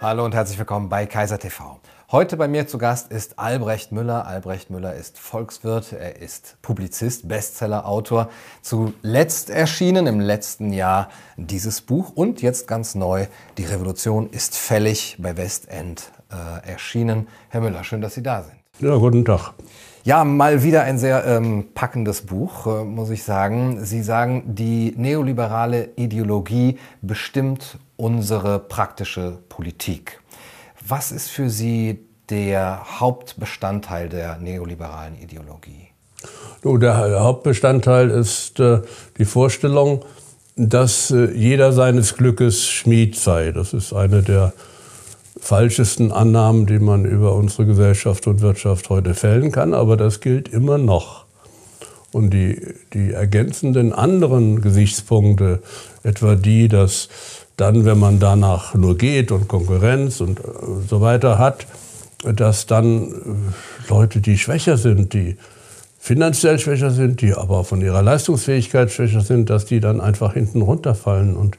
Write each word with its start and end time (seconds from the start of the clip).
Hallo 0.00 0.24
und 0.24 0.32
herzlich 0.32 0.56
willkommen 0.60 0.88
bei 0.88 1.06
Kaiser 1.06 1.40
TV. 1.40 1.80
Heute 2.12 2.36
bei 2.36 2.46
mir 2.46 2.68
zu 2.68 2.78
Gast 2.78 3.10
ist 3.10 3.40
Albrecht 3.40 3.90
Müller. 3.90 4.28
Albrecht 4.28 4.70
Müller 4.70 4.94
ist 4.94 5.18
Volkswirt, 5.18 5.92
er 5.92 6.22
ist 6.22 6.56
Publizist, 6.62 7.26
Bestsellerautor. 7.26 8.28
Zuletzt 8.62 9.50
erschienen 9.50 10.06
im 10.06 10.20
letzten 10.20 10.72
Jahr 10.72 11.08
dieses 11.36 11.80
Buch 11.80 12.12
und 12.14 12.42
jetzt 12.42 12.68
ganz 12.68 12.94
neu, 12.94 13.26
Die 13.58 13.64
Revolution 13.64 14.30
ist 14.30 14.56
fällig 14.56 15.16
bei 15.18 15.36
Westend 15.36 16.12
äh, 16.30 16.70
erschienen. 16.70 17.26
Herr 17.48 17.60
Müller, 17.60 17.82
schön, 17.82 18.00
dass 18.00 18.14
Sie 18.14 18.22
da 18.22 18.44
sind. 18.44 18.54
Ja, 18.78 18.96
guten 18.98 19.24
Tag. 19.24 19.54
Ja, 20.04 20.22
mal 20.22 20.62
wieder 20.62 20.82
ein 20.82 20.98
sehr 20.98 21.24
ähm, 21.26 21.70
packendes 21.74 22.22
Buch, 22.22 22.68
äh, 22.68 22.84
muss 22.84 23.10
ich 23.10 23.24
sagen. 23.24 23.84
Sie 23.84 24.04
sagen, 24.04 24.44
die 24.54 24.94
neoliberale 24.96 25.90
Ideologie 25.96 26.78
bestimmt 27.02 27.80
unsere 27.98 28.60
praktische 28.60 29.38
Politik. 29.50 30.20
Was 30.86 31.12
ist 31.12 31.28
für 31.28 31.50
Sie 31.50 31.98
der 32.30 33.00
Hauptbestandteil 33.00 34.08
der 34.08 34.38
neoliberalen 34.38 35.16
Ideologie? 35.20 35.88
Der 36.64 37.20
Hauptbestandteil 37.20 38.10
ist 38.10 38.58
äh, 38.60 38.80
die 39.18 39.24
Vorstellung, 39.24 40.04
dass 40.56 41.10
äh, 41.10 41.32
jeder 41.32 41.72
seines 41.72 42.16
Glückes 42.16 42.66
Schmied 42.66 43.16
sei. 43.16 43.52
Das 43.52 43.72
ist 43.72 43.92
eine 43.92 44.22
der 44.22 44.52
falschesten 45.40 46.12
Annahmen, 46.12 46.66
die 46.66 46.78
man 46.78 47.04
über 47.04 47.34
unsere 47.34 47.66
Gesellschaft 47.66 48.26
und 48.26 48.40
Wirtschaft 48.40 48.90
heute 48.90 49.14
fällen 49.14 49.52
kann, 49.52 49.74
aber 49.74 49.96
das 49.96 50.20
gilt 50.20 50.48
immer 50.48 50.78
noch. 50.78 51.26
Und 52.12 52.30
die, 52.30 52.74
die 52.94 53.12
ergänzenden 53.12 53.92
anderen 53.92 54.62
Gesichtspunkte, 54.62 55.62
etwa 56.02 56.34
die, 56.34 56.68
dass 56.68 57.08
dann, 57.58 57.84
wenn 57.84 57.98
man 57.98 58.20
danach 58.20 58.74
nur 58.74 58.96
geht 58.96 59.30
und 59.32 59.48
Konkurrenz 59.48 60.22
und 60.22 60.40
äh, 60.40 60.42
so 60.88 61.02
weiter 61.02 61.38
hat, 61.38 61.66
dass 62.24 62.66
dann 62.66 63.08
äh, 63.08 63.90
Leute, 63.90 64.20
die 64.20 64.38
schwächer 64.38 64.78
sind, 64.78 65.12
die 65.12 65.36
finanziell 65.98 66.58
schwächer 66.60 66.92
sind, 66.92 67.20
die 67.20 67.34
aber 67.34 67.64
von 67.64 67.82
ihrer 67.82 68.00
Leistungsfähigkeit 68.00 68.92
schwächer 68.92 69.20
sind, 69.20 69.50
dass 69.50 69.66
die 69.66 69.80
dann 69.80 70.00
einfach 70.00 70.34
hinten 70.34 70.62
runterfallen. 70.62 71.36
Und 71.36 71.58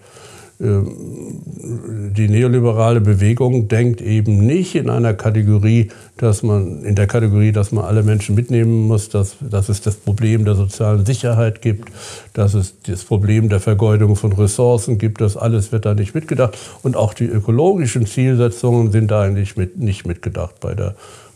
die 0.62 2.28
neoliberale 2.28 3.00
Bewegung 3.00 3.70
denkt 3.70 4.02
eben 4.02 4.46
nicht 4.46 4.76
in 4.76 4.90
einer 4.90 5.14
Kategorie, 5.14 5.88
dass 6.18 6.44
man 6.44 6.84
in 6.84 6.96
der 6.96 7.08
Kategorie, 7.08 7.54
dass 7.54 7.72
man 7.72 7.86
alle 7.86 8.04
Menschen 8.04 8.36
mitnehmen 8.36 8.86
muss, 8.88 9.08
dass, 9.08 9.38
dass 9.40 9.70
es 9.70 9.80
das 9.80 9.96
Problem 9.96 10.44
der 10.44 10.56
sozialen 10.56 11.06
Sicherheit 11.06 11.62
gibt, 11.62 11.90
dass 12.34 12.56
es 12.56 12.74
das 12.86 13.06
Problem 13.06 13.48
der 13.48 13.62
Vergeudung 13.62 14.18
von 14.18 14.34
Ressourcen 14.34 14.98
gibt, 14.98 15.22
das 15.22 15.38
alles 15.38 15.72
wird 15.72 15.86
da 15.86 15.94
nicht 15.94 16.14
mitgedacht. 16.14 16.58
Und 16.84 16.98
auch 16.98 17.14
die 17.14 17.28
ökologischen 17.28 18.06
Zielsetzungen 18.06 18.92
sind 18.92 19.12
da 19.12 19.22
eigentlich 19.22 19.56
mit, 19.56 19.80
nicht 19.80 20.06
mitgedacht 20.06 20.60
bei 20.60 20.76
der 20.76 20.96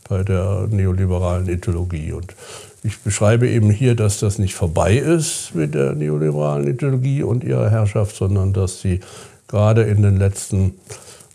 bei 0.10 0.22
der 0.22 0.68
neoliberalen 0.70 1.48
Ideologie. 1.48 2.12
Und 2.12 2.36
ich 2.84 3.00
beschreibe 3.00 3.48
eben 3.48 3.70
hier, 3.70 3.96
dass 3.96 4.20
das 4.20 4.40
nicht 4.40 4.56
vorbei 4.56 4.98
ist 4.98 5.56
mit 5.56 5.74
der 5.74 5.94
neoliberalen 5.94 6.68
Ideologie 6.68 7.24
und 7.24 7.44
ihrer 7.44 7.70
Herrschaft, 7.70 8.16
sondern 8.16 8.52
dass 8.52 8.82
sie 8.82 9.00
gerade 9.48 9.84
in 9.84 10.02
den 10.02 10.18
letzten 10.18 10.76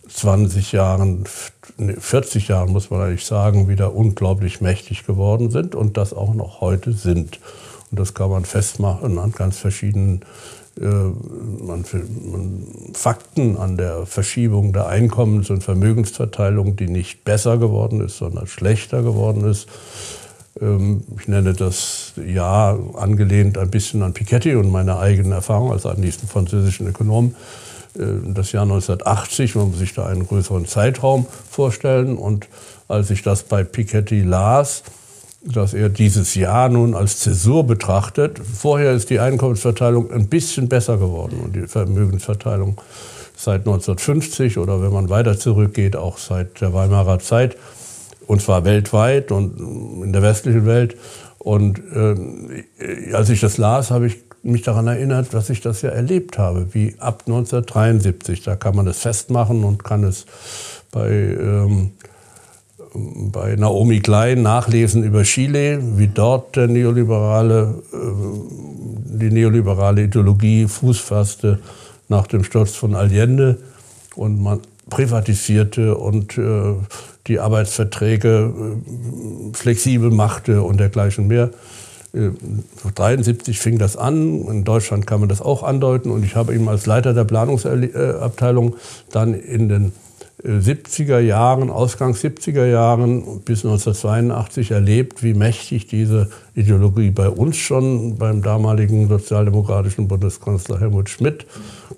20 0.09 0.73
Jahren, 0.73 1.25
40 1.99 2.49
Jahren 2.49 2.73
muss 2.73 2.91
man 2.91 3.01
eigentlich 3.01 3.25
sagen, 3.25 3.69
wieder 3.69 3.95
unglaublich 3.95 4.61
mächtig 4.61 5.07
geworden 5.07 5.51
sind 5.51 5.75
und 5.75 5.97
das 5.97 6.13
auch 6.13 6.35
noch 6.35 6.61
heute 6.61 6.93
sind. 6.93 7.41
Und 7.91 7.99
das 8.01 8.13
kann 8.15 8.31
man 8.31 8.45
festmachen 8.45 9.19
an 9.19 9.33
ganz 9.33 9.59
verschiedenen 9.59 10.23
äh, 10.81 10.85
Fakten, 12.93 13.57
an 13.57 13.77
der 13.77 14.07
Verschiebung 14.07 14.73
der 14.73 14.89
Einkommens- 14.89 15.51
und 15.51 15.65
Vermögensverteilung, 15.65 16.77
die 16.77 16.89
nicht 16.89 17.25
besser 17.25 17.59
geworden 17.59 18.01
ist, 18.01 18.19
sondern 18.19 18.47
schlechter 18.47 19.03
geworden 19.03 19.45
ist. 19.45 19.67
Ähm, 20.61 21.03
ich 21.19 21.29
nenne 21.29 21.55
das 21.55 22.13
ja 22.17 22.79
angelehnt 22.95 23.59
ein 23.59 23.71
bisschen 23.71 24.03
an 24.03 24.13
Piketty 24.13 24.55
und 24.55 24.71
meine 24.71 24.99
eigene 24.99 25.35
Erfahrung 25.35 25.73
als 25.73 25.87
an 25.87 26.01
diesen 26.01 26.29
französischen 26.29 26.87
Ökonom. 26.89 27.35
Äh, 27.99 28.05
das 28.35 28.53
Jahr 28.53 28.65
1980, 28.65 29.55
man 29.55 29.71
muss 29.71 29.79
sich 29.79 29.95
da 29.95 30.07
einen 30.07 30.27
größeren 30.27 30.67
Zeitraum 30.67 31.27
vorstellen. 31.51 32.17
Und 32.17 32.49
als 32.89 33.11
ich 33.11 33.23
das 33.23 33.43
bei 33.43 33.65
Piketty 33.65 34.23
las, 34.23 34.83
dass 35.43 35.73
er 35.73 35.89
dieses 35.89 36.35
Jahr 36.35 36.69
nun 36.69 36.95
als 36.95 37.21
Zäsur 37.21 37.65
betrachtet, 37.65 38.39
vorher 38.39 38.93
ist 38.93 39.11
die 39.11 39.21
Einkommensverteilung 39.21 40.11
ein 40.11 40.29
bisschen 40.29 40.69
besser 40.69 40.99
geworden 40.99 41.41
und 41.41 41.55
die 41.55 41.67
Vermögensverteilung 41.67 42.81
seit 43.37 43.61
1950 43.61 44.59
oder 44.59 44.83
wenn 44.83 44.93
man 44.93 45.11
weiter 45.11 45.39
zurückgeht, 45.39 45.95
auch 45.95 46.19
seit 46.19 46.61
der 46.61 46.73
Weimarer 46.73 47.21
Zeit 47.21 47.57
und 48.29 48.43
zwar 48.43 48.65
weltweit 48.67 49.33
und 49.33 49.59
in 50.05 50.13
der 50.13 50.23
westlichen 50.23 50.67
Welt. 50.67 50.97
Und 51.39 51.81
äh, 51.95 53.15
als 53.15 53.31
ich 53.31 53.41
das 53.41 53.57
las, 53.57 53.91
habe 53.91 54.07
ich 54.07 54.19
mich 54.43 54.63
daran 54.63 54.87
erinnert, 54.87 55.33
dass 55.33 55.49
ich 55.49 55.63
das 55.63 55.81
ja 55.81 55.89
erlebt 55.89 56.37
habe, 56.37 56.69
wie 56.75 56.95
ab 56.99 57.23
1973. 57.27 58.43
Da 58.43 58.55
kann 58.55 58.77
man 58.77 58.87
es 58.87 58.99
festmachen 58.99 59.65
und 59.65 59.83
kann 59.83 60.05
es 60.05 60.27
bei, 60.93 61.09
ähm, 61.09 61.93
bei 63.33 63.57
Naomi 63.57 64.01
Klein 64.01 64.43
nachlesen 64.43 65.05
über 65.05 65.23
Chile, 65.23 65.81
wie 65.97 66.09
dort 66.09 66.55
der 66.55 66.69
neoliberale, 66.69 67.83
äh, 67.95 69.19
die 69.19 69.31
neoliberale 69.31 70.03
Ideologie 70.03 70.69
Fuß 70.69 70.99
fasste 70.99 71.61
nach 72.09 72.27
dem 72.27 72.45
Sturz 72.45 72.75
von 72.75 72.95
Allende 72.95 73.57
und 74.17 74.39
man 74.39 74.61
privatisierte 74.91 75.97
und 75.97 76.37
äh, 76.37 76.75
die 77.29 77.41
Arbeitsverträge 77.41 78.53
äh, 78.53 79.57
flexibel 79.57 80.11
machte 80.11 80.63
und 80.63 80.79
dergleichen 80.81 81.29
mehr. 81.29 81.51
1973 82.13 83.57
äh, 83.57 83.61
fing 83.61 83.79
das 83.79 83.97
an. 83.97 84.47
In 84.49 84.65
Deutschland 84.65 85.07
kann 85.07 85.21
man 85.21 85.29
das 85.29 85.43
auch 85.43 85.63
andeuten. 85.63 86.11
Und 86.11 86.25
ich 86.25 86.37
habe 86.37 86.55
eben 86.55 86.69
als 86.69 86.87
Leiter 86.87 87.13
der 87.13 87.25
Planungsabteilung 87.25 88.77
dann 89.13 89.35
in 89.35 89.69
den 89.69 89.93
70er 90.45 91.19
Jahren, 91.19 91.69
Ausgangs 91.69 92.23
70er 92.23 92.65
Jahren 92.65 93.41
bis 93.41 93.65
1982 93.65 94.71
erlebt, 94.71 95.25
wie 95.25 95.35
mächtig 95.35 95.89
diese 95.89 96.31
Ideologie 96.55 97.11
bei 97.11 97.29
uns 97.29 97.57
schon 97.57 98.19
beim 98.19 98.43
damaligen 98.43 99.09
sozialdemokratischen 99.09 100.07
Bundeskanzler 100.07 100.79
Helmut 100.79 101.11
Schmidt 101.11 101.47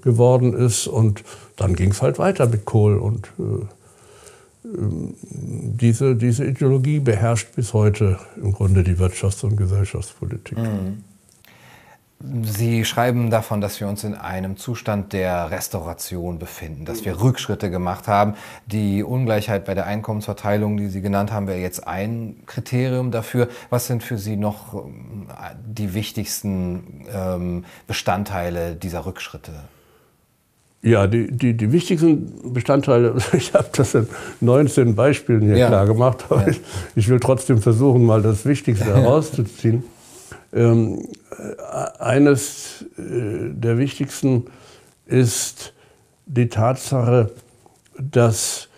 geworden 0.02 0.54
ist. 0.54 0.86
Und 0.86 1.22
dann 1.56 1.76
ging 1.76 1.90
es 1.90 2.00
halt 2.00 2.18
weiter 2.18 2.46
mit 2.46 2.64
Kohl 2.64 2.96
und 2.96 3.26
äh, 3.38 3.66
diese, 4.62 6.16
diese 6.16 6.44
Ideologie 6.44 7.00
beherrscht 7.00 7.54
bis 7.56 7.72
heute 7.72 8.18
im 8.36 8.52
Grunde 8.52 8.84
die 8.84 8.96
Wirtschafts- 8.96 9.44
und 9.44 9.56
Gesellschaftspolitik. 9.56 10.58
Mhm. 10.58 11.04
Sie 12.42 12.84
schreiben 12.84 13.30
davon, 13.30 13.62
dass 13.62 13.80
wir 13.80 13.88
uns 13.88 14.04
in 14.04 14.14
einem 14.14 14.58
Zustand 14.58 15.14
der 15.14 15.50
Restauration 15.50 16.38
befinden, 16.38 16.84
dass 16.84 17.06
wir 17.06 17.18
Rückschritte 17.22 17.70
gemacht 17.70 18.08
haben. 18.08 18.34
Die 18.66 19.02
Ungleichheit 19.02 19.64
bei 19.64 19.72
der 19.72 19.86
Einkommensverteilung, 19.86 20.76
die 20.76 20.88
Sie 20.88 21.00
genannt 21.00 21.32
haben, 21.32 21.46
wäre 21.46 21.60
jetzt 21.60 21.88
ein 21.88 22.42
Kriterium 22.44 23.10
dafür. 23.10 23.48
Was 23.70 23.86
sind 23.86 24.02
für 24.02 24.18
Sie 24.18 24.36
noch 24.36 24.74
ähm, 24.74 25.28
die 25.64 25.94
wichtigsten 25.94 27.06
ähm, 27.10 27.64
Bestandteile 27.86 28.76
dieser 28.76 29.06
Rückschritte? 29.06 29.52
Ja, 30.82 31.06
die, 31.06 31.30
die, 31.30 31.54
die 31.54 31.72
wichtigsten 31.72 32.54
Bestandteile, 32.54 33.14
ich 33.32 33.52
habe 33.52 33.68
das 33.76 33.94
in 33.94 34.08
19 34.40 34.94
Beispielen 34.94 35.42
hier 35.42 35.58
ja. 35.58 35.68
klar 35.68 35.86
gemacht, 35.86 36.24
aber 36.30 36.42
ja. 36.42 36.48
ich, 36.48 36.60
ich, 36.96 37.08
will 37.08 37.20
trotzdem 37.20 37.60
versuchen, 37.60 38.04
mal 38.04 38.22
das 38.22 38.46
Wichtigste 38.46 38.86
herauszuziehen. 38.86 39.84
ähm, 40.52 41.06
eines 41.98 42.86
äh, 42.98 43.50
der 43.50 43.76
wichtigsten 43.76 44.46
ist 45.06 45.74
die 46.26 46.48
Tatsache, 46.48 47.30
dass 47.98 48.68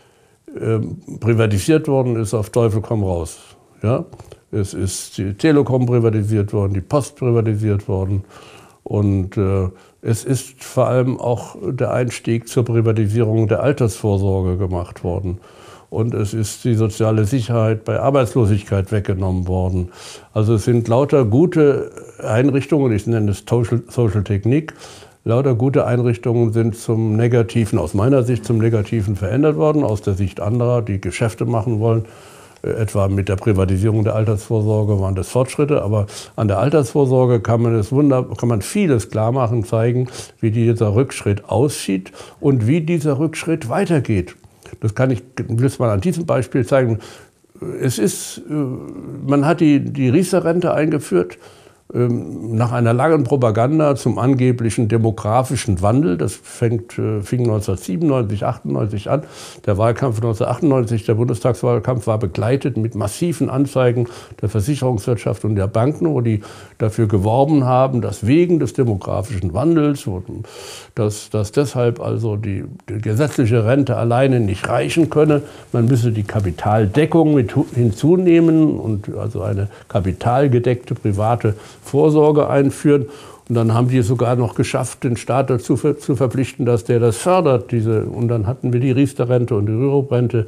ähm, 0.61 1.01
privatisiert 1.21 1.87
worden 1.87 2.17
ist 2.17 2.35
auf 2.35 2.51
Teufel 2.51 2.81
komm 2.81 3.05
raus. 3.05 3.39
Ja? 3.83 4.05
Es 4.51 4.75
ist 4.75 5.19
die 5.19 5.35
Telekom 5.35 5.87
privatisiert 5.87 6.53
worden, 6.53 6.75
die 6.75 6.81
Post 6.81 7.17
privatisiert 7.17 7.87
worden 7.89 8.25
und 8.93 9.39
äh, 9.39 9.71
es 10.03 10.23
ist 10.23 10.63
vor 10.63 10.87
allem 10.87 11.19
auch 11.19 11.57
der 11.63 11.95
Einstieg 11.95 12.47
zur 12.47 12.67
Privatisierung 12.67 13.49
der 13.49 13.63
Altersvorsorge 13.63 14.59
gemacht 14.59 15.03
worden. 15.03 15.39
Und 15.89 16.13
es 16.13 16.35
ist 16.35 16.63
die 16.65 16.75
soziale 16.75 17.25
Sicherheit 17.25 17.87
bei 17.87 17.99
Arbeitslosigkeit 17.99 18.93
weggenommen 18.93 19.49
worden. 19.49 19.93
Also 20.35 20.57
es 20.57 20.65
sind 20.65 20.89
lauter 20.89 21.25
gute 21.25 21.91
Einrichtungen, 22.23 22.93
ich 22.93 23.07
nenne 23.07 23.31
es 23.31 23.45
Social, 23.49 23.83
Social 23.89 24.25
Technik, 24.25 24.75
lauter 25.25 25.55
gute 25.55 25.87
Einrichtungen 25.87 26.53
sind 26.53 26.77
zum 26.77 27.17
Negativen, 27.17 27.79
aus 27.79 27.95
meiner 27.95 28.25
Sicht 28.25 28.45
zum 28.45 28.59
Negativen 28.59 29.17
verändert 29.17 29.57
worden, 29.57 29.85
aus 29.85 30.03
der 30.03 30.13
Sicht 30.13 30.39
anderer, 30.39 30.83
die 30.83 31.01
Geschäfte 31.01 31.47
machen 31.47 31.81
wollen. 31.81 32.05
Etwa 32.63 33.09
mit 33.09 33.29
der 33.29 33.37
Privatisierung 33.37 34.05
der 34.05 34.15
Altersvorsorge 34.15 35.01
waren 35.01 35.17
das 35.17 35.29
Fortschritte, 35.29 35.83
aber 35.83 36.07
an 36.37 36.47
der 36.47 36.61
Altersvorsorge 36.61 37.41
kann 37.41 37.61
man, 37.61 37.75
es 37.75 37.91
wunder, 37.91 38.25
kann 38.39 38.49
man 38.49 38.63
vieles 38.63 39.11
klar 39.11 39.33
machen, 39.33 39.65
zeigen, 39.65 40.09
wie 40.41 40.53
dieser 40.53 40.95
Rückschritt 40.95 41.45
aussieht 41.47 42.13
und 42.39 42.69
wie 42.69 42.81
dieser 42.81 43.19
Rückschritt 43.19 43.69
weitergeht. 43.69 44.37
das 44.81 44.95
kann 44.95 45.11
ich, 45.11 45.23
will 45.49 45.71
mal 45.79 45.91
an 45.91 46.01
diesem 46.01 46.25
Beispiel 46.25 46.65
zeigen. 46.65 47.01
Es 47.81 47.99
ist, 47.99 48.43
äh, 48.49 48.53
man 48.53 49.45
hat 49.45 49.61
die, 49.61 49.81
die 49.81 50.09
Riester-Rente 50.09 50.73
eingeführt 50.73 51.39
nach 51.95 52.73
einer 52.73 52.95
langen 52.95 53.25
Propaganda 53.25 53.97
zum 53.97 54.19
angeblichen 54.19 54.89
demografischen 54.89 55.83
Wandel. 55.83 56.17
Das 56.17 56.35
fängt, 56.35 56.99
äh, 56.99 57.21
fing 57.21 57.41
1997, 57.41 58.47
98 58.47 59.11
an. 59.11 59.25
Der 59.67 59.77
Wahlkampf 59.77 60.17
1998, 60.17 61.05
der 61.05 61.15
Bundestagswahlkampf, 61.15 62.07
war 62.07 62.19
begleitet 62.19 62.79
mit 62.79 62.95
massiven 62.95 63.51
Anzeigen 63.51 64.07
der 64.41 64.49
Versicherungswirtschaft 64.49 65.45
und 65.45 65.57
der 65.57 65.67
Banken, 65.67 66.09
wo 66.09 66.23
die 66.23 66.41
dafür 66.79 67.09
geworben 67.09 67.65
haben, 67.65 68.01
dass 68.01 68.27
wegen 68.27 68.59
des 68.59 68.73
demografischen 68.73 69.53
Wandels, 69.53 70.09
dass, 70.95 71.29
dass 71.29 71.53
deshalb 71.53 72.01
also 72.01 72.37
die, 72.37 72.65
die 72.89 73.03
gesetzliche 73.03 73.67
Rente 73.67 73.99
alleine 73.99 74.41
nicht 74.41 74.67
reichen 74.67 75.11
könne. 75.11 75.43
Man 75.73 75.87
müsse 75.87 76.11
die 76.11 76.23
Kapitaldeckung 76.23 77.35
mit 77.35 77.53
hinzunehmen 77.75 78.79
und 78.81 79.15
also 79.15 79.43
eine 79.43 79.69
kapitalgedeckte 79.89 80.95
private 80.95 81.55
Vorsorge 81.83 82.49
einführen. 82.49 83.07
Und 83.49 83.57
dann 83.57 83.75
haben 83.75 83.89
die 83.89 83.99
es 83.99 84.07
sogar 84.07 84.37
noch 84.37 84.55
geschafft, 84.55 85.05
den 85.05 85.17
Staat 85.17 85.51
dazu 85.51 85.77
zu 85.77 86.17
verpflichten, 86.17 86.65
dass 86.65 86.85
der 86.85 87.01
das 87.01 87.17
fördert. 87.19 87.73
Diese, 87.73 88.05
und 88.05 88.29
dann 88.29 88.47
hatten 88.47 88.73
wir 88.73 88.81
die 88.81 88.93
Riester-Rente 88.93 89.55
und 89.55 89.67
die 89.67 89.73
Rürup-Rente 89.73 90.47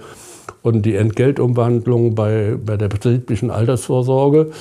und 0.62 0.86
die 0.86 0.94
Entgeltumwandlung 0.94 2.14
bei, 2.14 2.56
bei 2.64 2.76
der 2.76 2.88
betrieblichen 2.88 3.50
Altersvorsorge. 3.50 4.52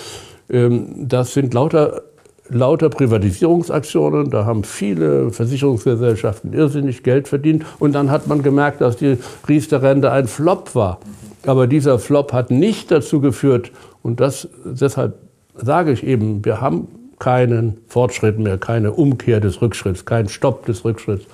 Ähm, 0.50 1.08
das 1.08 1.34
sind 1.34 1.54
lauter, 1.54 2.02
lauter 2.50 2.90
Privatisierungsaktionen. 2.90 4.30
Da 4.30 4.46
haben 4.46 4.64
viele 4.64 5.32
Versicherungsgesellschaften 5.32 6.54
irrsinnig 6.54 7.04
Geld 7.04 7.28
verdient. 7.28 7.64
Und 7.80 7.94
dann 7.94 8.10
hat 8.10 8.28
man 8.28 8.42
gemerkt, 8.42 8.82
dass 8.82 8.98
die 8.98 9.18
Riester-Rente 9.48 10.12
ein 10.12 10.28
Flop 10.28 10.76
war. 10.76 11.00
Aber 11.46 11.68
dieser 11.68 12.00
Flop 12.00 12.34
hat 12.34 12.52
nicht 12.52 12.92
dazu 12.92 13.22
geführt, 13.22 13.72
und 14.02 14.20
das 14.20 14.50
deshalb 14.66 15.16
sage 15.56 15.92
ich 15.92 16.04
eben, 16.04 16.44
wir 16.46 16.62
haben 16.62 16.88
keinen 17.20 17.78
Fortschritt 17.88 18.40
mehr, 18.40 18.58
keine 18.58 18.92
Umkehr 18.92 19.40
des 19.40 19.62
Rückschritts, 19.62 20.06
keinen 20.06 20.30
Stopp 20.30 20.66
des 20.66 20.84
Rückschritts, 20.84 21.26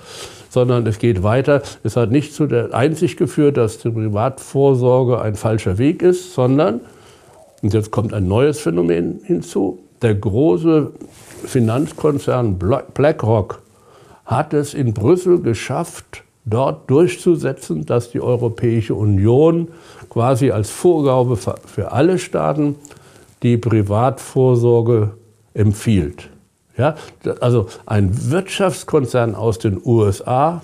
sondern 0.49 0.85
es 0.85 0.99
geht 0.99 1.23
weiter. 1.23 1.61
Es 1.83 1.95
hat 1.95 2.11
nicht 2.11 2.33
zu 2.33 2.45
der 2.45 2.73
Einsicht 2.73 3.17
geführt, 3.17 3.57
dass 3.57 3.79
die 3.79 3.89
Privatvorsorge 3.89 5.21
ein 5.21 5.35
falscher 5.35 5.77
Weg 5.77 6.01
ist, 6.01 6.33
sondern, 6.33 6.81
und 7.61 7.73
jetzt 7.73 7.91
kommt 7.91 8.13
ein 8.13 8.27
neues 8.27 8.59
Phänomen 8.59 9.21
hinzu, 9.23 9.79
der 10.01 10.15
große 10.15 10.91
Finanzkonzern 11.45 12.57
BlackRock 12.93 13.61
hat 14.25 14.53
es 14.53 14.73
in 14.73 14.93
Brüssel 14.93 15.41
geschafft, 15.41 16.23
dort 16.45 16.89
durchzusetzen, 16.89 17.85
dass 17.85 18.11
die 18.11 18.21
Europäische 18.21 18.95
Union 18.95 19.69
quasi 20.09 20.51
als 20.51 20.69
Vorgabe 20.69 21.35
für 21.35 21.91
alle 21.91 22.17
Staaten 22.17 22.75
die 23.43 23.57
Privatvorsorge 23.57 25.15
empfiehlt. 25.53 26.29
Ja, 26.77 26.95
also 27.41 27.67
ein 27.85 28.31
Wirtschaftskonzern 28.31 29.35
aus 29.35 29.59
den 29.59 29.81
USA 29.83 30.61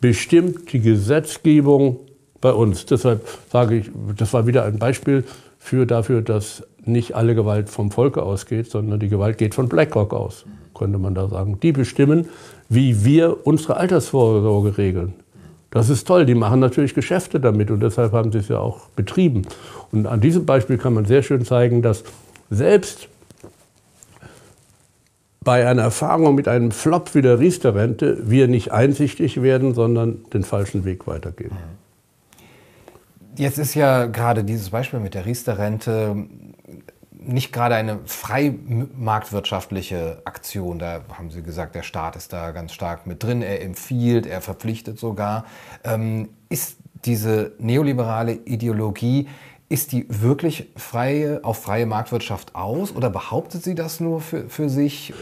bestimmt 0.00 0.72
die 0.72 0.80
Gesetzgebung 0.80 2.00
bei 2.40 2.52
uns. 2.52 2.86
Deshalb 2.86 3.26
sage 3.50 3.76
ich, 3.76 3.90
das 4.16 4.32
war 4.32 4.46
wieder 4.46 4.64
ein 4.64 4.78
Beispiel 4.78 5.24
für 5.58 5.86
dafür, 5.86 6.22
dass 6.22 6.64
nicht 6.84 7.14
alle 7.14 7.34
Gewalt 7.34 7.68
vom 7.68 7.90
Volke 7.90 8.22
ausgeht, 8.22 8.70
sondern 8.70 9.00
die 9.00 9.08
Gewalt 9.08 9.38
geht 9.38 9.54
von 9.54 9.68
BlackRock 9.68 10.12
aus, 10.12 10.44
könnte 10.74 10.98
man 10.98 11.14
da 11.14 11.28
sagen. 11.28 11.58
Die 11.60 11.72
bestimmen, 11.72 12.28
wie 12.68 13.04
wir 13.04 13.46
unsere 13.46 13.76
Altersvorsorge 13.76 14.78
regeln. 14.78 15.14
Das 15.70 15.90
ist 15.90 16.06
toll, 16.06 16.26
die 16.26 16.34
machen 16.34 16.60
natürlich 16.60 16.94
Geschäfte 16.94 17.40
damit 17.40 17.70
und 17.70 17.80
deshalb 17.80 18.12
haben 18.12 18.32
sie 18.32 18.38
es 18.38 18.48
ja 18.48 18.58
auch 18.58 18.88
betrieben. 18.90 19.42
Und 19.92 20.06
an 20.06 20.20
diesem 20.20 20.46
Beispiel 20.46 20.78
kann 20.78 20.94
man 20.94 21.04
sehr 21.04 21.22
schön 21.22 21.44
zeigen, 21.44 21.82
dass 21.82 22.04
selbst 22.50 23.08
bei 25.46 25.66
einer 25.66 25.82
Erfahrung 25.82 26.34
mit 26.34 26.48
einem 26.48 26.72
Flop 26.72 27.14
wie 27.14 27.22
der 27.22 27.38
Riester-Rente 27.38 28.28
wir 28.28 28.48
nicht 28.48 28.72
einsichtig 28.72 29.42
werden, 29.42 29.74
sondern 29.74 30.24
den 30.32 30.42
falschen 30.42 30.84
Weg 30.84 31.06
weitergehen. 31.06 31.52
Jetzt 33.36 33.58
ist 33.58 33.74
ja 33.74 34.06
gerade 34.06 34.42
dieses 34.42 34.70
Beispiel 34.70 34.98
mit 34.98 35.14
der 35.14 35.24
Riester-Rente 35.26 36.16
nicht 37.26 37.52
gerade 37.52 37.74
eine 37.74 38.00
frei 38.06 38.54
marktwirtschaftliche 38.96 40.22
Aktion. 40.24 40.78
Da 40.78 41.02
haben 41.12 41.30
Sie 41.30 41.42
gesagt, 41.42 41.74
der 41.74 41.82
Staat 41.82 42.16
ist 42.16 42.32
da 42.32 42.52
ganz 42.52 42.72
stark 42.72 43.06
mit 43.06 43.22
drin. 43.22 43.42
Er 43.42 43.62
empfiehlt, 43.62 44.26
er 44.26 44.40
verpflichtet 44.40 44.98
sogar. 44.98 45.44
Ähm, 45.84 46.28
ist 46.48 46.76
diese 47.04 47.52
neoliberale 47.58 48.32
Ideologie 48.32 49.28
ist 49.68 49.92
die 49.92 50.06
wirklich 50.08 50.70
freie, 50.76 51.42
auf 51.42 51.62
freie 51.62 51.86
Marktwirtschaft 51.86 52.54
aus 52.54 52.94
oder 52.94 53.10
behauptet 53.10 53.64
sie 53.64 53.74
das 53.74 53.98
nur 53.98 54.20
für, 54.20 54.48
für 54.48 54.68
sich? 54.68 55.12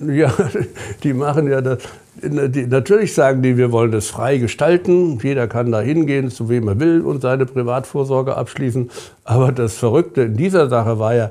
Ja, 0.00 0.32
die 1.04 1.12
machen 1.12 1.48
ja 1.48 1.60
das. 1.60 1.84
Natürlich 2.22 3.14
sagen 3.14 3.42
die, 3.42 3.56
wir 3.56 3.72
wollen 3.72 3.92
das 3.92 4.08
frei 4.08 4.38
gestalten. 4.38 5.18
Jeder 5.22 5.46
kann 5.46 5.70
da 5.72 5.80
hingehen, 5.80 6.30
zu 6.30 6.48
wem 6.48 6.68
er 6.68 6.80
will 6.80 7.00
und 7.02 7.22
seine 7.22 7.46
Privatvorsorge 7.46 8.36
abschließen. 8.36 8.90
Aber 9.24 9.52
das 9.52 9.74
Verrückte 9.74 10.22
in 10.22 10.36
dieser 10.36 10.68
Sache 10.68 10.98
war 10.98 11.14
ja, 11.14 11.30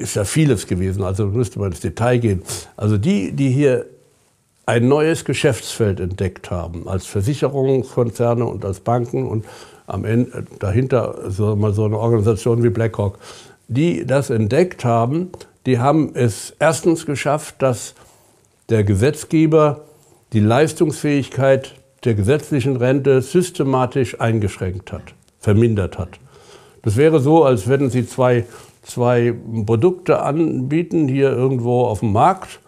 ist 0.00 0.16
ja 0.16 0.24
vieles 0.24 0.66
gewesen. 0.66 1.02
Also 1.02 1.26
müsste 1.26 1.58
man 1.58 1.70
ins 1.70 1.80
Detail 1.80 2.18
gehen. 2.18 2.42
Also 2.76 2.98
die, 2.98 3.32
die 3.32 3.50
hier 3.50 3.86
ein 4.66 4.86
neues 4.86 5.24
Geschäftsfeld 5.24 5.98
entdeckt 5.98 6.50
haben, 6.50 6.88
als 6.88 7.06
Versicherungskonzerne 7.06 8.44
und 8.44 8.64
als 8.66 8.80
Banken 8.80 9.26
und 9.26 9.46
am 9.86 10.04
Ende 10.04 10.44
dahinter 10.58 11.30
so, 11.30 11.56
mal 11.56 11.72
so 11.72 11.86
eine 11.86 11.98
Organisation 11.98 12.62
wie 12.62 12.68
BlackRock, 12.68 13.18
die 13.68 14.06
das 14.06 14.28
entdeckt 14.28 14.84
haben, 14.84 15.30
die 15.64 15.78
haben 15.78 16.10
es 16.14 16.54
erstens 16.58 17.06
geschafft, 17.06 17.56
dass 17.60 17.94
der 18.68 18.84
Gesetzgeber 18.84 19.84
die 20.32 20.40
Leistungsfähigkeit 20.40 21.74
der 22.04 22.14
gesetzlichen 22.14 22.76
Rente 22.76 23.22
systematisch 23.22 24.20
eingeschränkt 24.20 24.92
hat, 24.92 25.14
vermindert 25.38 25.98
hat. 25.98 26.20
Das 26.82 26.96
wäre 26.96 27.20
so, 27.20 27.44
als 27.44 27.68
wenn 27.68 27.90
Sie 27.90 28.06
zwei, 28.06 28.44
zwei 28.82 29.34
Produkte 29.66 30.22
anbieten, 30.22 31.08
hier 31.08 31.30
irgendwo 31.32 31.84
auf 31.84 32.00
dem 32.00 32.12
Markt, 32.12 32.60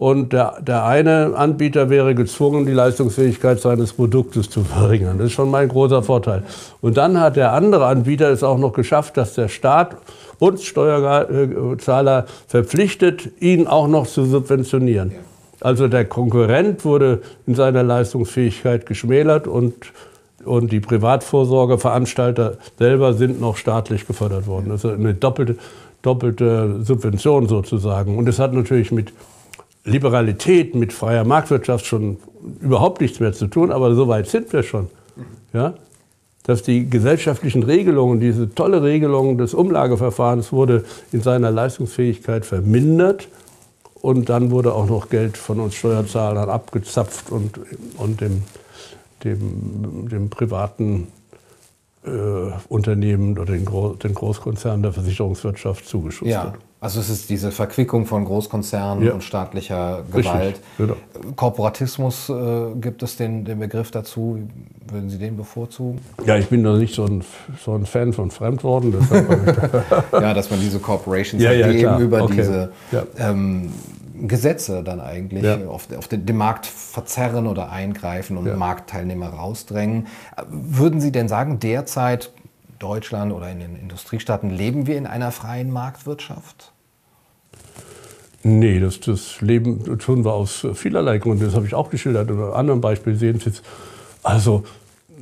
und 0.00 0.32
der, 0.32 0.62
der 0.62 0.86
eine 0.86 1.34
Anbieter 1.36 1.90
wäre 1.90 2.14
gezwungen, 2.14 2.64
die 2.64 2.72
Leistungsfähigkeit 2.72 3.60
seines 3.60 3.92
Produktes 3.92 4.48
zu 4.48 4.64
verringern. 4.64 5.18
Das 5.18 5.26
ist 5.26 5.32
schon 5.34 5.50
mein 5.50 5.68
großer 5.68 6.02
Vorteil. 6.02 6.42
Und 6.80 6.96
dann 6.96 7.20
hat 7.20 7.36
der 7.36 7.52
andere 7.52 7.84
Anbieter 7.84 8.30
es 8.30 8.42
auch 8.42 8.56
noch 8.56 8.72
geschafft, 8.72 9.18
dass 9.18 9.34
der 9.34 9.48
Staat 9.48 9.98
uns 10.38 10.64
Steuerzahler 10.64 12.24
verpflichtet, 12.46 13.28
ihn 13.40 13.66
auch 13.66 13.88
noch 13.88 14.06
zu 14.06 14.24
subventionieren. 14.24 15.12
Also 15.60 15.88
der 15.88 16.06
Konkurrent 16.06 16.84
wurde 16.84 17.20
in 17.46 17.54
seiner 17.54 17.82
Leistungsfähigkeit 17.82 18.86
geschmälert 18.86 19.46
und, 19.46 19.74
und 20.44 20.72
die 20.72 20.80
Privatvorsorgeveranstalter 20.80 22.56
selber 22.78 23.12
sind 23.12 23.40
noch 23.40 23.56
staatlich 23.56 24.06
gefördert 24.06 24.46
worden. 24.46 24.70
Also 24.70 24.90
eine 24.90 25.14
doppelte, 25.14 25.56
doppelte 26.02 26.82
Subvention 26.82 27.46
sozusagen. 27.46 28.16
Und 28.16 28.28
es 28.28 28.38
hat 28.38 28.54
natürlich 28.54 28.90
mit 28.90 29.12
Liberalität 29.84 30.74
mit 30.74 30.92
freier 30.92 31.24
Marktwirtschaft 31.24 31.86
schon 31.86 32.18
überhaupt 32.60 33.00
nichts 33.00 33.20
mehr 33.20 33.32
zu 33.32 33.46
tun, 33.46 33.70
aber 33.70 33.94
so 33.94 34.08
weit 34.08 34.28
sind 34.28 34.52
wir 34.52 34.62
schon. 34.62 34.88
Ja? 35.52 35.74
Dass 36.44 36.62
die 36.62 36.88
gesellschaftlichen 36.88 37.62
Regelungen, 37.62 38.20
diese 38.20 38.54
tolle 38.54 38.82
Regelung 38.82 39.36
des 39.36 39.52
Umlageverfahrens 39.52 40.52
wurde 40.52 40.84
in 41.12 41.22
seiner 41.22 41.50
Leistungsfähigkeit 41.50 42.46
vermindert 42.46 43.28
und 44.00 44.28
dann 44.28 44.50
wurde 44.50 44.74
auch 44.74 44.86
noch 44.86 45.08
Geld 45.08 45.36
von 45.36 45.60
uns 45.60 45.74
Steuerzahlern 45.74 46.48
abgezapft 46.48 47.30
und, 47.30 47.60
und 47.96 48.20
dem, 48.20 48.42
dem, 49.24 50.08
dem 50.08 50.30
privaten 50.30 51.08
äh, 52.04 52.10
Unternehmen 52.68 53.38
oder 53.38 53.52
den, 53.52 53.64
Gro 53.64 53.94
den 53.94 54.14
Großkonzernen 54.14 54.82
der 54.82 54.92
Versicherungswirtschaft 54.92 55.86
zugeschustert. 55.86 56.54
Ja. 56.54 56.69
Also 56.82 56.98
es 57.00 57.10
ist 57.10 57.28
diese 57.28 57.52
Verquickung 57.52 58.06
von 58.06 58.24
Großkonzernen 58.24 59.04
ja. 59.04 59.12
und 59.12 59.22
staatlicher 59.22 60.02
Gewalt. 60.10 60.46
Richtig, 60.56 60.62
genau. 60.78 60.96
Korporatismus 61.36 62.30
äh, 62.30 62.74
gibt 62.80 63.02
es 63.02 63.16
den, 63.16 63.44
den 63.44 63.58
Begriff 63.58 63.90
dazu. 63.90 64.48
Würden 64.90 65.10
Sie 65.10 65.18
den 65.18 65.36
bevorzugen? 65.36 66.00
Ja, 66.24 66.36
ich 66.36 66.48
bin 66.48 66.64
da 66.64 66.74
nicht 66.78 66.94
so 66.94 67.04
ein, 67.04 67.22
so 67.62 67.74
ein 67.74 67.84
Fan 67.84 68.14
von 68.14 68.30
Fremdworten. 68.30 68.94
ja, 70.12 70.32
dass 70.32 70.50
man 70.50 70.58
diese 70.58 70.78
Corporations 70.78 71.42
ja, 71.42 71.52
ja, 71.52 71.98
über 71.98 72.22
okay. 72.22 72.36
diese 72.36 72.72
ähm, 73.18 73.72
Gesetze 74.22 74.82
dann 74.82 75.00
eigentlich 75.00 75.46
auf, 75.66 75.86
auf 75.94 76.08
den, 76.08 76.24
den, 76.24 76.36
Markt 76.38 76.64
verzerren 76.64 77.46
oder 77.46 77.70
eingreifen 77.70 78.38
und 78.38 78.56
Marktteilnehmer 78.56 79.28
rausdrängen. 79.28 80.06
Würden 80.48 81.02
Sie 81.02 81.12
denn 81.12 81.28
sagen, 81.28 81.58
derzeit 81.58 82.30
Deutschland 82.78 83.32
oder 83.32 83.50
in 83.50 83.60
den 83.60 83.76
Industriestaaten, 83.76 84.50
leben 84.50 84.86
wir 84.86 84.96
in 84.96 85.06
einer 85.06 85.30
freien 85.30 85.70
Marktwirtschaft? 85.70 86.69
Nee, 88.42 88.80
das, 88.80 89.00
das 89.00 89.42
Leben 89.42 89.98
tun 89.98 90.24
wir 90.24 90.32
aus 90.32 90.66
vielerlei 90.74 91.18
Gründen. 91.18 91.44
Das 91.44 91.54
habe 91.54 91.66
ich 91.66 91.74
auch 91.74 91.90
geschildert. 91.90 92.30
Oder 92.30 92.48
an 92.48 92.54
anderen 92.54 92.80
Beispiel 92.80 93.16
sehen 93.16 93.38
Sie 93.38 93.50
es. 93.50 93.62
Also 94.22 94.64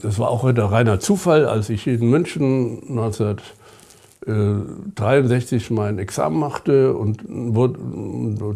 das 0.00 0.18
war 0.18 0.30
auch 0.30 0.44
ein 0.44 0.56
reiner 0.56 1.00
Zufall, 1.00 1.46
als 1.46 1.68
ich 1.70 1.86
in 1.86 2.08
München 2.08 2.82
1963 2.88 5.70
mein 5.70 5.98
Examen 5.98 6.38
machte 6.38 6.94
und 6.94 7.22
wurde, 7.28 7.78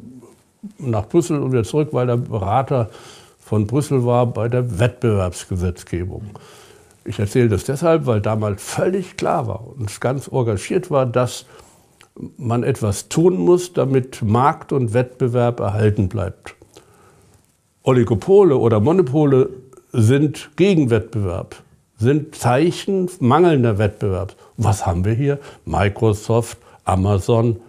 nach 0.78 1.06
Brüssel 1.06 1.40
und 1.40 1.52
wieder 1.52 1.64
zurück, 1.64 1.88
weil 1.92 2.08
er 2.08 2.16
Berater 2.16 2.90
von 3.38 3.66
Brüssel 3.66 4.04
war 4.04 4.26
bei 4.26 4.48
der 4.48 4.78
Wettbewerbsgesetzgebung. 4.78 6.22
Ich 7.04 7.18
erzähle 7.18 7.48
das 7.48 7.64
deshalb, 7.64 8.06
weil 8.06 8.20
damals 8.20 8.62
völlig 8.62 9.16
klar 9.16 9.46
war 9.46 9.66
und 9.66 10.00
ganz 10.00 10.28
engagiert 10.28 10.90
war, 10.90 11.06
dass 11.06 11.46
man 12.36 12.64
etwas 12.64 13.08
tun 13.08 13.38
muss, 13.38 13.72
damit 13.72 14.22
Markt 14.22 14.72
und 14.72 14.92
Wettbewerb 14.92 15.60
erhalten 15.60 16.08
bleibt. 16.08 16.54
Oligopole 17.82 18.56
oder 18.56 18.80
Monopole 18.80 19.48
sind 19.92 20.50
gegen 20.56 20.90
Wettbewerb, 20.90 21.56
sind 21.96 22.34
Zeichen 22.34 23.08
mangelnder 23.20 23.78
Wettbewerbs. 23.78 24.36
Was 24.56 24.84
haben 24.84 25.04
wir 25.04 25.14
hier? 25.14 25.38
Microsoft, 25.64 26.58
Amazon, 26.84 27.60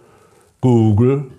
Google, 0.60 1.30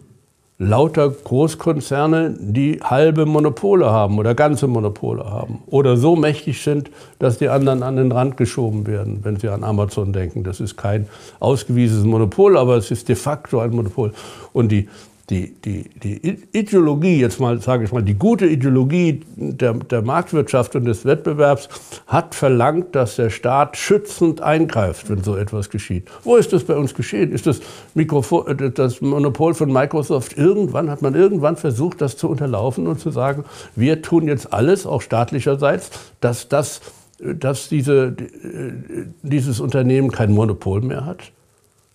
lauter 0.61 1.09
Großkonzerne, 1.09 2.35
die 2.37 2.79
halbe 2.83 3.25
Monopole 3.25 3.89
haben 3.89 4.19
oder 4.19 4.35
ganze 4.35 4.67
Monopole 4.67 5.25
haben 5.25 5.63
oder 5.65 5.97
so 5.97 6.15
mächtig 6.15 6.61
sind, 6.61 6.91
dass 7.17 7.39
die 7.39 7.49
anderen 7.49 7.81
an 7.81 7.95
den 7.95 8.11
Rand 8.11 8.37
geschoben 8.37 8.85
werden, 8.85 9.21
wenn 9.23 9.37
Sie 9.37 9.49
an 9.49 9.63
Amazon 9.63 10.13
denken. 10.13 10.43
Das 10.43 10.59
ist 10.59 10.77
kein 10.77 11.07
ausgewiesenes 11.39 12.05
Monopol, 12.05 12.57
aber 12.57 12.77
es 12.77 12.91
ist 12.91 13.09
de 13.09 13.15
facto 13.15 13.59
ein 13.59 13.71
Monopol. 13.71 14.13
Und 14.53 14.71
die 14.71 14.87
die, 15.31 15.55
die, 15.63 15.89
die 15.89 16.37
Ideologie, 16.51 17.17
jetzt 17.19 17.39
mal 17.39 17.59
sage 17.61 17.85
ich 17.85 17.91
mal, 17.93 18.03
die 18.03 18.15
gute 18.15 18.45
Ideologie 18.45 19.21
der, 19.37 19.73
der 19.73 20.01
Marktwirtschaft 20.01 20.75
und 20.75 20.83
des 20.83 21.05
Wettbewerbs 21.05 21.69
hat 22.05 22.35
verlangt, 22.35 22.93
dass 22.95 23.15
der 23.15 23.29
Staat 23.29 23.77
schützend 23.77 24.41
eingreift, 24.41 25.09
wenn 25.09 25.23
so 25.23 25.37
etwas 25.37 25.69
geschieht. 25.69 26.09
Wo 26.23 26.35
ist 26.35 26.51
das 26.51 26.65
bei 26.65 26.75
uns 26.75 26.93
geschehen? 26.93 27.31
Ist 27.31 27.47
das, 27.47 27.61
Mikrofon, 27.93 28.59
äh, 28.59 28.71
das 28.71 28.99
Monopol 28.99 29.53
von 29.53 29.71
Microsoft 29.71 30.37
irgendwann, 30.37 30.91
hat 30.91 31.01
man 31.01 31.15
irgendwann 31.15 31.55
versucht, 31.55 32.01
das 32.01 32.17
zu 32.17 32.29
unterlaufen 32.29 32.85
und 32.85 32.99
zu 32.99 33.09
sagen, 33.09 33.45
wir 33.75 34.01
tun 34.01 34.27
jetzt 34.27 34.51
alles, 34.51 34.85
auch 34.85 35.01
staatlicherseits, 35.01 35.91
dass, 36.19 36.49
das, 36.49 36.81
dass 37.19 37.69
diese, 37.69 38.07
äh, 38.07 39.05
dieses 39.23 39.61
Unternehmen 39.61 40.11
kein 40.11 40.33
Monopol 40.33 40.81
mehr 40.81 41.05
hat? 41.05 41.31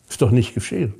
Ist 0.09 0.23
doch 0.23 0.31
nicht 0.31 0.55
geschehen. 0.55 0.95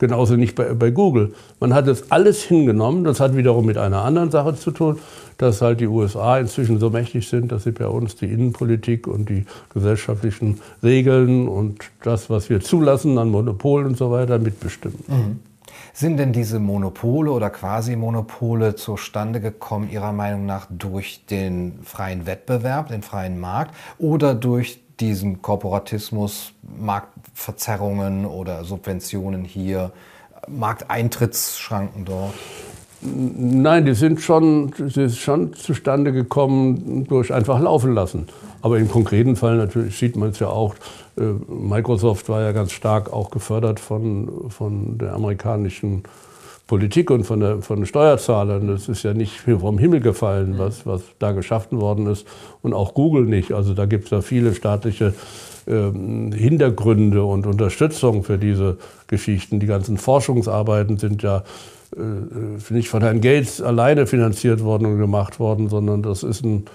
Genauso 0.00 0.36
nicht 0.36 0.54
bei, 0.54 0.72
bei 0.72 0.90
Google. 0.90 1.34
Man 1.60 1.74
hat 1.74 1.86
das 1.86 2.10
alles 2.10 2.42
hingenommen. 2.42 3.04
Das 3.04 3.20
hat 3.20 3.36
wiederum 3.36 3.66
mit 3.66 3.76
einer 3.76 4.02
anderen 4.02 4.30
Sache 4.30 4.54
zu 4.54 4.70
tun, 4.70 4.98
dass 5.36 5.60
halt 5.60 5.80
die 5.80 5.86
USA 5.86 6.38
inzwischen 6.38 6.80
so 6.80 6.88
mächtig 6.88 7.28
sind, 7.28 7.52
dass 7.52 7.64
sie 7.64 7.72
bei 7.72 7.86
uns 7.86 8.16
die 8.16 8.24
Innenpolitik 8.24 9.06
und 9.06 9.28
die 9.28 9.44
gesellschaftlichen 9.74 10.58
Regeln 10.82 11.48
und 11.48 11.84
das, 12.02 12.30
was 12.30 12.48
wir 12.48 12.62
zulassen 12.62 13.18
an 13.18 13.28
Monopolen 13.28 13.88
und 13.88 13.98
so 13.98 14.10
weiter, 14.10 14.38
mitbestimmen. 14.38 15.04
Mhm. 15.06 15.40
Sind 15.92 16.16
denn 16.16 16.32
diese 16.32 16.60
Monopole 16.60 17.30
oder 17.30 17.50
Quasi-Monopole 17.50 18.76
zustande 18.76 19.42
gekommen, 19.42 19.90
Ihrer 19.90 20.12
Meinung 20.12 20.46
nach, 20.46 20.66
durch 20.70 21.26
den 21.26 21.80
freien 21.82 22.24
Wettbewerb, 22.24 22.88
den 22.88 23.02
freien 23.02 23.38
Markt 23.38 23.74
oder 23.98 24.34
durch 24.34 24.80
diesen 25.00 25.42
Korporatismus, 25.42 26.52
Marktverzerrungen 26.78 28.26
oder 28.26 28.64
Subventionen 28.64 29.44
hier, 29.44 29.92
Markteintrittsschranken 30.48 32.04
dort? 32.04 32.34
Nein, 33.02 33.86
die 33.86 33.94
sind 33.94 34.20
schon, 34.20 34.72
die 34.76 35.02
ist 35.02 35.18
schon 35.18 35.54
zustande 35.54 36.12
gekommen 36.12 37.06
durch 37.08 37.32
einfach 37.32 37.58
laufen 37.58 37.94
lassen. 37.94 38.26
Aber 38.60 38.78
im 38.78 38.90
konkreten 38.90 39.36
Fall 39.36 39.56
natürlich 39.56 39.96
sieht 39.96 40.16
man 40.16 40.30
es 40.30 40.38
ja 40.38 40.48
auch. 40.48 40.74
Äh, 41.16 41.22
Microsoft 41.48 42.28
war 42.28 42.42
ja 42.42 42.52
ganz 42.52 42.72
stark 42.72 43.10
auch 43.10 43.30
gefördert 43.30 43.80
von, 43.80 44.50
von 44.50 44.98
der 44.98 45.14
amerikanischen 45.14 46.02
Politik 46.70 47.10
und 47.10 47.24
von, 47.24 47.40
der, 47.40 47.62
von 47.62 47.80
den 47.80 47.86
Steuerzahlern. 47.86 48.68
Das 48.68 48.88
ist 48.88 49.02
ja 49.02 49.12
nicht 49.12 49.40
vom 49.40 49.76
Himmel 49.76 49.98
gefallen, 49.98 50.54
was, 50.56 50.86
was 50.86 51.02
da 51.18 51.32
geschaffen 51.32 51.80
worden 51.80 52.06
ist. 52.06 52.28
Und 52.62 52.74
auch 52.74 52.94
Google 52.94 53.24
nicht. 53.24 53.50
Also 53.50 53.74
da 53.74 53.86
gibt 53.86 54.04
es 54.04 54.10
ja 54.10 54.20
viele 54.20 54.54
staatliche 54.54 55.12
ähm, 55.66 56.30
Hintergründe 56.30 57.24
und 57.24 57.48
Unterstützung 57.48 58.22
für 58.22 58.38
diese 58.38 58.76
Geschichten. 59.08 59.58
Die 59.58 59.66
ganzen 59.66 59.98
Forschungsarbeiten 59.98 60.96
sind 60.96 61.24
ja 61.24 61.42
äh, 61.96 62.72
nicht 62.72 62.88
von 62.88 63.02
Herrn 63.02 63.20
Gates 63.20 63.60
alleine 63.60 64.06
finanziert 64.06 64.62
worden 64.62 64.86
und 64.86 64.98
gemacht 64.98 65.40
worden, 65.40 65.68
sondern 65.68 66.04
das 66.04 66.22
ist 66.22 66.44
ein, 66.44 66.66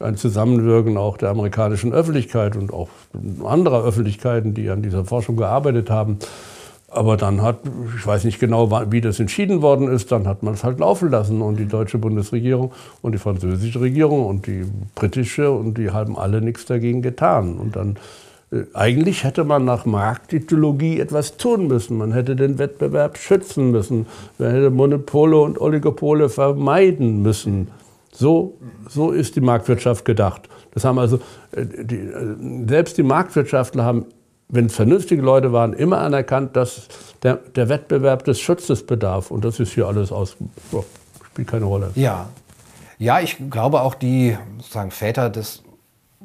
ein 0.00 0.16
Zusammenwirken 0.16 0.96
auch 0.96 1.18
der 1.18 1.28
amerikanischen 1.28 1.92
Öffentlichkeit 1.92 2.56
und 2.56 2.72
auch 2.72 2.88
anderer 3.44 3.84
Öffentlichkeiten, 3.84 4.54
die 4.54 4.70
an 4.70 4.80
dieser 4.80 5.04
Forschung 5.04 5.36
gearbeitet 5.36 5.90
haben. 5.90 6.18
Aber 6.94 7.16
dann 7.16 7.42
hat, 7.42 7.58
ich 7.96 8.06
weiß 8.06 8.24
nicht 8.24 8.38
genau, 8.38 8.70
wie 8.90 9.00
das 9.00 9.18
entschieden 9.18 9.62
worden 9.62 9.88
ist, 9.88 10.12
dann 10.12 10.28
hat 10.28 10.42
man 10.42 10.54
es 10.54 10.62
halt 10.62 10.78
laufen 10.78 11.10
lassen. 11.10 11.42
Und 11.42 11.56
die 11.56 11.66
deutsche 11.66 11.98
Bundesregierung 11.98 12.72
und 13.02 13.12
die 13.12 13.18
französische 13.18 13.80
Regierung 13.80 14.26
und 14.26 14.46
die 14.46 14.64
britische 14.94 15.50
und 15.50 15.76
die 15.76 15.90
haben 15.90 16.16
alle 16.16 16.40
nichts 16.40 16.66
dagegen 16.66 17.02
getan. 17.02 17.58
Und 17.58 17.74
dann, 17.74 17.96
äh, 18.52 18.62
eigentlich 18.74 19.24
hätte 19.24 19.42
man 19.42 19.64
nach 19.64 19.86
Marktideologie 19.86 21.00
etwas 21.00 21.36
tun 21.36 21.66
müssen. 21.66 21.98
Man 21.98 22.12
hätte 22.12 22.36
den 22.36 22.58
Wettbewerb 22.58 23.18
schützen 23.18 23.72
müssen. 23.72 24.06
Man 24.38 24.52
hätte 24.52 24.70
Monopole 24.70 25.38
und 25.38 25.60
Oligopole 25.60 26.28
vermeiden 26.28 27.22
müssen. 27.22 27.68
So, 28.12 28.54
so 28.88 29.10
ist 29.10 29.34
die 29.34 29.40
Marktwirtschaft 29.40 30.04
gedacht. 30.04 30.48
Das 30.72 30.84
haben 30.84 30.98
also, 31.00 31.18
äh, 31.50 31.64
die, 31.64 31.96
äh, 31.96 32.68
selbst 32.68 32.98
die 32.98 33.02
Marktwirtschaftler 33.02 33.84
haben 33.84 34.06
wenn 34.48 34.66
es 34.66 34.74
vernünftige 34.74 35.22
Leute 35.22 35.52
waren, 35.52 35.72
immer 35.72 35.98
anerkannt, 35.98 36.56
dass 36.56 36.88
der, 37.22 37.36
der 37.36 37.68
Wettbewerb 37.68 38.24
des 38.24 38.40
Schutzes 38.40 38.86
bedarf. 38.86 39.30
Und 39.30 39.44
das 39.44 39.60
ist 39.60 39.72
hier 39.72 39.86
alles 39.86 40.12
aus, 40.12 40.36
oh, 40.72 40.84
spielt 41.26 41.48
keine 41.48 41.64
Rolle. 41.64 41.90
Ja. 41.94 42.28
Ja, 42.98 43.20
ich 43.20 43.36
glaube 43.50 43.80
auch 43.80 43.94
die 43.94 44.36
sozusagen 44.58 44.90
Väter 44.90 45.28
des 45.28 45.64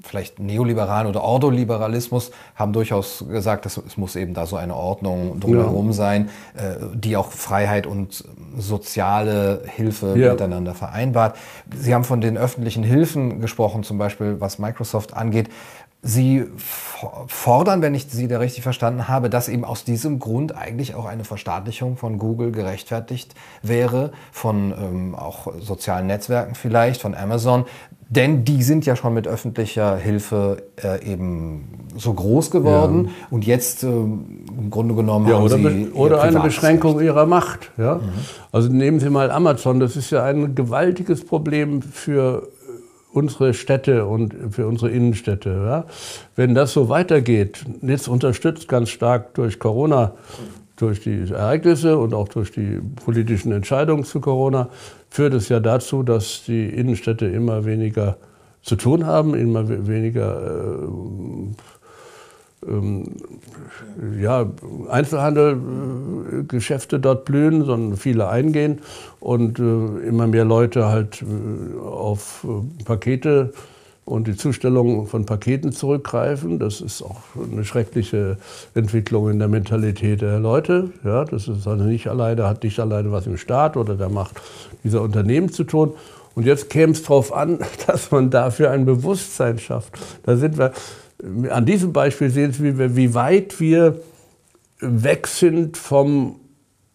vielleicht 0.02 0.40
neoliberalen 0.40 1.08
oder 1.08 1.24
Ordoliberalismus 1.24 2.32
haben 2.56 2.74
durchaus 2.74 3.26
gesagt, 3.28 3.66
dass 3.66 3.78
es 3.78 3.98
muss 3.98 4.16
eben 4.16 4.34
da 4.34 4.46
so 4.46 4.56
eine 4.56 4.76
Ordnung 4.76 5.40
drumherum 5.40 5.88
ja. 5.88 5.94
sein, 5.94 6.30
äh, 6.56 6.76
die 6.94 7.18
auch 7.18 7.32
Freiheit 7.32 7.86
und 7.86 8.24
soziale 8.58 9.64
Hilfe 9.66 10.18
ja. 10.18 10.32
miteinander 10.32 10.74
vereinbart. 10.74 11.36
Sie 11.76 11.94
haben 11.94 12.04
von 12.04 12.22
den 12.22 12.38
öffentlichen 12.38 12.84
Hilfen 12.84 13.42
gesprochen, 13.42 13.84
zum 13.84 13.98
Beispiel 13.98 14.40
was 14.40 14.60
Microsoft 14.60 15.14
angeht. 15.14 15.50
Sie 16.02 16.46
fordern, 17.28 17.82
wenn 17.82 17.94
ich 17.94 18.06
Sie 18.10 18.30
da 18.30 18.40
richtig 18.40 18.64
verstanden 18.64 19.10
habe, 19.10 19.30
dass 19.30 19.50
eben 19.50 19.66
aus 19.66 19.84
diesem 19.84 20.20
Grund 20.20 20.56
eigentlich 20.56 20.96
auch 20.96 21.06
eine 21.06 21.26
Verstaatlichung 21.26 21.98
von 21.98 22.18
Google 22.18 22.54
gerechtfertigt 22.54 23.36
wäre, 23.64 24.12
von 24.32 24.72
ähm, 24.72 25.16
auch 25.16 25.52
sozialen 25.60 26.08
Netzwerken 26.08 26.56
vielleicht, 26.56 27.02
von 27.02 27.16
Amazon. 27.16 27.66
Denn 28.08 28.44
die 28.44 28.64
sind 28.64 28.88
ja 28.88 28.96
schon 28.96 29.14
mit 29.14 29.28
öffentlicher 29.28 29.98
Hilfe 29.98 30.64
äh, 30.82 31.04
eben 31.06 31.90
so 31.96 32.14
groß 32.14 32.50
geworden 32.50 33.06
ja. 33.06 33.12
und 33.30 33.46
jetzt 33.46 33.84
äh, 33.84 33.88
im 33.88 34.70
Grunde 34.72 34.96
genommen 34.96 35.28
ja, 35.28 35.36
haben 35.36 35.44
oder 35.44 35.58
sie 35.58 35.92
oder 35.94 36.22
eine 36.24 36.40
Beschränkung 36.40 37.02
ihrer 37.02 37.28
Macht. 37.28 37.72
Ja? 37.78 37.96
Mhm. 37.96 38.10
Also 38.52 38.70
nehmen 38.70 39.00
Sie 39.00 39.12
mal 39.12 39.30
Amazon, 39.30 39.80
das 39.80 39.96
ist 39.96 40.10
ja 40.10 40.24
ein 40.24 40.56
gewaltiges 40.56 41.24
Problem 41.24 41.84
für 41.84 42.48
unsere 43.12 43.54
Städte 43.54 44.06
und 44.06 44.36
für 44.52 44.68
unsere 44.68 44.92
Innenstädte. 44.92 45.50
Ja? 45.50 45.86
Wenn 46.36 46.54
das 46.54 46.74
so 46.74 46.90
weitergeht, 46.90 47.66
jetzt 47.82 48.08
unterstützt 48.08 48.68
ganz 48.68 48.90
stark 48.90 49.34
durch 49.34 49.60
Corona, 49.60 50.14
durch 50.76 51.02
die 51.02 51.30
Ereignisse 51.30 51.98
und 51.98 52.14
auch 52.14 52.30
durch 52.30 52.52
die 52.52 52.80
politischen 53.04 53.52
Entscheidungen 53.52 54.04
zu 54.04 54.22
Corona, 54.22 54.70
führt 55.10 55.34
es 55.34 55.50
ja 55.50 55.60
dazu, 55.60 56.04
dass 56.04 56.44
die 56.46 56.68
Innenstädte 56.68 57.26
immer 57.26 57.66
weniger 57.66 58.18
zu 58.62 58.76
tun 58.76 59.06
haben, 59.06 59.34
immer 59.36 59.88
weniger 59.88 60.84
äh, 60.84 60.88
ähm, 62.68 63.06
ja, 64.20 64.50
Einzelhandelgeschäfte 64.90 66.98
äh, 66.98 67.00
dort 67.00 67.26
blühen, 67.26 67.66
sondern 67.66 67.98
viele 67.98 68.28
eingehen 68.28 68.80
und 69.20 69.60
äh, 69.60 70.08
immer 70.08 70.28
mehr 70.28 70.46
Leute 70.46 70.88
halt 70.88 71.22
äh, 71.22 71.26
auf 71.80 72.46
Pakete 72.86 73.54
und 74.10 74.28
die 74.28 74.36
Zustellung 74.36 75.06
von 75.06 75.26
Paketen 75.26 75.72
zurückgreifen. 75.72 76.58
Das 76.58 76.82
ist 76.82 77.04
auch 77.04 77.22
eine 77.52 77.64
schreckliche 77.64 78.38
Entwicklung 78.74 79.30
in 79.30 79.38
der 79.38 79.48
Mentalität 79.48 80.22
der 80.22 80.40
Leute. 80.40 80.90
Ja, 81.04 81.26
das 81.26 81.48
ist 81.48 81.68
also 81.68 81.84
nicht 81.84 82.08
alleine, 82.08 82.48
hat 82.48 82.64
nicht 82.64 82.80
alleine 82.80 83.12
was 83.12 83.28
im 83.28 83.38
Staat 83.38 83.78
oder 83.78 83.96
der 83.96 84.10
Macht 84.10 84.42
dieser 84.84 85.04
Unternehmen 85.04 85.52
zu 85.52 85.64
tun. 85.64 85.94
Und 86.34 86.46
jetzt 86.46 86.70
käme 86.70 86.94
es 86.94 87.04
darauf 87.04 87.34
an, 87.34 87.60
dass 87.88 88.10
man 88.10 88.32
dafür 88.32 88.72
ein 88.72 88.86
Bewusstsein 88.86 89.60
schafft. 89.60 89.94
Da 90.24 90.38
sind 90.38 90.58
wir, 90.58 90.72
an 91.50 91.66
diesem 91.66 91.94
Beispiel 91.94 92.30
sehen 92.30 92.54
Sie, 92.54 92.96
wie 92.96 93.14
weit 93.14 93.60
wir 93.60 94.00
weg 94.80 95.28
sind 95.28 95.78
vom 95.78 96.36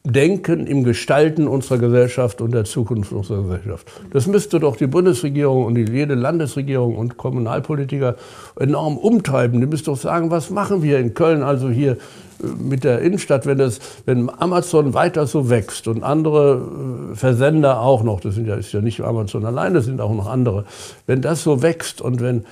Denken 0.07 0.67
im 0.67 0.85
Gestalten 0.85 1.49
unserer 1.49 1.79
Gesellschaft 1.79 2.43
und 2.43 2.53
der 2.53 2.65
Zukunft 2.65 3.11
unserer 3.13 3.43
Gesellschaft. 3.43 3.91
Das 4.13 4.27
müsste 4.27 4.61
doch 4.61 4.77
die 4.77 4.87
Bundesregierung 4.87 5.65
und 5.65 5.77
jede 5.77 6.15
Landesregierung 6.15 6.97
und 6.97 7.17
Kommunalpolitiker 7.17 8.17
enorm 8.61 8.99
umtreiben. 8.99 9.63
Die 9.63 9.67
müsste 9.67 9.91
doch 9.91 9.97
sagen, 9.97 10.31
was 10.31 10.51
machen 10.51 10.83
wir 10.83 10.99
in 10.99 11.15
Köln, 11.15 11.43
also 11.43 11.71
hier 11.71 11.93
äh, 11.93 12.47
mit 12.63 12.85
der 12.85 13.01
Innenstadt, 13.01 13.47
wenn, 13.47 13.57
das, 13.57 13.81
wenn 14.05 14.29
Amazon 14.29 14.93
weiter 14.93 15.27
so 15.27 15.49
wächst 15.49 15.89
und 15.89 16.03
andere 16.03 17.13
äh, 17.13 17.17
Versender 17.17 17.81
auch 17.81 18.03
noch, 18.03 18.21
das 18.21 18.35
sind 18.35 18.47
ja, 18.47 18.57
ist 18.57 18.73
ja 18.73 18.83
nicht 18.83 19.01
Amazon 19.01 19.47
allein, 19.47 19.73
das 19.73 19.87
sind 19.87 20.03
auch 20.03 20.13
noch 20.13 20.27
andere, 20.27 20.67
wenn 21.07 21.23
das 21.23 21.43
so 21.43 21.63
wächst 21.63 22.03
und 22.03 22.21
wenn, 22.21 22.45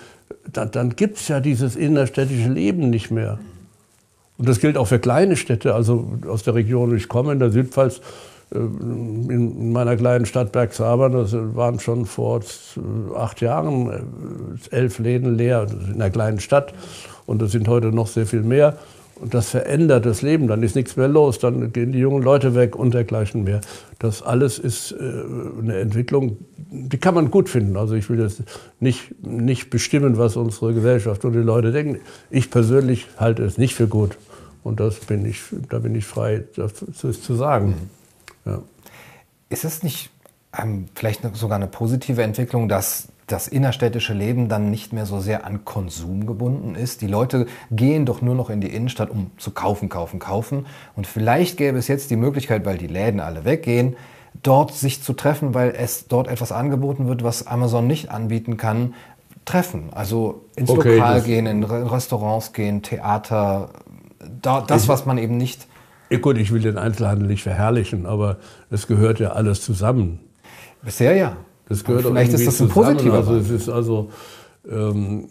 dann, 0.52 0.70
dann 0.70 0.96
gibt 0.96 1.18
es 1.18 1.28
ja 1.28 1.40
dieses 1.40 1.76
innerstädtische 1.76 2.48
Leben 2.48 2.90
nicht 2.90 3.10
mehr. 3.10 3.38
Und 4.38 4.48
das 4.48 4.60
gilt 4.60 4.76
auch 4.76 4.86
für 4.86 4.98
kleine 4.98 5.36
Städte, 5.36 5.74
also 5.74 6.18
aus 6.26 6.42
der 6.42 6.54
Region, 6.54 6.90
wo 6.90 6.94
ich 6.94 7.08
komme, 7.08 7.32
in 7.32 7.38
der 7.38 7.50
Südpfalz, 7.50 8.00
äh, 8.52 8.58
in 8.58 9.72
meiner 9.72 9.96
kleinen 9.96 10.26
Stadt 10.26 10.52
Bergzabern, 10.52 11.12
das 11.12 11.32
waren 11.32 11.78
schon 11.80 12.06
vor 12.06 12.40
acht 13.16 13.40
Jahren 13.40 13.90
äh, 14.70 14.74
elf 14.74 14.98
Läden 14.98 15.36
leer 15.36 15.66
in 15.70 15.94
einer 15.94 16.10
kleinen 16.10 16.40
Stadt. 16.40 16.74
Und 17.26 17.40
das 17.40 17.52
sind 17.52 17.68
heute 17.68 17.88
noch 17.88 18.08
sehr 18.08 18.26
viel 18.26 18.42
mehr. 18.42 18.76
Und 19.22 19.34
das 19.34 19.50
verändert 19.50 20.04
das 20.04 20.20
Leben, 20.20 20.48
dann 20.48 20.64
ist 20.64 20.74
nichts 20.74 20.96
mehr 20.96 21.06
los, 21.06 21.38
dann 21.38 21.72
gehen 21.72 21.92
die 21.92 22.00
jungen 22.00 22.24
Leute 22.24 22.56
weg 22.56 22.74
und 22.74 22.92
dergleichen 22.92 23.44
mehr. 23.44 23.60
Das 24.00 24.20
alles 24.20 24.58
ist 24.58 24.90
äh, 24.90 24.96
eine 25.60 25.78
Entwicklung, 25.78 26.38
die 26.56 26.98
kann 26.98 27.14
man 27.14 27.30
gut 27.30 27.48
finden. 27.48 27.76
Also 27.76 27.94
ich 27.94 28.10
will 28.10 28.18
jetzt 28.18 28.42
nicht, 28.80 29.14
nicht 29.24 29.70
bestimmen, 29.70 30.18
was 30.18 30.34
unsere 30.34 30.74
Gesellschaft 30.74 31.24
und 31.24 31.34
die 31.34 31.38
Leute 31.38 31.70
denken. 31.70 32.00
Ich 32.30 32.50
persönlich 32.50 33.06
halte 33.16 33.44
es 33.44 33.58
nicht 33.58 33.76
für 33.76 33.86
gut. 33.86 34.18
Und 34.64 34.80
das 34.80 34.96
bin 34.96 35.24
ich, 35.24 35.40
da 35.68 35.78
bin 35.78 35.94
ich 35.94 36.04
frei, 36.04 36.42
das 36.56 36.72
zu 36.96 37.34
sagen. 37.36 37.76
Mhm. 38.44 38.50
Ja. 38.50 38.62
Ist 39.50 39.64
es 39.64 39.84
nicht 39.84 40.10
ähm, 40.60 40.86
vielleicht 40.96 41.20
sogar 41.36 41.58
eine 41.58 41.68
positive 41.68 42.24
Entwicklung, 42.24 42.68
dass 42.68 43.06
das 43.32 43.48
innerstädtische 43.48 44.12
Leben 44.12 44.48
dann 44.48 44.70
nicht 44.70 44.92
mehr 44.92 45.06
so 45.06 45.18
sehr 45.18 45.46
an 45.46 45.64
Konsum 45.64 46.26
gebunden 46.26 46.74
ist. 46.74 47.00
Die 47.00 47.06
Leute 47.06 47.46
gehen 47.70 48.04
doch 48.04 48.20
nur 48.20 48.34
noch 48.34 48.50
in 48.50 48.60
die 48.60 48.68
Innenstadt, 48.68 49.10
um 49.10 49.30
zu 49.38 49.52
kaufen, 49.52 49.88
kaufen, 49.88 50.18
kaufen. 50.18 50.66
Und 50.94 51.06
vielleicht 51.06 51.56
gäbe 51.56 51.78
es 51.78 51.88
jetzt 51.88 52.10
die 52.10 52.16
Möglichkeit, 52.16 52.66
weil 52.66 52.76
die 52.76 52.86
Läden 52.86 53.20
alle 53.20 53.44
weggehen, 53.44 53.96
dort 54.42 54.74
sich 54.74 55.02
zu 55.02 55.14
treffen, 55.14 55.54
weil 55.54 55.74
es 55.76 56.08
dort 56.08 56.28
etwas 56.28 56.52
angeboten 56.52 57.08
wird, 57.08 57.24
was 57.24 57.46
Amazon 57.46 57.86
nicht 57.86 58.10
anbieten 58.10 58.56
kann. 58.56 58.94
Treffen, 59.44 59.88
also 59.92 60.44
ins 60.54 60.70
okay, 60.70 60.98
Lokal 60.98 61.22
gehen, 61.22 61.46
in 61.46 61.64
Restaurants 61.64 62.52
gehen, 62.52 62.82
Theater, 62.82 63.70
das, 64.40 64.86
was 64.86 65.04
man 65.04 65.18
eben 65.18 65.36
nicht. 65.36 65.66
Gut, 66.20 66.38
ich 66.38 66.52
will 66.52 66.60
den 66.60 66.78
Einzelhandel 66.78 67.26
nicht 67.26 67.42
verherrlichen, 67.42 68.06
aber 68.06 68.36
es 68.70 68.86
gehört 68.86 69.18
ja 69.18 69.32
alles 69.32 69.62
zusammen. 69.62 70.20
Bisher 70.82 71.16
ja. 71.16 71.36
Das 71.68 71.84
gehört 71.84 72.04
vielleicht 72.04 72.32
ist 72.32 72.46
das 72.46 72.60
ein 72.60 72.68
zusammen. 72.68 72.96
positiver. 72.96 73.16
Also 73.16 73.36
es 73.36 73.50
ist 73.50 73.68
also 73.68 74.10
ähm, 74.68 75.26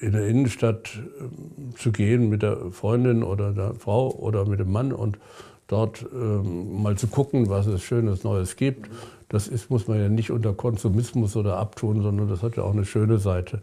in 0.00 0.12
der 0.12 0.26
Innenstadt 0.26 0.90
äh, 0.96 1.76
zu 1.76 1.92
gehen 1.92 2.28
mit 2.28 2.42
der 2.42 2.70
Freundin 2.70 3.22
oder 3.22 3.52
der 3.52 3.74
Frau 3.74 4.10
oder 4.10 4.46
mit 4.46 4.60
dem 4.60 4.70
Mann 4.70 4.92
und 4.92 5.18
dort 5.66 6.04
ähm, 6.12 6.82
mal 6.82 6.96
zu 6.96 7.06
gucken, 7.06 7.48
was 7.48 7.66
es 7.66 7.82
Schönes 7.82 8.24
Neues 8.24 8.56
gibt. 8.56 8.90
Das 9.28 9.48
ist, 9.48 9.70
muss 9.70 9.88
man 9.88 9.98
ja 9.98 10.08
nicht 10.08 10.30
unter 10.30 10.52
Konsumismus 10.52 11.36
oder 11.36 11.56
abtun, 11.56 12.02
sondern 12.02 12.28
das 12.28 12.42
hat 12.42 12.56
ja 12.56 12.62
auch 12.62 12.72
eine 12.72 12.84
schöne 12.84 13.18
Seite. 13.18 13.62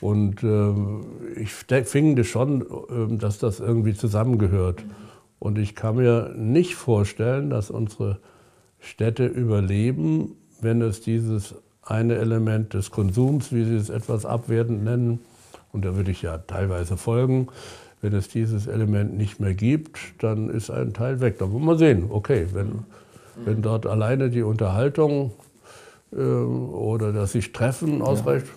Und 0.00 0.42
ähm, 0.44 1.06
ich 1.36 1.52
finde 1.52 2.24
schon, 2.24 2.64
ähm, 2.90 3.18
dass 3.18 3.38
das 3.38 3.58
irgendwie 3.58 3.94
zusammengehört. 3.94 4.84
Und 5.38 5.58
ich 5.58 5.74
kann 5.74 5.96
mir 5.96 6.34
nicht 6.36 6.74
vorstellen, 6.74 7.50
dass 7.50 7.70
unsere 7.70 8.20
Städte 8.78 9.26
überleben, 9.26 10.36
wenn 10.60 10.82
es 10.82 11.00
dieses 11.00 11.54
eine 11.82 12.16
Element 12.16 12.74
des 12.74 12.90
Konsums, 12.90 13.52
wie 13.52 13.64
Sie 13.64 13.76
es 13.76 13.88
etwas 13.88 14.26
abwertend 14.26 14.84
nennen, 14.84 15.20
und 15.72 15.84
da 15.84 15.96
würde 15.96 16.10
ich 16.10 16.22
ja 16.22 16.38
teilweise 16.38 16.96
folgen, 16.96 17.48
wenn 18.00 18.14
es 18.14 18.28
dieses 18.28 18.66
Element 18.66 19.16
nicht 19.16 19.40
mehr 19.40 19.54
gibt, 19.54 19.98
dann 20.20 20.50
ist 20.50 20.70
ein 20.70 20.94
Teil 20.94 21.20
weg. 21.20 21.38
Da 21.38 21.46
muss 21.46 21.62
man 21.62 21.78
sehen, 21.78 22.06
okay, 22.10 22.46
wenn, 22.52 22.84
wenn 23.44 23.62
dort 23.62 23.86
alleine 23.86 24.30
die 24.30 24.42
Unterhaltung 24.42 25.32
äh, 26.12 26.16
oder 26.16 27.12
das 27.12 27.32
sich 27.32 27.52
Treffen 27.52 28.02
ausreicht, 28.02 28.46
ja. 28.46 28.52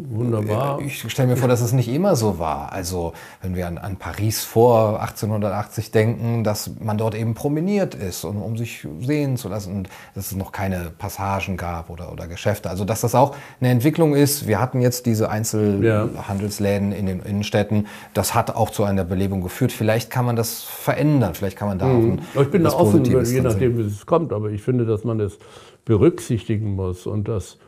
Wunderbar. 0.00 0.80
Ich 0.80 1.10
stelle 1.10 1.26
mir 1.26 1.36
vor, 1.36 1.48
dass 1.48 1.60
es 1.60 1.72
nicht 1.72 1.88
immer 1.88 2.14
so 2.14 2.38
war. 2.38 2.70
Also 2.72 3.14
wenn 3.42 3.56
wir 3.56 3.66
an, 3.66 3.78
an, 3.78 3.96
Paris 3.96 4.44
vor 4.44 5.00
1880 5.00 5.90
denken, 5.90 6.44
dass 6.44 6.70
man 6.78 6.96
dort 6.98 7.16
eben 7.16 7.34
promeniert 7.34 7.96
ist, 7.96 8.22
um, 8.22 8.40
um 8.40 8.56
sich 8.56 8.86
sehen 9.00 9.36
zu 9.36 9.48
lassen 9.48 9.74
und 9.74 9.88
dass 10.14 10.30
es 10.30 10.36
noch 10.36 10.52
keine 10.52 10.92
Passagen 10.96 11.56
gab 11.56 11.90
oder, 11.90 12.12
oder 12.12 12.28
Geschäfte. 12.28 12.70
Also 12.70 12.84
dass 12.84 13.00
das 13.00 13.16
auch 13.16 13.34
eine 13.60 13.70
Entwicklung 13.70 14.14
ist. 14.14 14.46
Wir 14.46 14.60
hatten 14.60 14.80
jetzt 14.80 15.04
diese 15.04 15.30
Einzelhandelsläden 15.30 16.92
in 16.92 17.06
den 17.06 17.18
Innenstädten. 17.18 17.88
Das 18.14 18.36
hat 18.36 18.54
auch 18.54 18.70
zu 18.70 18.84
einer 18.84 19.02
Belebung 19.02 19.42
geführt. 19.42 19.72
Vielleicht 19.72 20.10
kann 20.10 20.24
man 20.24 20.36
das 20.36 20.62
verändern. 20.62 21.34
Vielleicht 21.34 21.56
kann 21.56 21.66
man 21.66 21.80
da 21.80 21.86
mhm. 21.86 22.20
auch 22.34 22.40
ein, 22.40 22.42
Ich 22.44 22.50
bin 22.52 22.62
da 22.62 22.70
offen, 22.70 23.04
je 23.04 23.40
nachdem, 23.40 23.78
wie 23.78 23.82
es 23.82 24.06
kommt. 24.06 24.32
Aber 24.32 24.50
ich 24.50 24.62
finde, 24.62 24.86
dass 24.86 25.02
man 25.02 25.18
das 25.18 25.38
berücksichtigen 25.84 26.76
muss 26.76 27.04
und 27.04 27.26
dass 27.26 27.58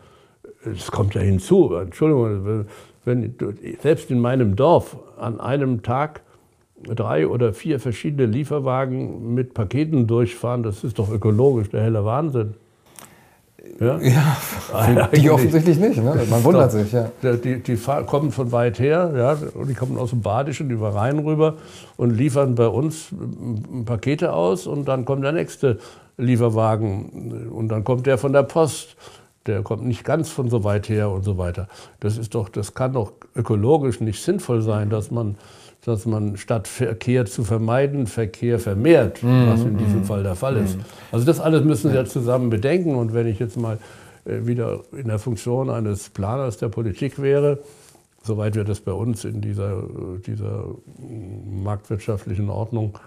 es 0.64 0.90
kommt 0.90 1.14
ja 1.14 1.20
hinzu, 1.20 1.75
Entschuldigung, 1.75 2.66
wenn, 3.05 3.35
selbst 3.83 4.11
in 4.11 4.20
meinem 4.20 4.57
Dorf 4.57 4.96
an 5.18 5.40
einem 5.40 5.83
Tag 5.83 6.23
drei 6.83 7.27
oder 7.27 7.53
vier 7.53 7.81
verschiedene 7.81 8.27
Lieferwagen 8.27 9.35
mit 9.35 9.55
Paketen 9.55 10.07
durchfahren, 10.07 10.62
das 10.62 10.85
ist 10.85 10.99
doch 10.99 11.11
ökologisch 11.11 11.70
der 11.70 11.83
helle 11.83 12.05
Wahnsinn. 12.05 12.55
Ja, 13.79 13.99
ja 13.99 15.09
die 15.14 15.31
offensichtlich 15.31 15.79
nicht. 15.79 16.03
Ne? 16.03 16.27
Man 16.29 16.44
wundert 16.44 16.73
sich. 16.73 16.92
Ja. 16.92 17.11
Die, 17.23 17.61
die 17.61 17.77
kommen 18.07 18.31
von 18.31 18.53
weit 18.53 18.79
her, 18.79 19.12
ja, 19.16 19.37
und 19.55 19.68
die 19.68 19.75
kommen 19.75 19.99
aus 19.99 20.11
dem 20.11 20.23
Badischen 20.23 20.70
über 20.70 20.94
Rhein 20.94 21.18
rüber 21.18 21.55
und 21.96 22.11
liefern 22.11 22.55
bei 22.55 22.68
uns 22.68 23.09
Pakete 23.85 24.33
aus 24.33 24.66
und 24.66 24.87
dann 24.87 25.05
kommt 25.05 25.25
der 25.25 25.33
nächste 25.33 25.79
Lieferwagen 26.16 27.51
und 27.51 27.68
dann 27.68 27.85
kommt 27.85 28.07
der 28.07 28.18
von 28.18 28.33
der 28.33 28.42
Post 28.42 28.96
der 29.46 29.62
kommt 29.62 29.85
nicht 29.85 30.05
ganz 30.05 30.29
von 30.31 30.48
so 30.48 30.64
weit 30.64 30.88
her 30.88 31.11
und 31.11 31.24
so 31.24 31.38
weiter. 31.38 31.68
Das 31.98 32.18
ist 32.18 32.35
doch, 32.35 32.48
das 32.48 32.74
kann 32.74 32.92
doch 32.92 33.12
ökologisch 33.35 34.00
nicht 34.00 34.22
sinnvoll 34.22 34.62
sein, 34.62 34.90
dass 34.90 35.11
man, 35.11 35.37
dass 35.85 36.05
man 36.07 36.37
statt 36.37 36.68
Verkehr 36.68 37.24
zu 37.26 37.44
vermeiden, 37.44 38.07
Verkehr 38.07 38.59
vermehrt, 38.59 39.22
mhm. 39.22 39.46
was 39.48 39.62
in 39.62 39.79
diesem 39.79 40.00
mhm. 40.00 40.05
Fall 40.05 40.22
der 40.22 40.35
Fall 40.35 40.57
ist. 40.57 40.76
Mhm. 40.76 40.85
Also 41.12 41.24
das 41.24 41.40
alles 41.40 41.64
müssen 41.64 41.90
Sie 41.90 41.96
ja 41.96 42.05
zusammen 42.05 42.50
bedenken. 42.50 42.94
Und 42.94 43.14
wenn 43.14 43.26
ich 43.26 43.38
jetzt 43.38 43.57
mal 43.57 43.79
äh, 44.24 44.46
wieder 44.46 44.81
in 44.92 45.09
der 45.09 45.18
Funktion 45.18 45.70
eines 45.70 46.11
Planers 46.11 46.59
der 46.59 46.68
Politik 46.68 47.20
wäre, 47.22 47.61
soweit 48.22 48.55
wir 48.55 48.64
das 48.64 48.81
bei 48.81 48.92
uns 48.92 49.24
in 49.24 49.40
dieser, 49.40 49.83
dieser 50.26 50.66
marktwirtschaftlichen 51.62 52.50
Ordnung 52.50 52.98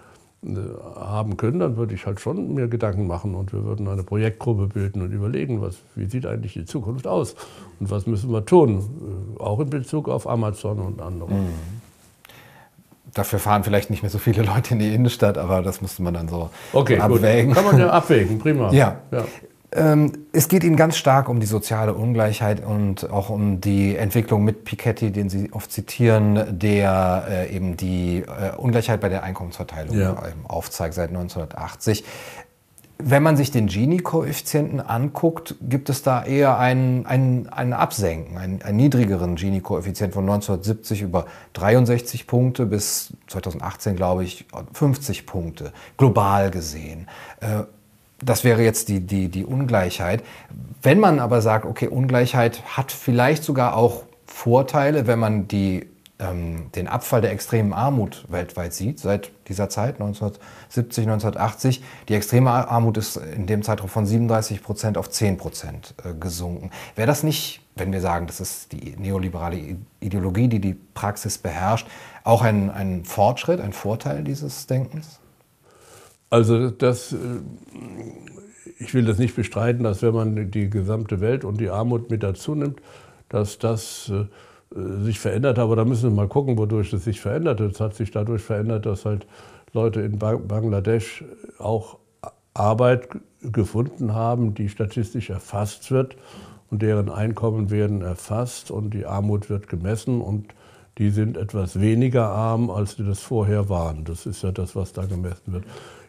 haben 0.96 1.36
können, 1.36 1.58
dann 1.58 1.76
würde 1.76 1.94
ich 1.94 2.04
halt 2.06 2.20
schon 2.20 2.54
mir 2.54 2.68
Gedanken 2.68 3.06
machen 3.06 3.34
und 3.34 3.52
wir 3.52 3.64
würden 3.64 3.88
eine 3.88 4.02
Projektgruppe 4.02 4.66
bilden 4.66 5.02
und 5.02 5.12
überlegen, 5.12 5.62
was, 5.62 5.76
wie 5.94 6.06
sieht 6.06 6.26
eigentlich 6.26 6.52
die 6.52 6.66
Zukunft 6.66 7.06
aus 7.06 7.34
und 7.80 7.90
was 7.90 8.06
müssen 8.06 8.30
wir 8.30 8.44
tun, 8.44 9.36
äh, 9.38 9.42
auch 9.42 9.60
in 9.60 9.70
Bezug 9.70 10.08
auf 10.08 10.28
Amazon 10.28 10.80
und 10.80 11.00
andere. 11.00 11.32
Mhm. 11.32 11.48
Dafür 13.14 13.38
fahren 13.38 13.64
vielleicht 13.64 13.90
nicht 13.90 14.02
mehr 14.02 14.10
so 14.10 14.18
viele 14.18 14.42
Leute 14.42 14.74
in 14.74 14.80
die 14.80 14.92
Innenstadt, 14.92 15.38
aber 15.38 15.62
das 15.62 15.80
müsste 15.80 16.02
man 16.02 16.14
dann 16.14 16.28
so 16.28 16.50
okay, 16.72 16.98
abwägen. 16.98 17.46
Gut. 17.46 17.56
Kann 17.56 17.64
man 17.64 17.78
ja 17.78 17.90
abwägen, 17.90 18.38
prima. 18.38 18.72
ja. 18.72 18.98
ja. 19.10 19.24
Ähm, 19.74 20.12
es 20.32 20.48
geht 20.48 20.62
Ihnen 20.62 20.76
ganz 20.76 20.96
stark 20.96 21.28
um 21.28 21.40
die 21.40 21.46
soziale 21.46 21.94
Ungleichheit 21.94 22.64
und 22.64 23.10
auch 23.10 23.28
um 23.28 23.60
die 23.60 23.96
Entwicklung 23.96 24.44
mit 24.44 24.64
Piketty, 24.64 25.10
den 25.10 25.28
Sie 25.28 25.52
oft 25.52 25.72
zitieren, 25.72 26.58
der 26.58 27.24
äh, 27.28 27.54
eben 27.54 27.76
die 27.76 28.18
äh, 28.18 28.56
Ungleichheit 28.56 29.00
bei 29.00 29.08
der 29.08 29.24
Einkommensverteilung 29.24 29.98
ja. 29.98 30.16
aufzeigt 30.44 30.94
seit 30.94 31.08
1980. 31.08 32.04
Wenn 32.98 33.24
man 33.24 33.36
sich 33.36 33.50
den 33.50 33.66
Gini-Koeffizienten 33.66 34.80
anguckt, 34.80 35.56
gibt 35.60 35.90
es 35.90 36.04
da 36.04 36.24
eher 36.24 36.58
ein, 36.58 37.04
ein, 37.06 37.48
ein 37.48 37.72
Absenken, 37.72 38.38
einen, 38.38 38.62
einen 38.62 38.76
niedrigeren 38.76 39.34
Gini-Koeffizient 39.34 40.14
von 40.14 40.22
1970 40.22 41.02
über 41.02 41.26
63 41.54 42.28
Punkte 42.28 42.66
bis 42.66 43.12
2018, 43.26 43.96
glaube 43.96 44.22
ich, 44.22 44.46
50 44.72 45.26
Punkte, 45.26 45.72
global 45.96 46.52
gesehen. 46.52 47.08
Äh, 47.40 47.64
das 48.24 48.44
wäre 48.44 48.62
jetzt 48.62 48.88
die, 48.88 49.00
die, 49.00 49.28
die 49.28 49.44
Ungleichheit. 49.44 50.22
Wenn 50.82 51.00
man 51.00 51.18
aber 51.18 51.40
sagt, 51.40 51.64
okay, 51.64 51.88
Ungleichheit 51.88 52.62
hat 52.76 52.92
vielleicht 52.92 53.44
sogar 53.44 53.76
auch 53.76 54.04
Vorteile, 54.26 55.06
wenn 55.06 55.18
man 55.18 55.48
die, 55.48 55.86
ähm, 56.18 56.70
den 56.74 56.88
Abfall 56.88 57.20
der 57.20 57.32
extremen 57.32 57.72
Armut 57.72 58.24
weltweit 58.28 58.74
sieht, 58.74 58.98
seit 58.98 59.30
dieser 59.48 59.68
Zeit, 59.68 60.00
1970, 60.00 61.04
1980. 61.04 61.84
Die 62.08 62.14
extreme 62.14 62.50
Armut 62.50 62.96
ist 62.96 63.16
in 63.16 63.46
dem 63.46 63.62
Zeitraum 63.62 63.88
von 63.88 64.06
37 64.06 64.62
Prozent 64.62 64.98
auf 64.98 65.10
10 65.10 65.36
Prozent 65.36 65.94
äh, 66.04 66.14
gesunken. 66.14 66.70
Wäre 66.96 67.06
das 67.06 67.22
nicht 67.22 67.60
wenn 67.76 67.92
wir 67.92 68.00
sagen, 68.00 68.26
das 68.26 68.40
ist 68.40 68.72
die 68.72 68.94
neoliberale 68.96 69.76
Ideologie, 70.00 70.48
die 70.48 70.60
die 70.60 70.74
Praxis 70.74 71.38
beherrscht, 71.38 71.86
auch 72.22 72.42
ein, 72.42 72.70
ein 72.70 73.04
Fortschritt, 73.04 73.60
ein 73.60 73.72
Vorteil 73.72 74.22
dieses 74.22 74.66
Denkens? 74.66 75.18
Also 76.34 76.68
das, 76.68 77.12
äh, 77.12 77.16
ich 78.80 78.92
will 78.92 79.04
das 79.04 79.18
nicht 79.18 79.36
bestreiten, 79.36 79.84
dass 79.84 80.02
wenn 80.02 80.14
man 80.14 80.50
die 80.50 80.68
gesamte 80.68 81.20
Welt 81.20 81.44
und 81.44 81.60
die 81.60 81.70
Armut 81.70 82.10
mit 82.10 82.24
dazu 82.24 82.56
nimmt, 82.56 82.80
dass 83.28 83.60
das 83.60 84.10
äh, 84.10 84.24
sich 85.04 85.20
verändert 85.20 85.58
hat. 85.58 85.62
Aber 85.62 85.76
da 85.76 85.84
müssen 85.84 86.10
wir 86.10 86.16
mal 86.16 86.26
gucken, 86.26 86.58
wodurch 86.58 86.92
es 86.92 87.04
sich 87.04 87.20
verändert. 87.20 87.60
Es 87.60 87.78
hat 87.78 87.94
sich 87.94 88.10
dadurch 88.10 88.42
verändert, 88.42 88.84
dass 88.84 89.04
halt 89.04 89.28
Leute 89.72 90.00
in 90.00 90.18
Bangladesch 90.18 91.22
auch 91.60 91.98
Arbeit 92.52 93.10
gefunden 93.40 94.12
haben, 94.12 94.54
die 94.54 94.68
statistisch 94.68 95.30
erfasst 95.30 95.92
wird 95.92 96.16
und 96.68 96.82
deren 96.82 97.10
Einkommen 97.10 97.70
werden 97.70 98.02
erfasst 98.02 98.72
und 98.72 98.90
die 98.90 99.06
Armut 99.06 99.50
wird 99.50 99.68
gemessen 99.68 100.20
und 100.20 100.52
die 100.98 101.10
sind 101.10 101.36
etwas 101.36 101.80
weniger 101.80 102.28
arm, 102.28 102.70
als 102.70 102.96
sie 102.96 103.04
das 103.04 103.20
vorher 103.20 103.68
waren. 103.68 104.04
Das 104.04 104.26
ist 104.26 104.42
ja 104.42 104.50
das, 104.50 104.74
was 104.74 104.92
da 104.92 105.04
gemessen 105.06 105.52
wird. 105.52 105.64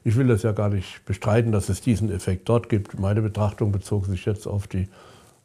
Ich 0.06 0.16
will 0.16 0.28
das 0.28 0.44
ja 0.44 0.54
gar 0.54 0.70
nicht 0.70 1.04
bestreiten, 1.06 1.52
dass 1.52 1.68
es 1.68 1.82
diesen 1.82 2.10
Effekt 2.12 2.48
dort 2.48 2.70
gibt. 2.70 2.98
Meine 2.98 3.22
Betrachtung 3.22 3.72
bezog 3.72 4.06
sich 4.06 4.24
jetzt 4.26 4.48
auf, 4.48 4.68
die, 4.68 4.88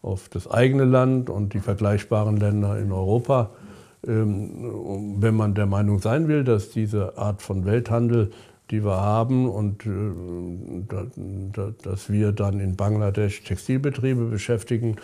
auf 0.03 0.29
das 0.29 0.49
eigene 0.49 0.85
Land 0.85 1.31
und 1.31 1.55
die 1.55 1.61
vergleichbaren 1.61 2.37
Länder 2.37 2.79
in 2.79 2.93
Europa. 2.93 3.51
Ähm, 4.07 5.17
wenn 5.19 5.35
man 5.35 5.55
der 5.55 5.67
Meinung 5.67 5.99
sein 5.99 6.29
will, 6.29 6.45
dass 6.45 6.71
diese 6.71 7.19
Art 7.19 7.43
von 7.43 7.65
Welthandel 7.65 8.31
die 8.71 8.85
wir 8.85 9.01
haben 9.01 9.49
und 9.49 9.85
äh, 9.85 11.73
dass 11.83 12.11
wir 12.11 12.33
dann 12.33 12.61
in 12.61 12.77
Bangladesch 12.77 13.43
Textilbetriebe 13.43 14.27
beschäftigen, 14.27 14.97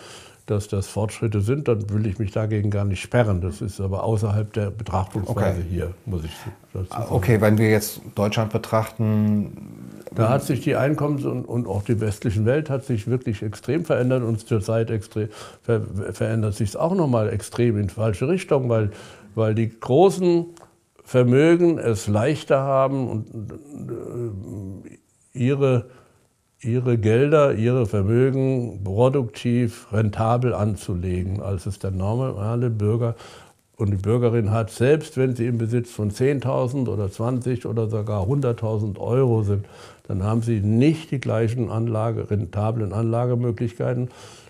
dass 0.47 0.69
das 0.69 0.87
Fortschritte 0.87 1.41
sind, 1.41 1.67
dann 1.67 1.89
will 1.89 2.07
ich 2.07 2.19
mich 2.19 2.31
dagegen 2.31 2.71
gar 2.71 2.85
nicht 2.85 3.01
sperren. 3.01 3.41
Das 3.41 3.61
ist 3.61 3.81
aber 3.81 4.03
außerhalb 4.03 4.51
der 4.53 4.71
Betrachtungsweise 4.71 5.59
okay. 5.59 5.67
hier, 5.69 5.93
muss 6.05 6.23
ich 6.23 6.31
dazu 6.73 6.87
sagen. 6.87 7.05
Okay, 7.09 7.41
wenn 7.41 7.57
wir 7.57 7.69
jetzt 7.69 8.01
Deutschland 8.15 8.51
betrachten. 8.51 10.05
Da 10.15 10.29
hat 10.29 10.43
sich 10.43 10.61
die 10.61 10.77
Einkommens- 10.77 11.25
und, 11.25 11.43
und 11.43 11.67
auch 11.67 11.83
die 11.83 11.99
westliche 11.99 12.45
Welt 12.45 12.69
hat 12.69 12.85
sich 12.85 13.07
wirklich 13.07 13.43
extrem 13.43 13.83
verändert 13.83 14.23
und 14.23 14.39
zurzeit 14.47 14.89
extrem, 14.89 15.27
ver, 15.61 15.81
verändert 16.13 16.55
sich 16.55 16.69
es 16.69 16.75
auch 16.77 16.95
nochmal 16.95 17.29
extrem 17.29 17.77
in 17.77 17.89
falsche 17.89 18.29
Richtung, 18.29 18.69
weil, 18.69 18.91
weil 19.35 19.53
die 19.53 19.69
großen 19.69 20.45
Vermögen 21.03 21.77
es 21.77 22.07
leichter 22.07 22.61
haben 22.61 23.09
und 23.09 23.51
äh, 25.33 25.37
ihre, 25.37 25.89
ihre 26.61 26.97
Gelder, 26.97 27.53
ihre 27.53 27.85
Vermögen 27.85 28.83
produktiv, 28.83 29.87
rentabel 29.91 30.53
anzulegen, 30.53 31.41
als 31.41 31.65
es 31.65 31.79
der 31.79 31.91
normale 31.91 32.69
Bürger 32.69 33.15
und 33.77 33.91
die 33.91 33.97
Bürgerin 33.97 34.49
hat, 34.49 34.71
selbst 34.71 35.17
wenn 35.17 35.35
sie 35.35 35.45
im 35.45 35.59
Besitz 35.59 35.91
von 35.91 36.09
10.000 36.09 36.87
oder 36.87 37.11
20 37.11 37.67
oder 37.67 37.87
sogar 37.87 38.23
100.000 38.23 38.97
Euro 38.99 39.43
sind, 39.43 39.67
dann 40.07 40.23
haben 40.23 40.41
sie 40.41 40.61
nicht 40.61 41.11
die 41.11 41.19
gleichen 41.19 41.69
Anlage, 41.69 42.29
rentablen 42.29 42.91
Anlagemöglichkeiten. 42.91 44.09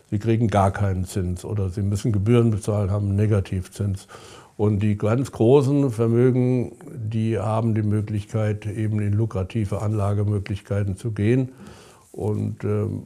Sie 0.10 0.20
kriegen 0.20 0.48
gar 0.48 0.72
keinen 0.72 1.04
Zins 1.04 1.44
oder 1.44 1.70
sie 1.70 1.82
müssen 1.82 2.14
Gebühren 2.14 2.52
bezahlen, 2.52 2.90
haben 2.90 3.08
einen 3.08 3.18
Negativzins. 3.18 4.08
Und 4.56 4.80
die 4.80 4.98
ganz 4.98 5.32
großen 5.34 5.92
Vermögen, 5.92 6.72
die 6.96 7.38
haben 7.38 7.76
die 7.76 7.84
Möglichkeit, 7.84 8.66
eben 8.66 9.02
in 9.02 9.12
lukrative 9.12 9.82
Anlagemöglichkeiten 9.82 10.96
zu 10.96 11.12
gehen. 11.12 11.52
Und 12.18 12.64
ähm, 12.64 13.04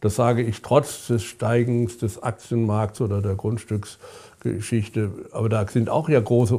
das 0.00 0.16
sage 0.16 0.42
ich 0.42 0.62
trotz 0.62 1.06
des 1.08 1.22
Steigens 1.22 1.98
des 1.98 2.22
Aktienmarkts 2.22 3.02
oder 3.02 3.20
der 3.20 3.34
Grundstücksgeschichte. 3.34 5.10
Aber 5.32 5.50
da 5.50 5.68
sind 5.68 5.90
auch 5.90 6.08
ja 6.08 6.18
große, 6.18 6.56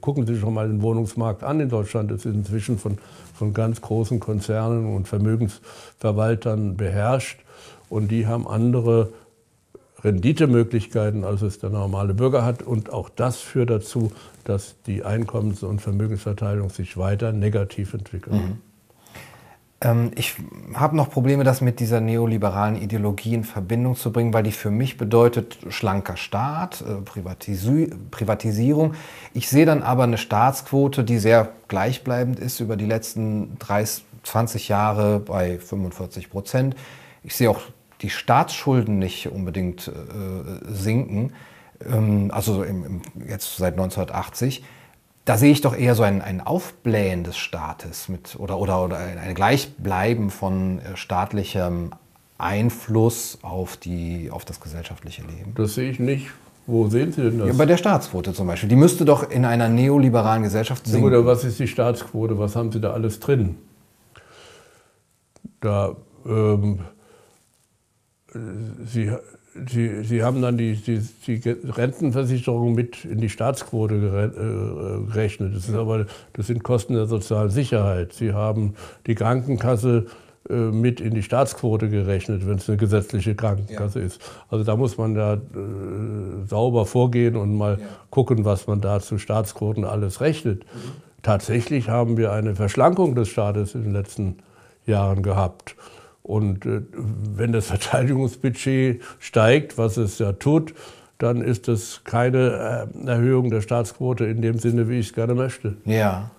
gucken 0.00 0.24
Sie 0.24 0.34
sich 0.34 0.40
schon 0.40 0.54
mal 0.54 0.68
den 0.68 0.82
Wohnungsmarkt 0.82 1.42
an 1.42 1.58
in 1.58 1.68
Deutschland. 1.68 2.12
Das 2.12 2.24
ist 2.24 2.32
inzwischen 2.32 2.78
von, 2.78 2.98
von 3.34 3.52
ganz 3.52 3.80
großen 3.80 4.20
Konzernen 4.20 4.94
und 4.94 5.08
Vermögensverwaltern 5.08 6.76
beherrscht. 6.76 7.40
Und 7.88 8.12
die 8.12 8.28
haben 8.28 8.46
andere 8.46 9.12
Renditemöglichkeiten, 10.04 11.24
als 11.24 11.42
es 11.42 11.58
der 11.58 11.70
normale 11.70 12.14
Bürger 12.14 12.44
hat. 12.44 12.62
Und 12.62 12.92
auch 12.92 13.08
das 13.08 13.38
führt 13.38 13.70
dazu, 13.70 14.12
dass 14.44 14.76
die 14.86 15.04
Einkommens- 15.04 15.64
und 15.64 15.80
Vermögensverteilung 15.80 16.70
sich 16.70 16.96
weiter 16.96 17.32
negativ 17.32 17.94
entwickelt. 17.94 18.36
Mhm. 18.36 18.58
Ähm, 19.82 20.10
ich 20.14 20.34
habe 20.74 20.96
noch 20.96 21.10
Probleme, 21.10 21.44
das 21.44 21.60
mit 21.60 21.80
dieser 21.80 22.00
neoliberalen 22.00 22.76
Ideologie 22.76 23.34
in 23.34 23.44
Verbindung 23.44 23.96
zu 23.96 24.12
bringen, 24.12 24.34
weil 24.34 24.42
die 24.42 24.52
für 24.52 24.70
mich 24.70 24.96
bedeutet 24.96 25.58
schlanker 25.68 26.16
Staat, 26.16 26.82
äh, 26.82 27.00
Privatisi 27.02 27.90
Privatisierung. 28.10 28.94
Ich 29.34 29.48
sehe 29.48 29.66
dann 29.66 29.82
aber 29.82 30.04
eine 30.04 30.18
Staatsquote, 30.18 31.04
die 31.04 31.18
sehr 31.18 31.48
gleichbleibend 31.68 32.38
ist 32.38 32.60
über 32.60 32.76
die 32.76 32.86
letzten 32.86 33.58
30, 33.58 34.04
20 34.22 34.68
Jahre 34.68 35.20
bei 35.20 35.58
45 35.58 36.30
Prozent. 36.30 36.76
Ich 37.22 37.34
sehe 37.34 37.50
auch 37.50 37.60
die 38.02 38.10
Staatsschulden 38.10 38.98
nicht 38.98 39.28
unbedingt 39.28 39.88
äh, 39.88 40.72
sinken, 40.72 41.32
ähm, 41.86 42.30
also 42.32 42.62
im, 42.62 42.84
im, 42.84 43.02
jetzt 43.26 43.56
seit 43.56 43.74
1980, 43.74 44.62
da 45.30 45.36
sehe 45.36 45.52
ich 45.52 45.60
doch 45.60 45.76
eher 45.76 45.94
so 45.94 46.02
ein, 46.02 46.22
ein 46.22 46.40
Aufblähen 46.40 47.22
des 47.22 47.36
Staates 47.36 48.08
mit, 48.08 48.34
oder, 48.40 48.58
oder, 48.58 48.84
oder 48.84 48.96
ein 48.98 49.32
Gleichbleiben 49.36 50.28
von 50.30 50.80
äh, 50.80 50.96
staatlichem 50.96 51.92
Einfluss 52.36 53.38
auf, 53.42 53.76
die, 53.76 54.28
auf 54.32 54.44
das 54.44 54.58
gesellschaftliche 54.58 55.22
Leben. 55.22 55.54
Das 55.54 55.76
sehe 55.76 55.88
ich 55.88 56.00
nicht. 56.00 56.32
Wo 56.66 56.88
sehen 56.88 57.12
Sie 57.12 57.22
denn 57.22 57.38
das? 57.38 57.46
Ja, 57.46 57.54
bei 57.54 57.64
der 57.64 57.76
Staatsquote 57.76 58.32
zum 58.32 58.48
Beispiel. 58.48 58.68
Die 58.68 58.74
müsste 58.74 59.04
doch 59.04 59.30
in 59.30 59.44
einer 59.44 59.68
neoliberalen 59.68 60.42
Gesellschaft 60.42 60.84
sinken. 60.88 61.06
Oder 61.06 61.24
was 61.24 61.44
ist 61.44 61.60
die 61.60 61.68
Staatsquote? 61.68 62.36
Was 62.36 62.56
haben 62.56 62.72
Sie 62.72 62.80
da 62.80 62.92
alles 62.92 63.20
drin? 63.20 63.54
Da 65.60 65.94
ähm, 66.26 66.80
Sie, 68.84 69.12
Sie, 69.68 70.04
Sie 70.04 70.22
haben 70.22 70.40
dann 70.42 70.56
die, 70.56 70.76
die, 70.76 71.00
die, 71.26 71.50
Rentenversicherung 71.68 72.74
mit 72.74 73.04
in 73.04 73.20
die 73.20 73.28
Staatsquote 73.28 73.94
äh, 73.96 75.06
gerechnet. 75.06 75.56
Das, 75.56 75.68
ist 75.68 75.74
aber, 75.74 76.06
das 76.34 76.46
sind 76.46 76.62
Kosten 76.62 76.94
der 76.94 77.06
sozialen 77.06 77.50
Sicherheit. 77.50 78.12
Sie 78.12 78.32
haben 78.32 78.74
die 79.06 79.16
Krankenkasse 79.16 80.06
äh, 80.48 80.54
mit 80.54 81.00
in 81.00 81.14
die 81.14 81.22
Staatsquote 81.22 81.88
gerechnet, 81.88 82.46
wenn 82.46 82.58
es 82.58 82.68
eine 82.68 82.78
gesetzliche 82.78 83.34
Krankenkasse 83.34 83.98
ja. 83.98 84.06
ist. 84.06 84.20
Also 84.48 84.64
da 84.64 84.76
muss 84.76 84.96
man 84.96 85.14
da 85.14 85.34
äh, 85.34 85.38
sauber 86.46 86.86
vorgehen 86.86 87.36
und 87.36 87.56
mal 87.56 87.78
ja. 87.80 87.86
gucken, 88.10 88.44
was 88.44 88.66
man 88.66 88.80
da 88.80 89.00
zu 89.00 89.18
Staatsquoten 89.18 89.84
alles 89.84 90.20
rechnet. 90.20 90.64
Mhm. 90.64 90.92
Tatsächlich 91.22 91.88
haben 91.88 92.16
wir 92.16 92.32
eine 92.32 92.54
Verschlankung 92.54 93.14
des 93.14 93.28
Staates 93.28 93.74
in 93.74 93.82
den 93.82 93.92
letzten 93.92 94.38
Jahren 94.86 95.22
gehabt. 95.22 95.76
Und 96.30 96.64
äh, 96.64 96.82
wenn 96.92 97.52
das 97.52 97.66
Verteidigungsbudget 97.72 99.02
steigt, 99.18 99.78
was 99.78 99.96
es 99.96 100.18
ja 100.18 100.32
tut, 100.32 100.74
dann 101.18 101.42
ist 101.42 101.68
das 101.68 102.02
keine 102.04 102.88
äh, 103.04 103.06
Erhöhung 103.06 103.50
der 103.50 103.60
Staatsquote 103.60 104.24
in 104.24 104.40
dem 104.40 104.58
Sinne, 104.58 104.88
wie 104.88 105.00
ich 105.00 105.08
es 105.08 105.12
gerne 105.12 105.34
möchte. 105.34 105.76
Ja, 105.84 106.30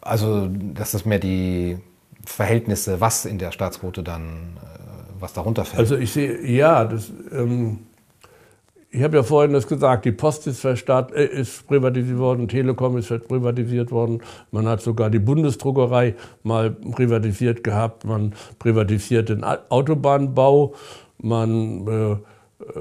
also 0.00 0.48
das 0.48 0.94
ist 0.94 1.06
mehr 1.06 1.18
die 1.18 1.78
Verhältnisse, 2.24 3.00
was 3.00 3.24
in 3.24 3.38
der 3.38 3.52
Staatsquote 3.52 4.02
dann, 4.02 4.26
äh, 4.56 5.18
was 5.18 5.32
darunter 5.32 5.64
fällt. 5.64 5.80
Also 5.80 5.96
ich 5.96 6.12
sehe, 6.12 6.46
ja, 6.46 6.84
das, 6.84 7.10
ähm, 7.32 7.80
ich 8.94 9.02
habe 9.02 9.16
ja 9.16 9.22
vorhin 9.22 9.54
das 9.54 9.66
gesagt, 9.66 10.04
die 10.04 10.12
Post 10.12 10.46
ist, 10.46 10.64
äh, 10.64 11.24
ist 11.24 11.66
privatisiert 11.66 12.18
worden, 12.18 12.46
Telekom 12.46 12.98
ist 12.98 13.08
privatisiert 13.26 13.90
worden, 13.90 14.22
man 14.50 14.68
hat 14.68 14.82
sogar 14.82 15.08
die 15.08 15.18
Bundesdruckerei 15.18 16.14
mal 16.42 16.70
privatisiert 16.70 17.64
gehabt, 17.64 18.04
man 18.04 18.34
privatisiert 18.58 19.30
den 19.30 19.44
Autobahnbau, 19.44 20.74
man 21.18 21.88
äh, 21.88 22.16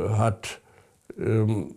hat 0.10 0.60
ähm, 1.18 1.76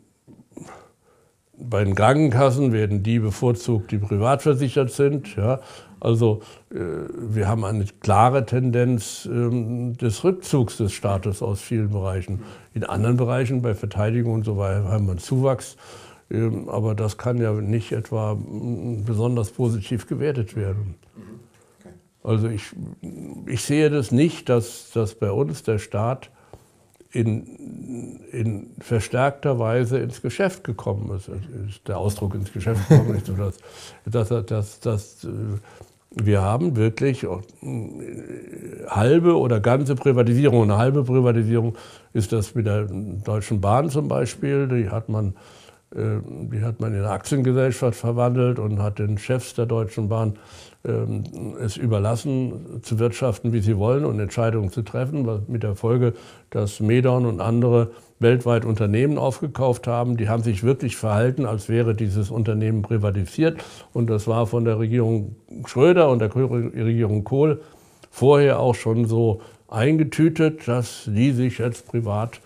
bei 1.56 1.84
den 1.84 1.94
Krankenkassen 1.94 2.72
werden 2.72 3.04
die 3.04 3.20
bevorzugt, 3.20 3.92
die 3.92 3.98
privat 3.98 4.42
versichert 4.42 4.90
sind. 4.90 5.36
Ja. 5.36 5.60
Also 6.04 6.42
äh, 6.70 6.76
wir 7.16 7.48
haben 7.48 7.64
eine 7.64 7.86
klare 8.00 8.44
Tendenz 8.44 9.26
ähm, 9.30 9.96
des 9.96 10.22
Rückzugs 10.22 10.76
des 10.76 10.92
Staates 10.92 11.42
aus 11.42 11.62
vielen 11.62 11.90
Bereichen. 11.90 12.42
In 12.74 12.84
anderen 12.84 13.16
Bereichen, 13.16 13.62
bei 13.62 13.74
Verteidigung 13.74 14.34
und 14.34 14.44
so 14.44 14.58
weiter, 14.58 14.84
haben 14.84 15.06
wir 15.06 15.12
einen 15.12 15.18
Zuwachs. 15.18 15.76
Ähm, 16.30 16.68
aber 16.68 16.94
das 16.94 17.16
kann 17.16 17.38
ja 17.38 17.52
nicht 17.52 17.92
etwa 17.92 18.36
besonders 18.36 19.50
positiv 19.50 20.06
gewertet 20.06 20.56
werden. 20.56 20.96
Also 22.22 22.48
ich, 22.48 22.64
ich 23.46 23.62
sehe 23.62 23.88
das 23.88 24.12
nicht, 24.12 24.50
dass, 24.50 24.90
dass 24.92 25.14
bei 25.14 25.30
uns 25.30 25.62
der 25.62 25.78
Staat 25.78 26.30
in, 27.12 28.20
in 28.32 28.70
verstärkter 28.80 29.58
Weise 29.58 29.98
ins 29.98 30.20
Geschäft 30.20 30.64
gekommen 30.64 31.16
ist. 31.16 31.30
Der 31.86 31.96
Ausdruck 31.96 32.34
ins 32.34 32.52
Geschäft 32.52 32.88
gekommen 32.88 33.14
ist, 33.16 33.30
dass, 34.06 34.28
dass, 34.28 34.46
dass, 34.46 34.80
dass 34.80 35.26
wir 36.16 36.42
haben 36.42 36.76
wirklich 36.76 37.26
halbe 38.88 39.36
oder 39.38 39.60
ganze 39.60 39.94
Privatisierung. 39.94 40.62
Eine 40.64 40.78
halbe 40.78 41.04
Privatisierung 41.04 41.76
ist 42.12 42.32
das 42.32 42.54
mit 42.54 42.66
der 42.66 42.84
Deutschen 42.84 43.60
Bahn 43.60 43.90
zum 43.90 44.08
Beispiel. 44.08 44.68
Die 44.68 44.90
hat 44.90 45.08
man, 45.08 45.30
äh, 45.30 45.34
die 45.92 46.62
hat 46.62 46.80
man 46.80 46.92
in 46.92 47.00
eine 47.00 47.10
Aktiengesellschaft 47.10 47.96
verwandelt 47.98 48.58
und 48.58 48.82
hat 48.82 48.98
den 48.98 49.16
Chefs 49.16 49.54
der 49.54 49.66
Deutschen 49.66 50.08
Bahn 50.08 50.38
ähm, 50.84 51.22
es 51.60 51.76
überlassen, 51.76 52.80
zu 52.82 52.98
wirtschaften, 52.98 53.52
wie 53.52 53.60
sie 53.60 53.78
wollen 53.78 54.04
und 54.04 54.18
Entscheidungen 54.18 54.70
zu 54.70 54.82
treffen, 54.82 55.44
mit 55.46 55.62
der 55.62 55.76
Folge, 55.76 56.14
dass 56.50 56.80
Medon 56.80 57.26
und 57.26 57.40
andere 57.40 57.92
weltweit 58.18 58.64
Unternehmen 58.64 59.18
aufgekauft 59.18 59.86
haben. 59.86 60.16
Die 60.16 60.28
haben 60.28 60.42
sich 60.42 60.62
wirklich 60.62 60.96
verhalten, 60.96 61.46
als 61.46 61.68
wäre 61.68 61.94
dieses 61.94 62.30
Unternehmen 62.30 62.82
privatisiert. 62.82 63.62
Und 63.92 64.10
das 64.10 64.26
war 64.26 64.46
von 64.46 64.64
der 64.64 64.78
Regierung 64.78 65.36
Schröder 65.66 66.10
und 66.10 66.18
der 66.18 66.34
Regierung 66.34 67.24
Kohl 67.24 67.60
vorher 68.10 68.60
auch 68.60 68.74
schon 68.74 69.06
so 69.06 69.40
eingetütet, 69.68 70.66
dass 70.68 71.04
die 71.06 71.32
sich 71.32 71.58
jetzt 71.58 71.86
privat 71.86 72.40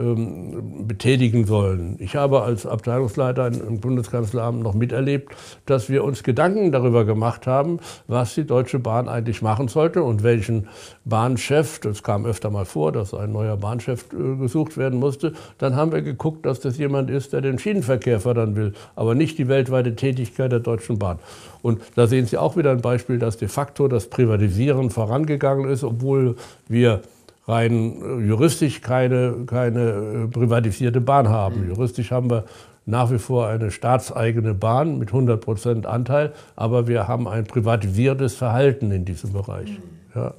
ähm, 0.00 0.86
betätigen 0.86 1.44
sollen. 1.46 1.96
Ich 1.98 2.16
habe 2.16 2.42
als 2.42 2.66
Abteilungsleiter 2.66 3.48
im 3.48 3.80
Bundeskanzleramt 3.80 4.62
noch 4.62 4.74
miterlebt, 4.74 5.34
dass 5.66 5.88
wir 5.88 6.04
uns 6.04 6.22
Gedanken 6.22 6.72
darüber 6.72 7.04
gemacht 7.04 7.46
haben, 7.46 7.80
was 8.06 8.34
die 8.34 8.44
Deutsche 8.44 8.78
Bahn 8.78 9.08
eigentlich 9.08 9.42
machen 9.42 9.68
sollte 9.68 10.02
und 10.02 10.22
welchen 10.22 10.68
Bahnchef, 11.04 11.80
das 11.80 12.02
kam 12.02 12.24
öfter 12.24 12.50
mal 12.50 12.64
vor, 12.64 12.92
dass 12.92 13.14
ein 13.14 13.32
neuer 13.32 13.56
Bahnchef 13.56 14.06
äh, 14.12 14.36
gesucht 14.36 14.76
werden 14.76 14.98
musste, 14.98 15.34
dann 15.58 15.76
haben 15.76 15.92
wir 15.92 16.02
geguckt, 16.02 16.46
dass 16.46 16.60
das 16.60 16.78
jemand 16.78 17.10
ist, 17.10 17.32
der 17.32 17.42
den 17.42 17.58
Schienenverkehr 17.58 18.20
fördern 18.20 18.56
will, 18.56 18.72
aber 18.96 19.14
nicht 19.14 19.38
die 19.38 19.48
weltweite 19.48 19.94
Tätigkeit 19.96 20.50
der 20.50 20.60
Deutschen 20.60 20.98
Bahn. 20.98 21.18
Und 21.62 21.82
da 21.94 22.06
sehen 22.06 22.26
Sie 22.26 22.38
auch 22.38 22.56
wieder 22.56 22.70
ein 22.70 22.80
Beispiel, 22.80 23.18
dass 23.18 23.36
de 23.36 23.48
facto 23.48 23.88
das 23.88 24.08
Privatisieren 24.08 24.90
vorangegangen 24.90 25.68
ist, 25.70 25.84
obwohl 25.84 26.36
wir 26.68 27.02
rein 27.46 28.02
äh, 28.02 28.26
juristisch 28.26 28.80
keine, 28.80 29.44
keine 29.46 29.80
äh, 29.80 30.26
privatisierte 30.28 31.00
Bahn 31.00 31.28
haben. 31.28 31.62
Mhm. 31.62 31.68
Juristisch 31.68 32.10
haben 32.10 32.30
wir 32.30 32.44
nach 32.86 33.10
wie 33.10 33.18
vor 33.18 33.46
eine 33.48 33.70
staatseigene 33.70 34.54
Bahn 34.54 34.98
mit 34.98 35.08
100 35.08 35.40
Prozent 35.40 35.86
Anteil, 35.86 36.32
aber 36.56 36.88
wir 36.88 37.08
haben 37.08 37.28
ein 37.28 37.44
privatisiertes 37.44 38.34
Verhalten 38.34 38.90
in 38.90 39.04
diesem 39.04 39.32
Bereich. 39.32 39.70
Mhm. 39.70 39.82
Ja. 40.14 40.34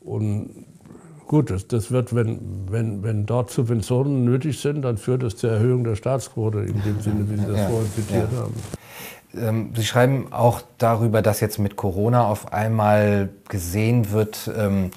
Und 0.00 0.50
gut, 1.26 1.50
das, 1.50 1.68
das 1.68 1.90
wird, 1.90 2.14
wenn, 2.14 2.40
wenn, 2.70 3.02
wenn 3.02 3.26
dort 3.26 3.50
Subventionen 3.50 4.24
nötig 4.24 4.60
sind, 4.60 4.82
dann 4.82 4.96
führt 4.96 5.22
es 5.22 5.36
zur 5.36 5.50
Erhöhung 5.50 5.84
der 5.84 5.94
Staatsquote 5.94 6.60
in 6.60 6.82
dem 6.82 7.00
Sinne, 7.00 7.28
wie 7.30 7.36
Sie 7.36 7.46
das 7.46 7.58
ja, 7.58 7.68
vorhin 7.68 7.92
zitiert 7.92 8.28
ja. 8.32 8.38
haben. 8.38 8.54
Ähm, 9.36 9.72
Sie 9.76 9.84
schreiben 9.84 10.32
auch 10.32 10.62
darüber, 10.78 11.20
dass 11.22 11.40
jetzt 11.40 11.58
mit 11.58 11.76
Corona 11.76 12.26
auf 12.26 12.52
einmal 12.52 13.28
gesehen 13.48 14.10
wird, 14.10 14.50
ähm, 14.56 14.90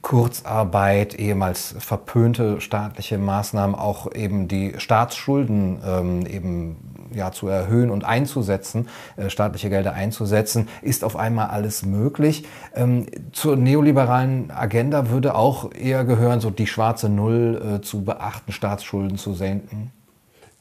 Kurzarbeit, 0.00 1.14
ehemals 1.14 1.74
verpönte 1.78 2.60
staatliche 2.60 3.18
Maßnahmen, 3.18 3.76
auch 3.76 4.12
eben 4.14 4.48
die 4.48 4.74
Staatsschulden 4.78 5.78
ähm, 5.84 6.26
eben 6.26 6.76
ja, 7.14 7.30
zu 7.32 7.48
erhöhen 7.48 7.90
und 7.90 8.04
einzusetzen, 8.04 8.88
äh, 9.16 9.28
staatliche 9.28 9.68
Gelder 9.68 9.92
einzusetzen, 9.92 10.68
ist 10.80 11.04
auf 11.04 11.16
einmal 11.16 11.48
alles 11.48 11.84
möglich. 11.84 12.44
Ähm, 12.74 13.06
zur 13.32 13.56
neoliberalen 13.56 14.50
Agenda 14.50 15.10
würde 15.10 15.34
auch 15.34 15.72
eher 15.74 16.04
gehören, 16.04 16.40
so 16.40 16.50
die 16.50 16.66
schwarze 16.66 17.08
Null 17.08 17.60
äh, 17.78 17.80
zu 17.82 18.04
beachten, 18.04 18.52
Staatsschulden 18.52 19.18
zu 19.18 19.34
senken. 19.34 19.92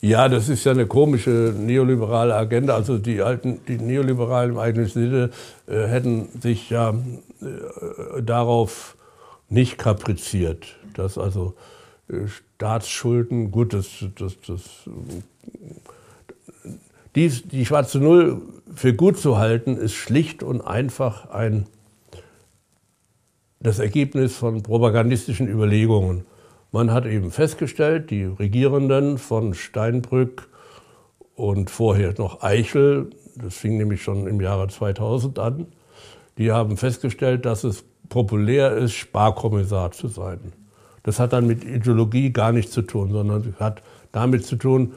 Ja, 0.04 0.28
das 0.30 0.50
ist 0.50 0.64
ja 0.64 0.72
eine 0.72 0.88
komische 0.88 1.54
neoliberale 1.56 2.34
Agenda. 2.34 2.74
Also 2.74 2.98
die 2.98 3.22
alten, 3.22 3.60
die 3.68 3.78
Neoliberalen 3.78 4.54
im 4.54 4.58
eigenen 4.58 4.88
Sinne 4.88 5.30
äh, 5.68 5.86
hätten 5.86 6.28
sich 6.42 6.72
ja 6.72 6.90
äh, 6.90 8.24
darauf 8.24 8.98
nicht 9.52 9.78
kapriziert, 9.78 10.78
dass 10.94 11.18
also 11.18 11.54
äh, 12.10 12.28
Staatsschulden, 12.28 13.52
gut, 13.52 13.74
das, 13.74 14.06
das, 14.18 14.38
das, 14.48 14.62
dies, 17.16 17.44
die 17.44 17.66
schwarze 17.66 18.00
Null 18.00 18.42
für 18.74 18.94
gut 18.94 19.18
zu 19.18 19.38
halten, 19.38 19.76
ist 19.76 19.94
schlicht 19.94 20.44
und 20.44 20.62
einfach 20.62 21.30
ein, 21.30 21.66
das 23.60 23.80
Ergebnis 23.80 24.38
von 24.38 24.64
propagandistischen 24.64 25.48
Überlegungen. 25.48 26.26
Man 26.72 26.92
hat 26.92 27.06
eben 27.06 27.32
festgestellt, 27.32 28.10
die 28.10 28.24
Regierenden 28.24 29.18
von 29.18 29.54
Steinbrück 29.54 30.48
und 31.36 31.70
vorher 31.70 32.14
noch 32.18 32.42
Eichel, 32.42 33.10
das 33.36 33.56
fing 33.58 33.78
nämlich 33.78 34.02
schon 34.02 34.28
im 34.28 34.40
Jahre 34.40 34.70
2000 34.70 35.40
an, 35.40 35.66
die 36.38 36.52
haben 36.52 36.78
festgestellt, 36.78 37.46
dass 37.46 37.66
es 37.66 37.84
populär 38.12 38.74
ist, 38.74 38.94
Sparkommissar 38.94 39.92
zu 39.92 40.08
sein. 40.08 40.54
Das 41.02 41.20
hat 41.20 41.34
dann 41.34 41.48
mit 41.48 41.64
Ideologie 41.64 42.32
gar 42.32 42.52
nichts 42.52 42.72
zu 42.72 42.84
tun, 42.84 43.12
sondern 43.12 43.56
hat 43.60 43.82
damit 44.12 44.46
zu 44.46 44.58
tun, 44.58 44.94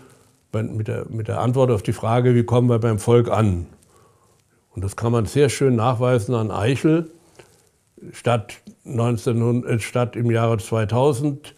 mit 0.53 0.89
der, 0.89 1.07
mit 1.09 1.29
der 1.29 1.41
Antwort 1.41 1.71
auf 1.71 1.83
die 1.83 1.95
Frage, 1.95 2.35
wie 2.35 2.45
kommen 2.45 2.69
wir 2.69 2.79
beim 2.79 2.99
Volk 2.99 3.31
an. 3.31 3.67
Und 4.71 4.85
das 4.85 4.97
kann 4.97 5.13
man 5.13 5.27
sehr 5.27 5.49
schön 5.49 5.77
nachweisen 5.77 6.35
an 6.35 6.51
Eichel. 6.51 7.11
Statt, 8.13 8.61
1900, 8.85 9.71
äh, 9.71 9.79
statt 9.81 10.17
im 10.17 10.31
Jahre 10.31 10.59
2000, 10.59 11.55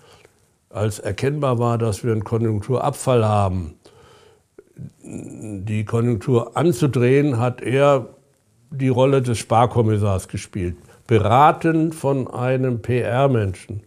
als 0.71 0.99
erkennbar 0.99 1.59
war, 1.59 1.79
dass 1.79 2.05
wir 2.05 2.13
einen 2.13 2.25
Konjunkturabfall 2.25 3.25
haben, 3.25 3.75
die 5.03 5.85
Konjunktur 5.85 6.57
anzudrehen, 6.57 7.39
hat 7.39 7.63
er 7.63 8.11
die 8.71 8.89
Rolle 8.89 9.23
des 9.23 9.39
Sparkommissars 9.39 10.29
gespielt 10.29 10.77
beraten 11.07 11.93
von 11.93 12.29
einem 12.29 12.83
PR-Menschen, 12.83 13.83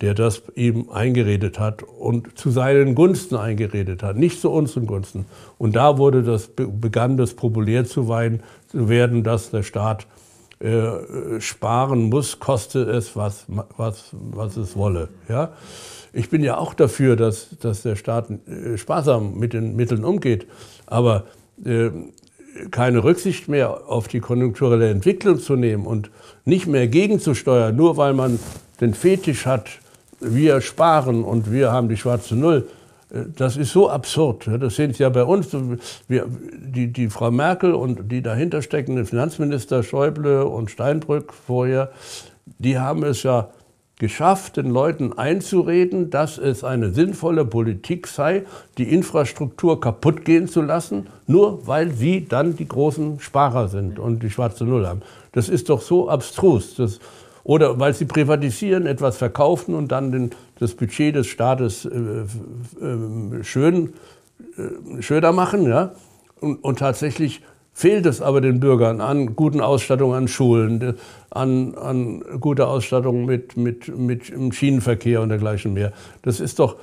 der 0.00 0.14
das 0.14 0.42
ihm 0.54 0.88
eingeredet 0.90 1.58
hat 1.58 1.82
und 1.82 2.38
zu 2.38 2.50
seinen 2.50 2.94
Gunsten 2.94 3.36
eingeredet 3.36 4.02
hat, 4.02 4.16
nicht 4.16 4.40
zu 4.40 4.50
unseren 4.50 4.86
Gunsten. 4.86 5.26
Und 5.58 5.76
da 5.76 5.98
wurde 5.98 6.22
das, 6.22 6.50
begann 6.56 7.16
das 7.16 7.34
populär 7.34 7.84
zu 7.84 8.08
werden, 8.08 9.22
dass 9.22 9.50
der 9.50 9.62
Staat 9.62 10.06
äh, 10.60 11.40
sparen 11.40 12.10
muss, 12.10 12.38
koste 12.38 12.82
es, 12.82 13.16
was, 13.16 13.46
was, 13.76 14.10
was 14.12 14.56
es 14.56 14.76
wolle. 14.76 15.08
Ja? 15.28 15.52
Ich 16.12 16.28
bin 16.28 16.42
ja 16.42 16.58
auch 16.58 16.74
dafür, 16.74 17.16
dass, 17.16 17.56
dass 17.60 17.82
der 17.82 17.96
Staat 17.96 18.30
äh, 18.30 18.76
sparsam 18.76 19.38
mit 19.38 19.52
den 19.52 19.76
Mitteln 19.76 20.04
umgeht. 20.04 20.46
Aber 20.86 21.24
äh, 21.64 21.90
keine 22.70 23.04
Rücksicht 23.04 23.48
mehr 23.48 23.88
auf 23.88 24.08
die 24.08 24.20
konjunkturelle 24.20 24.90
Entwicklung 24.90 25.38
zu 25.38 25.56
nehmen 25.56 25.86
und 25.86 26.10
nicht 26.44 26.66
mehr 26.66 26.88
gegenzusteuern, 26.88 27.74
nur 27.74 27.96
weil 27.96 28.14
man 28.14 28.38
den 28.80 28.94
Fetisch 28.94 29.46
hat, 29.46 29.68
wir 30.20 30.60
sparen 30.60 31.24
und 31.24 31.50
wir 31.50 31.72
haben 31.72 31.88
die 31.88 31.96
schwarze 31.96 32.36
Null. 32.36 32.68
Äh, 33.10 33.24
das 33.36 33.56
ist 33.56 33.72
so 33.72 33.88
absurd. 33.88 34.48
Das 34.60 34.76
sehen 34.76 34.92
Sie 34.92 35.02
ja 35.02 35.08
bei 35.08 35.24
uns. 35.24 35.48
Wir, 36.08 36.26
die, 36.28 36.92
die 36.92 37.08
Frau 37.08 37.30
Merkel 37.30 37.74
und 37.74 38.10
die 38.10 38.22
dahinter 38.22 38.62
steckenden 38.62 39.06
Finanzminister 39.06 39.82
Schäuble 39.82 40.44
und 40.44 40.70
Steinbrück 40.70 41.32
vorher, 41.32 41.90
die 42.58 42.78
haben 42.78 43.02
es 43.04 43.22
ja 43.22 43.48
geschafft, 44.00 44.56
den 44.56 44.70
Leuten 44.70 45.12
einzureden, 45.12 46.10
dass 46.10 46.38
es 46.38 46.64
eine 46.64 46.90
sinnvolle 46.90 47.44
Politik 47.44 48.08
sei, 48.08 48.44
die 48.78 48.92
Infrastruktur 48.92 49.80
kaputt 49.80 50.24
gehen 50.24 50.48
zu 50.48 50.62
lassen, 50.62 51.06
nur 51.26 51.66
weil 51.68 51.92
sie 51.92 52.26
dann 52.26 52.56
die 52.56 52.66
großen 52.66 53.20
Sparer 53.20 53.68
sind 53.68 53.98
und 53.98 54.22
die 54.22 54.30
schwarze 54.30 54.64
Null 54.64 54.86
haben. 54.86 55.02
Das 55.32 55.48
ist 55.48 55.68
doch 55.68 55.82
so 55.82 56.08
abstrus. 56.08 56.74
Das, 56.76 56.98
oder 57.44 57.78
weil 57.78 57.92
sie 57.94 58.06
privatisieren, 58.06 58.86
etwas 58.86 59.18
verkaufen 59.18 59.74
und 59.74 59.92
dann 59.92 60.12
den, 60.12 60.30
das 60.58 60.74
Budget 60.74 61.14
des 61.14 61.26
Staates 61.26 61.84
äh, 61.84 61.90
äh, 61.90 63.44
schön, 63.44 63.92
äh, 64.56 65.02
schöner 65.02 65.32
machen. 65.32 65.68
Ja? 65.68 65.92
Und, 66.40 66.64
und 66.64 66.78
tatsächlich 66.78 67.42
fehlt 67.72 68.06
es 68.06 68.20
aber 68.20 68.40
den 68.40 68.60
Bürgern 68.60 69.00
an 69.00 69.36
guten 69.36 69.60
Ausstattungen 69.60 70.14
an 70.14 70.28
Schulen, 70.28 70.96
an, 71.30 71.74
an 71.76 72.22
guter 72.40 72.68
Ausstattung 72.68 73.24
mit, 73.24 73.56
mit, 73.56 73.88
mit 73.96 74.28
im 74.28 74.52
Schienenverkehr 74.52 75.20
und 75.20 75.30
dergleichen 75.30 75.72
mehr. 75.72 75.92
Das 76.22 76.40
ist 76.40 76.58
doch, 76.58 76.76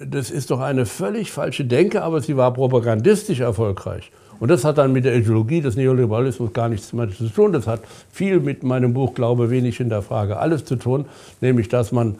das 0.00 0.30
ist 0.30 0.50
doch 0.50 0.60
eine 0.60 0.86
völlig 0.86 1.32
falsche 1.32 1.64
Denke, 1.64 2.02
aber 2.02 2.20
sie 2.20 2.36
war 2.36 2.52
propagandistisch 2.52 3.40
erfolgreich. 3.40 4.10
Und 4.38 4.50
das 4.50 4.64
hat 4.64 4.78
dann 4.78 4.92
mit 4.92 5.04
der 5.04 5.16
Ideologie 5.16 5.60
des 5.60 5.76
Neoliberalismus 5.76 6.52
gar 6.52 6.68
nichts 6.68 6.92
mehr 6.92 7.08
zu 7.10 7.28
tun. 7.28 7.52
Das 7.52 7.66
hat 7.66 7.80
viel 8.12 8.40
mit 8.40 8.62
meinem 8.62 8.92
Buch 8.92 9.14
Glaube 9.14 9.50
wenig 9.50 9.80
in 9.80 9.88
der 9.88 10.02
Frage 10.02 10.38
alles 10.38 10.64
zu 10.64 10.76
tun, 10.76 11.06
nämlich 11.40 11.68
dass 11.68 11.92
man, 11.92 12.16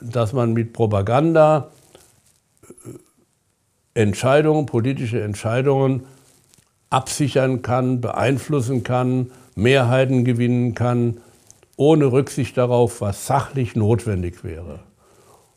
dass 0.00 0.32
man 0.32 0.52
mit 0.52 0.72
Propaganda 0.72 1.70
äh, 3.94 4.02
Entscheidungen, 4.02 4.66
politische 4.66 5.22
Entscheidungen 5.22 6.02
absichern 6.90 7.62
kann, 7.62 8.00
beeinflussen 8.00 8.82
kann, 8.82 9.30
Mehrheiten 9.54 10.24
gewinnen 10.24 10.74
kann, 10.74 11.18
ohne 11.76 12.12
Rücksicht 12.12 12.56
darauf, 12.56 13.00
was 13.00 13.26
sachlich 13.26 13.76
notwendig 13.76 14.44
wäre. 14.44 14.80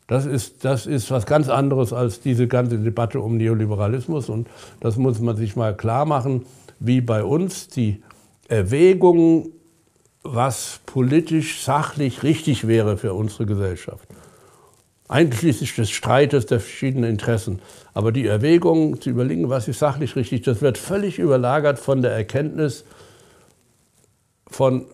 Das 0.06 0.26
ist, 0.26 0.64
das 0.64 0.86
ist 0.86 1.10
was 1.12 1.24
ganz 1.24 1.48
anderes 1.48 1.92
als 1.92 2.20
diese 2.20 2.48
ganze 2.48 2.78
Debatte 2.78 3.20
um 3.20 3.36
Neoliberalismus. 3.36 4.28
Und 4.28 4.48
das 4.80 4.96
muss 4.96 5.20
man 5.20 5.36
sich 5.36 5.54
mal 5.54 5.76
klar 5.76 6.04
machen. 6.04 6.46
wie 6.80 7.02
bei 7.02 7.22
uns 7.22 7.68
die 7.68 8.02
Erwägung, 8.48 9.50
was 10.22 10.80
politisch, 10.86 11.62
sachlich 11.62 12.22
richtig 12.22 12.66
wäre 12.66 12.96
für 12.96 13.14
unsere 13.14 13.46
Gesellschaft. 13.46 14.08
Einschließlich 15.10 15.74
des 15.74 15.90
Streites 15.90 16.46
der 16.46 16.60
verschiedenen 16.60 17.10
Interessen. 17.10 17.60
Aber 17.94 18.12
die 18.12 18.28
Erwägung 18.28 19.00
zu 19.00 19.10
überlegen, 19.10 19.50
was 19.50 19.66
ist 19.66 19.80
sachlich 19.80 20.14
richtig, 20.14 20.42
das 20.42 20.62
wird 20.62 20.78
völlig 20.78 21.18
überlagert 21.18 21.80
von 21.80 22.00
der 22.00 22.12
Erkenntnis, 22.12 22.84
von, 24.46 24.84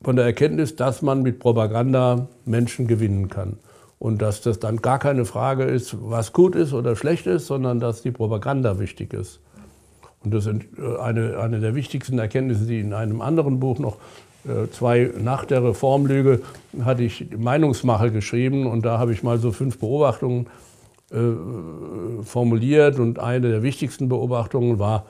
von 0.00 0.14
der 0.14 0.26
Erkenntnis, 0.26 0.76
dass 0.76 1.02
man 1.02 1.22
mit 1.22 1.40
Propaganda 1.40 2.28
Menschen 2.44 2.86
gewinnen 2.86 3.28
kann. 3.28 3.58
Und 3.98 4.22
dass 4.22 4.42
das 4.42 4.60
dann 4.60 4.76
gar 4.76 5.00
keine 5.00 5.24
Frage 5.24 5.64
ist, 5.64 5.96
was 6.00 6.32
gut 6.32 6.54
ist 6.54 6.72
oder 6.72 6.94
schlecht 6.94 7.26
ist, 7.26 7.46
sondern 7.46 7.80
dass 7.80 8.02
die 8.02 8.12
Propaganda 8.12 8.78
wichtig 8.78 9.12
ist. 9.12 9.40
Und 10.22 10.32
das 10.32 10.46
ist 10.46 10.54
eine, 11.00 11.36
eine 11.40 11.58
der 11.58 11.74
wichtigsten 11.74 12.20
Erkenntnisse, 12.20 12.66
die 12.66 12.78
in 12.78 12.92
einem 12.92 13.22
anderen 13.22 13.58
Buch 13.58 13.80
noch 13.80 13.96
äh, 13.96 14.27
zwei 14.72 15.12
nach 15.18 15.44
der 15.44 15.62
Reformlüge 15.62 16.40
hatte 16.82 17.02
ich 17.02 17.26
Meinungsmache 17.36 18.10
geschrieben 18.10 18.66
und 18.66 18.84
da 18.84 18.98
habe 18.98 19.12
ich 19.12 19.22
mal 19.22 19.38
so 19.38 19.52
fünf 19.52 19.78
Beobachtungen 19.78 20.46
äh, 21.10 22.22
formuliert 22.22 22.98
und 22.98 23.18
eine 23.18 23.48
der 23.48 23.62
wichtigsten 23.62 24.08
Beobachtungen 24.08 24.78
war, 24.78 25.06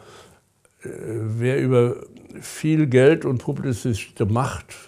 äh, 0.83 0.89
wer 0.89 1.61
über 1.61 1.97
viel 2.41 2.87
Geld 2.87 3.25
und 3.25 3.43
publizistische 3.43 4.27
Macht 4.27 4.88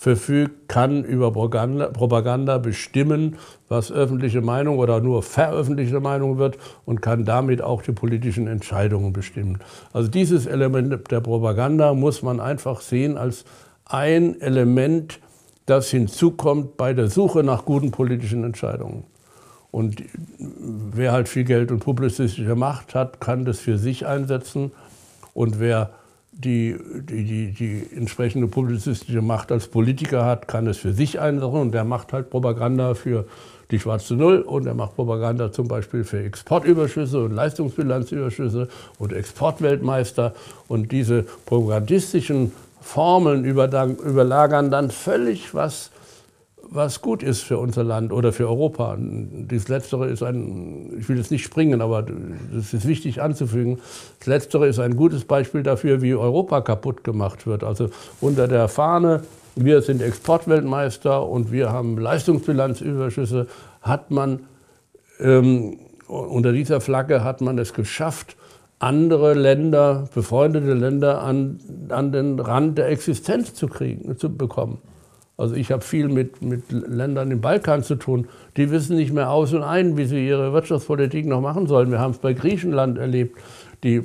verfügt, 0.00 0.66
kann 0.66 1.04
über 1.04 1.30
Propaganda, 1.30 2.56
bestimmen, 2.56 3.36
was 3.68 3.92
öffentliche 3.92 4.40
Meinung 4.40 4.78
oder 4.78 5.02
nur 5.02 5.22
veröffentlichte 5.22 6.00
Meinung 6.00 6.38
wird 6.38 6.56
und 6.86 7.02
kann 7.02 7.26
damit 7.26 7.60
auch 7.60 7.82
die 7.82 7.92
politischen 7.92 8.46
Entscheidungen 8.46 9.12
bestimmen. 9.12 9.58
Also 9.92 10.08
dieses 10.08 10.46
Element 10.46 11.10
der 11.10 11.20
Propaganda 11.20 11.92
muss 11.92 12.22
man 12.22 12.40
einfach 12.40 12.80
sehen 12.80 13.18
als 13.18 13.44
ein 13.84 14.40
Element, 14.40 15.20
das 15.66 15.90
hinzukommt 15.90 16.78
bei 16.78 16.94
der 16.94 17.10
Suche 17.10 17.44
nach 17.44 17.66
guten 17.66 17.90
politischen 17.90 18.42
Entscheidungen. 18.42 19.04
Und 19.70 20.02
wer 20.38 21.12
halt 21.12 21.28
viel 21.28 21.44
Geld 21.44 21.70
und 21.70 21.80
publizistische 21.80 22.56
Macht 22.56 22.94
hat, 22.94 23.20
kann 23.20 23.44
das 23.44 23.58
für 23.58 23.76
sich 23.76 24.06
einsetzen. 24.06 24.72
Und 25.34 25.60
wer 25.60 25.90
die, 26.44 26.76
die, 27.08 27.24
die, 27.24 27.52
die 27.52 27.96
entsprechende 27.96 28.46
publizistische 28.46 29.22
Macht 29.22 29.52
als 29.52 29.66
Politiker 29.68 30.24
hat, 30.24 30.48
kann 30.48 30.66
es 30.66 30.78
für 30.78 30.92
sich 30.92 31.20
einsetzen. 31.20 31.52
Und 31.52 31.72
der 31.72 31.84
macht 31.84 32.12
halt 32.12 32.30
Propaganda 32.30 32.94
für 32.94 33.26
die 33.70 33.78
schwarze 33.78 34.14
Null. 34.14 34.40
Und 34.40 34.66
er 34.66 34.74
macht 34.74 34.96
Propaganda 34.96 35.52
zum 35.52 35.68
Beispiel 35.68 36.04
für 36.04 36.22
Exportüberschüsse 36.22 37.22
und 37.24 37.32
Leistungsbilanzüberschüsse 37.32 38.68
und 38.98 39.12
Exportweltmeister. 39.12 40.34
Und 40.68 40.92
diese 40.92 41.24
propagandistischen 41.46 42.52
Formeln 42.80 43.44
überlagern 43.44 44.70
dann 44.70 44.90
völlig 44.90 45.54
was 45.54 45.90
was 46.70 47.00
gut 47.00 47.22
ist 47.22 47.42
für 47.42 47.58
unser 47.58 47.82
Land 47.82 48.12
oder 48.12 48.32
für 48.32 48.48
Europa. 48.48 48.96
Das 49.48 49.68
Letztere 49.68 50.06
ist 50.06 50.22
ein, 50.22 50.98
ich 51.00 51.08
will 51.08 51.18
jetzt 51.18 51.32
nicht 51.32 51.42
springen, 51.42 51.80
aber 51.80 52.06
es 52.56 52.72
ist 52.72 52.86
wichtig 52.86 53.20
anzufügen, 53.20 53.80
das 54.20 54.28
Letztere 54.28 54.68
ist 54.68 54.78
ein 54.78 54.96
gutes 54.96 55.24
Beispiel 55.24 55.64
dafür, 55.64 56.00
wie 56.00 56.14
Europa 56.14 56.60
kaputt 56.60 57.02
gemacht 57.02 57.46
wird. 57.46 57.64
Also 57.64 57.90
unter 58.20 58.46
der 58.46 58.68
Fahne, 58.68 59.22
wir 59.56 59.82
sind 59.82 60.00
Exportweltmeister 60.00 61.26
und 61.26 61.50
wir 61.50 61.72
haben 61.72 61.98
Leistungsbilanzüberschüsse, 61.98 63.48
hat 63.82 64.12
man, 64.12 64.40
ähm, 65.18 65.78
unter 66.06 66.52
dieser 66.52 66.80
Flagge 66.80 67.24
hat 67.24 67.40
man 67.40 67.58
es 67.58 67.74
geschafft, 67.74 68.36
andere 68.78 69.34
Länder, 69.34 70.08
befreundete 70.14 70.72
Länder 70.72 71.20
an, 71.20 71.58
an 71.88 72.12
den 72.12 72.38
Rand 72.38 72.78
der 72.78 72.88
Existenz 72.88 73.54
zu 73.54 73.66
kriegen, 73.66 74.16
zu 74.16 74.34
bekommen. 74.34 74.78
Also 75.40 75.54
ich 75.54 75.72
habe 75.72 75.82
viel 75.82 76.08
mit, 76.08 76.42
mit 76.42 76.70
Ländern 76.70 77.30
im 77.30 77.40
Balkan 77.40 77.82
zu 77.82 77.94
tun. 77.94 78.28
Die 78.58 78.70
wissen 78.70 78.96
nicht 78.96 79.12
mehr 79.12 79.30
aus 79.30 79.54
und 79.54 79.62
ein, 79.62 79.96
wie 79.96 80.04
sie 80.04 80.26
ihre 80.26 80.52
Wirtschaftspolitik 80.52 81.24
noch 81.26 81.40
machen 81.40 81.66
sollen. 81.66 81.90
Wir 81.90 81.98
haben 81.98 82.10
es 82.10 82.18
bei 82.18 82.34
Griechenland 82.34 82.98
erlebt, 82.98 83.38
die 83.82 84.02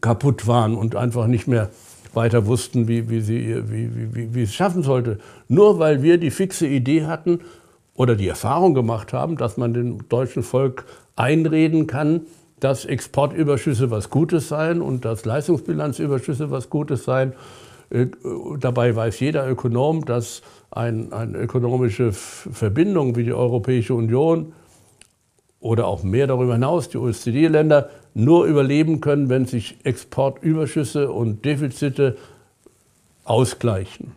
kaputt 0.00 0.46
waren 0.46 0.76
und 0.76 0.94
einfach 0.94 1.26
nicht 1.26 1.48
mehr 1.48 1.70
weiter 2.14 2.46
wussten, 2.46 2.86
wie, 2.86 3.10
wie, 3.10 3.20
sie, 3.20 3.62
wie, 3.68 4.14
wie, 4.14 4.34
wie 4.34 4.42
es 4.42 4.54
schaffen 4.54 4.84
sollte. 4.84 5.18
Nur 5.48 5.80
weil 5.80 6.04
wir 6.04 6.16
die 6.16 6.30
fixe 6.30 6.68
Idee 6.68 7.06
hatten 7.06 7.40
oder 7.94 8.14
die 8.14 8.28
Erfahrung 8.28 8.72
gemacht 8.72 9.12
haben, 9.12 9.36
dass 9.36 9.56
man 9.56 9.74
dem 9.74 10.08
deutschen 10.08 10.44
Volk 10.44 10.84
einreden 11.16 11.88
kann, 11.88 12.22
dass 12.60 12.84
Exportüberschüsse 12.84 13.90
was 13.90 14.10
Gutes 14.10 14.48
seien 14.48 14.80
und 14.80 15.04
dass 15.04 15.24
Leistungsbilanzüberschüsse 15.24 16.52
was 16.52 16.70
Gutes 16.70 17.04
seien 17.04 17.32
dabei 18.60 18.94
weiß 18.94 19.20
jeder 19.20 19.48
Ökonom, 19.48 20.04
dass 20.04 20.42
ein, 20.70 21.12
eine 21.12 21.38
ökonomische 21.38 22.12
Verbindung 22.12 23.16
wie 23.16 23.24
die 23.24 23.32
Europäische 23.32 23.94
Union 23.94 24.52
oder 25.58 25.86
auch 25.86 26.02
mehr 26.02 26.26
darüber 26.26 26.54
hinaus, 26.54 26.88
die 26.88 26.98
OECD-Länder, 26.98 27.90
nur 28.14 28.46
überleben 28.46 29.00
können, 29.00 29.28
wenn 29.28 29.46
sich 29.46 29.78
Exportüberschüsse 29.84 31.10
und 31.10 31.44
Defizite 31.44 32.16
ausgleichen. 33.24 34.12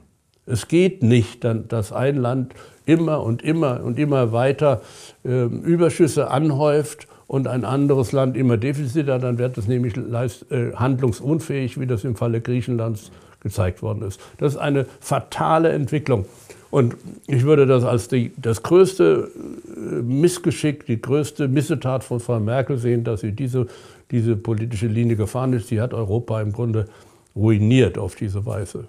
Es 0.45 0.67
geht 0.67 1.03
nicht, 1.03 1.43
dass 1.43 1.91
ein 1.91 2.17
Land 2.17 2.53
immer 2.85 3.23
und 3.23 3.41
immer 3.41 3.83
und 3.83 3.97
immer 3.97 4.31
weiter 4.31 4.81
äh, 5.23 5.45
Überschüsse 5.45 6.29
anhäuft 6.29 7.07
und 7.27 7.47
ein 7.47 7.65
anderes 7.65 8.11
Land 8.11 8.35
immer 8.35 8.57
Defizite 8.57 9.13
hat, 9.13 9.23
dann 9.23 9.37
wird 9.37 9.57
es 9.57 9.67
nämlich 9.67 9.95
äh, 9.95 10.73
handlungsunfähig, 10.73 11.79
wie 11.79 11.87
das 11.87 12.03
im 12.03 12.15
Falle 12.15 12.41
Griechenlands 12.41 13.11
gezeigt 13.43 13.81
worden 13.81 14.03
ist. 14.03 14.19
Das 14.37 14.53
ist 14.53 14.59
eine 14.59 14.85
fatale 14.99 15.69
Entwicklung. 15.69 16.25
Und 16.71 16.95
ich 17.27 17.43
würde 17.43 17.67
das 17.67 17.83
als 17.83 18.07
die, 18.07 18.31
das 18.35 18.63
größte 18.63 19.29
äh, 19.75 20.01
Missgeschick, 20.01 20.87
die 20.87 20.99
größte 20.99 21.47
Missetat 21.47 22.03
von 22.03 22.19
Frau 22.19 22.39
Merkel 22.39 22.79
sehen, 22.79 23.03
dass 23.03 23.21
sie 23.21 23.31
diese, 23.31 23.67
diese 24.09 24.35
politische 24.35 24.87
Linie 24.87 25.15
gefahren 25.15 25.53
ist. 25.53 25.67
Sie 25.67 25.79
hat 25.79 25.93
Europa 25.93 26.41
im 26.41 26.51
Grunde 26.51 26.87
ruiniert 27.35 27.99
auf 27.99 28.15
diese 28.15 28.47
Weise. 28.47 28.85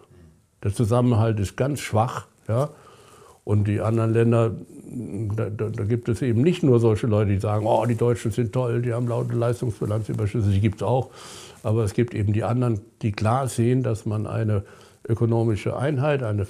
Der 0.62 0.72
Zusammenhalt 0.72 1.38
ist 1.40 1.56
ganz 1.56 1.80
schwach. 1.80 2.26
Ja? 2.48 2.70
Und 3.44 3.68
die 3.68 3.80
anderen 3.80 4.14
Länder, 4.14 4.52
da, 5.36 5.50
da, 5.50 5.84
gibt 5.84 6.08
es 6.08 6.22
eben 6.22 6.40
nicht 6.40 6.62
nur 6.62 6.80
solche 6.80 7.06
Leute, 7.06 7.32
die 7.32 7.38
sagen, 7.38 7.66
oh, 7.66 7.84
die 7.84 7.96
Deutschen 7.96 8.30
sind 8.30 8.54
toll, 8.54 8.80
die 8.80 8.94
haben 8.94 9.06
laute 9.06 9.36
Leistungsbilanzüberschüsse, 9.36 10.48
die 10.48 10.60
gibt 10.60 10.76
es 10.76 10.82
auch. 10.82 11.10
Aber 11.64 11.82
es 11.82 11.94
gibt 11.94 12.14
eben 12.14 12.32
die 12.32 12.44
anderen, 12.44 12.80
die 13.02 13.10
klar 13.10 13.48
sehen, 13.48 13.82
dass 13.82 14.04
man 14.04 14.26
eine 14.26 14.64
ökonomische 15.08 15.76
Einheit, 15.76 16.22
eine, 16.22 16.46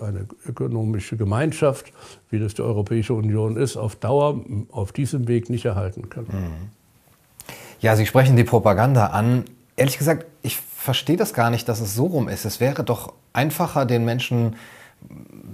eine 0.00 0.26
ökonomische 0.46 1.16
Gemeinschaft, 1.16 1.92
wie 2.28 2.38
das 2.38 2.54
die 2.54 2.62
Europäische 2.62 3.14
Union 3.14 3.56
ist, 3.56 3.78
auf 3.78 3.96
Dauer 3.96 4.40
auf 4.70 4.92
diesem 4.92 5.28
Weg 5.28 5.48
nicht 5.48 5.64
erhalten 5.64 6.10
kann. 6.10 6.24
Mhm. 6.24 6.70
Ja, 7.80 7.96
Sie 7.96 8.04
sprechen 8.06 8.36
die 8.36 8.44
Propaganda 8.44 9.06
an. 9.08 9.44
Ehrlich 9.76 9.96
gesagt, 9.96 10.26
ich 10.42 10.56
verstehe 10.56 11.16
das 11.16 11.32
gar 11.32 11.50
nicht, 11.50 11.66
dass 11.68 11.80
es 11.80 11.94
so 11.94 12.06
rum 12.06 12.28
ist. 12.28 12.44
Es 12.44 12.60
wäre 12.60 12.84
doch 12.84 13.14
einfacher, 13.32 13.86
den 13.86 14.04
Menschen 14.04 14.56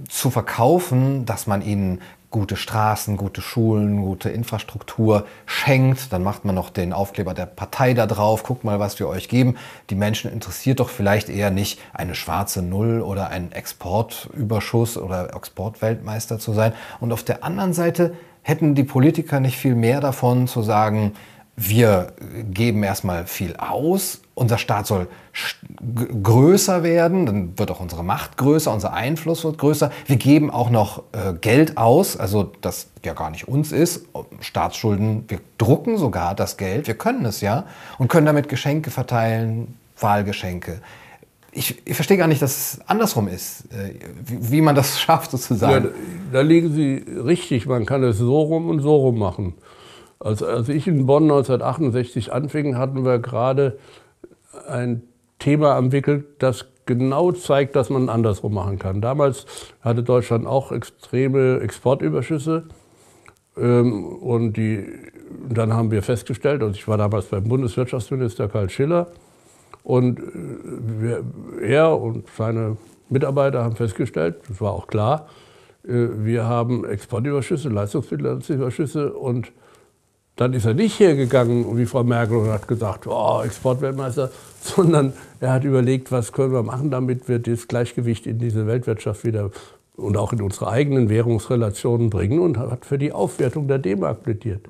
zu 0.09 0.31
verkaufen, 0.31 1.25
dass 1.25 1.47
man 1.47 1.61
ihnen 1.61 2.01
gute 2.35 2.57
Straßen, 2.57 3.15
gute 3.15 3.39
Schulen, 3.39 4.01
gute 4.01 4.29
Infrastruktur 4.29 5.25
schenkt. 5.45 6.11
Dann 6.11 6.21
macht 6.21 6.43
man 6.43 6.53
noch 6.53 6.69
den 6.69 6.91
Aufkleber 6.91 7.33
der 7.33 7.45
Partei 7.45 7.93
da 7.93 8.07
drauf. 8.07 8.43
Guckt 8.43 8.65
mal, 8.65 8.77
was 8.77 8.99
wir 8.99 9.07
euch 9.07 9.29
geben. 9.29 9.55
Die 9.89 9.95
Menschen 9.95 10.29
interessiert 10.29 10.81
doch 10.81 10.89
vielleicht 10.89 11.29
eher 11.29 11.49
nicht 11.49 11.79
eine 11.93 12.13
schwarze 12.13 12.61
Null 12.61 12.99
oder 12.99 13.29
ein 13.29 13.53
Exportüberschuss 13.53 14.97
oder 14.97 15.33
Exportweltmeister 15.33 16.37
zu 16.37 16.51
sein. 16.51 16.73
Und 16.99 17.13
auf 17.13 17.23
der 17.23 17.45
anderen 17.45 17.71
Seite 17.71 18.13
hätten 18.41 18.75
die 18.75 18.83
Politiker 18.83 19.39
nicht 19.39 19.55
viel 19.55 19.75
mehr 19.75 20.01
davon 20.01 20.49
zu 20.49 20.61
sagen, 20.61 21.13
wir 21.57 22.13
geben 22.51 22.83
erstmal 22.83 23.27
viel 23.27 23.55
aus, 23.55 24.19
unser 24.33 24.57
Staat 24.57 24.87
soll 24.87 25.07
größer 26.21 26.83
werden, 26.83 27.25
dann 27.25 27.57
wird 27.57 27.71
auch 27.71 27.79
unsere 27.79 28.03
Macht 28.03 28.37
größer, 28.37 28.73
unser 28.73 28.93
Einfluss 28.93 29.45
wird 29.45 29.57
größer. 29.57 29.91
Wir 30.05 30.17
geben 30.17 30.51
auch 30.51 30.69
noch 30.69 31.03
äh, 31.13 31.33
Geld 31.39 31.77
aus, 31.77 32.17
also 32.17 32.51
das 32.61 32.87
ja 33.05 33.13
gar 33.13 33.29
nicht 33.29 33.47
uns 33.47 33.71
ist, 33.71 34.05
Staatsschulden, 34.41 35.25
wir 35.29 35.39
drucken 35.57 35.97
sogar 35.97 36.35
das 36.35 36.57
Geld, 36.57 36.87
wir 36.87 36.95
können 36.95 37.25
es 37.25 37.39
ja 37.39 37.65
und 37.97 38.09
können 38.09 38.25
damit 38.25 38.49
Geschenke 38.49 38.91
verteilen, 38.91 39.77
Wahlgeschenke. 39.97 40.81
Ich, 41.53 41.81
ich 41.87 41.95
verstehe 41.95 42.17
gar 42.17 42.27
nicht, 42.27 42.41
dass 42.41 42.73
es 42.73 42.79
andersrum 42.87 43.29
ist, 43.29 43.71
äh, 43.71 43.93
wie, 44.25 44.51
wie, 44.51 44.61
man 44.61 44.75
das 44.75 44.99
schafft 44.99 45.31
sozusagen. 45.31 45.85
Ja, 45.85 45.91
da 46.33 46.41
liegen 46.41 46.73
Sie 46.73 47.05
richtig, 47.07 47.65
man 47.65 47.85
kann 47.85 48.03
es 48.03 48.17
so 48.17 48.41
rum 48.41 48.67
und 48.69 48.81
so 48.81 48.93
rum 48.97 49.17
machen. 49.17 49.53
Als, 50.25 50.41
als 50.41 50.69
ich 50.69 50.87
in 50.87 51.05
Bonn 51.05 51.25
1968 51.25 52.33
anfing, 52.33 52.77
hatten 52.77 53.05
wir 53.05 53.19
gerade 53.19 53.77
ein 54.67 55.03
Thema 55.37 55.77
entwickelt, 55.77 56.25
das 56.39 56.65
genau 56.87 57.31
zeigt, 57.31 57.75
dass 57.75 57.91
man 57.91 58.09
andersrum 58.09 58.55
machen 58.55 58.79
kann. 58.79 59.01
Damals 59.01 59.45
hatte 59.81 60.01
Deutschland 60.01 60.47
auch 60.47 60.71
extreme 60.71 61.59
Exportüberschüsse 61.59 62.63
Ähm, 63.55 64.03
und 64.03 64.57
die, 64.57 64.83
dann 65.47 65.73
haben 65.73 65.91
wir 65.91 66.01
festgestellt, 66.01 66.63
und 66.63 66.75
ich 66.75 66.87
war 66.87 66.97
damals 66.97 67.27
beim 67.27 67.47
Bundeswirtschaftsminister 67.47 68.47
Karl 68.47 68.69
Schiller, 68.69 69.07
und 69.83 70.19
äh, 70.19 70.23
wir, 71.01 71.23
er 71.61 72.01
und 72.01 72.27
seine 72.35 72.77
Mitarbeiter 73.09 73.63
haben 73.63 73.75
festgestellt, 73.75 74.37
das 74.47 74.59
war 74.59 74.71
auch 74.73 74.87
klar, 74.87 75.27
äh, 75.87 76.07
wir 76.25 76.45
haben 76.45 76.83
Exportüberschüsse, 76.83 77.69
Leistungsmittelüberschüsse 77.69 79.13
und 79.13 79.51
dann 80.35 80.53
ist 80.53 80.65
er 80.65 80.73
nicht 80.73 80.99
hergegangen 80.99 81.77
wie 81.77 81.85
Frau 81.85 82.03
Merkel 82.03 82.37
und 82.37 82.49
hat 82.49 82.67
gesagt, 82.67 83.07
oh, 83.07 83.41
Exportweltmeister, 83.43 84.31
sondern 84.61 85.13
er 85.39 85.53
hat 85.53 85.63
überlegt, 85.63 86.11
was 86.11 86.31
können 86.33 86.53
wir 86.53 86.63
machen, 86.63 86.91
damit 86.91 87.29
wir 87.29 87.39
das 87.39 87.67
Gleichgewicht 87.67 88.27
in 88.27 88.39
diese 88.39 88.67
Weltwirtschaft 88.67 89.23
wieder 89.23 89.51
und 89.95 90.17
auch 90.17 90.33
in 90.33 90.41
unsere 90.41 90.67
eigenen 90.67 91.09
Währungsrelationen 91.09 92.09
bringen 92.09 92.39
und 92.39 92.57
hat 92.57 92.85
für 92.85 92.97
die 92.97 93.13
Aufwertung 93.13 93.67
der 93.67 93.79
D-Mark 93.79 94.23
plädiert. 94.23 94.61